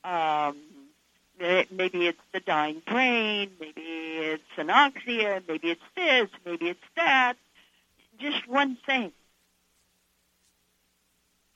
um, 0.04 0.56
maybe 1.38 2.06
it's 2.06 2.20
the 2.32 2.40
dying 2.40 2.82
brain, 2.86 3.50
maybe 3.60 3.82
it's 3.82 4.42
anoxia, 4.56 5.42
maybe 5.48 5.70
it's 5.70 5.82
this, 5.96 6.28
maybe 6.44 6.68
it's 6.68 6.84
that. 6.96 7.34
Just 8.18 8.46
one 8.46 8.76
thing. 8.86 9.12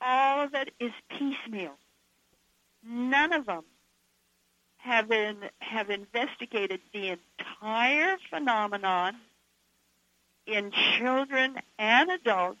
All 0.01 0.43
of 0.43 0.53
it 0.53 0.73
is 0.79 0.91
piecemeal. 1.09 1.77
None 2.87 3.33
of 3.33 3.45
them 3.45 3.63
have 4.77 5.11
have 5.59 5.89
investigated 5.89 6.79
the 6.93 7.17
entire 7.17 8.17
phenomenon 8.29 9.15
in 10.45 10.71
children 10.97 11.57
and 11.79 12.11
adults, 12.11 12.59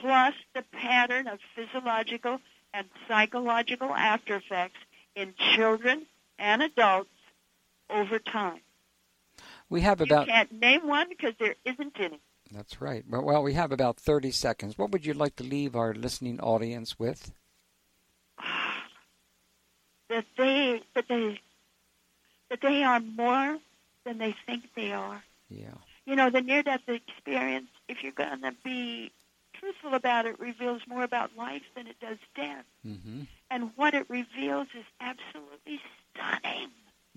plus 0.00 0.34
the 0.54 0.62
pattern 0.72 1.26
of 1.26 1.38
physiological 1.54 2.38
and 2.74 2.86
psychological 3.08 3.88
after 3.94 4.36
effects 4.36 4.78
in 5.16 5.34
children 5.54 6.06
and 6.38 6.62
adults 6.62 7.10
over 7.88 8.18
time. 8.18 8.60
We 9.70 9.80
have 9.80 10.00
about. 10.00 10.26
You 10.26 10.32
can't 10.32 10.52
name 10.52 10.86
one 10.86 11.08
because 11.08 11.34
there 11.38 11.54
isn't 11.64 11.94
any. 11.98 12.20
That's 12.52 12.80
right. 12.80 13.04
Well, 13.08 13.42
we 13.42 13.54
have 13.54 13.72
about 13.72 13.96
30 13.96 14.32
seconds. 14.32 14.76
What 14.76 14.90
would 14.90 15.06
you 15.06 15.14
like 15.14 15.36
to 15.36 15.44
leave 15.44 15.76
our 15.76 15.94
listening 15.94 16.40
audience 16.40 16.98
with? 16.98 17.32
That 20.10 20.26
they 20.36 20.82
that 20.94 21.08
they 21.08 21.40
that 22.50 22.60
they 22.60 22.82
are 22.82 23.00
more 23.00 23.58
than 24.04 24.18
they 24.18 24.34
think 24.44 24.64
they 24.76 24.92
are. 24.92 25.22
Yeah. 25.48 25.74
You 26.04 26.16
know, 26.16 26.28
the 26.30 26.42
near 26.42 26.62
death 26.62 26.82
experience, 26.88 27.68
if 27.88 28.02
you're 28.02 28.12
going 28.12 28.42
to 28.42 28.52
be 28.64 29.12
truthful 29.54 29.94
about 29.94 30.26
it, 30.26 30.38
reveals 30.40 30.82
more 30.88 31.04
about 31.04 31.36
life 31.36 31.62
than 31.76 31.86
it 31.86 31.96
does 32.00 32.18
death. 32.34 32.64
Mm-hmm. 32.86 33.22
And 33.50 33.70
what 33.76 33.94
it 33.94 34.06
reveals 34.08 34.68
is 34.76 34.84
absolutely 35.00 35.80
stunning. 36.12 36.70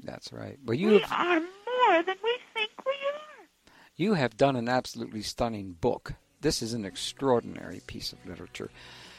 That's 0.03 0.31
right. 0.31 0.57
Well, 0.65 0.75
you 0.75 0.89
we 0.89 0.99
have, 0.99 1.11
are 1.11 1.39
more 1.39 2.03
than 2.03 2.15
we 2.23 2.37
think 2.53 2.71
we 2.85 2.91
are. 2.91 3.71
You 3.95 4.13
have 4.13 4.37
done 4.37 4.55
an 4.55 4.69
absolutely 4.69 5.21
stunning 5.21 5.77
book. 5.79 6.13
This 6.41 6.61
is 6.61 6.73
an 6.73 6.85
extraordinary 6.85 7.81
piece 7.87 8.11
of 8.11 8.25
literature. 8.25 8.69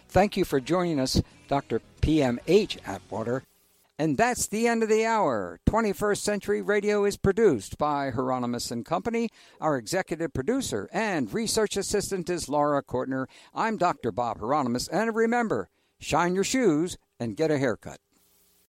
Thank 0.09 0.37
you 0.37 0.45
for 0.45 0.61
joining 0.61 1.01
us, 1.01 1.23
Dr. 1.49 1.81
P.M.H. 2.01 2.79
Atwater. 2.87 3.45
And 3.97 4.17
that's 4.17 4.49
the 4.49 4.67
end 4.67 4.83
of 4.83 4.89
the 4.89 5.07
hour. 5.07 5.61
21st 5.69 6.19
Century 6.19 6.61
Radio 6.61 7.05
is 7.05 7.17
produced 7.17 7.79
by 7.79 8.11
Hieronimus 8.11 8.73
and 8.73 8.85
Company. 8.85 9.29
Our 9.61 9.77
executive 9.77 10.33
producer 10.33 10.89
and 10.93 11.33
research 11.33 11.77
assistant 11.77 12.29
is 12.29 12.49
Laura 12.49 12.83
Kortner. 12.83 13.27
I'm 13.55 13.77
Dr. 13.77 14.11
Bob 14.11 14.41
Hieronimus. 14.41 14.89
And 14.89 15.15
remember, 15.15 15.69
shine 16.01 16.35
your 16.35 16.43
shoes 16.43 16.99
and 17.21 17.37
get 17.37 17.53
a 17.53 17.59
haircut. 17.59 17.99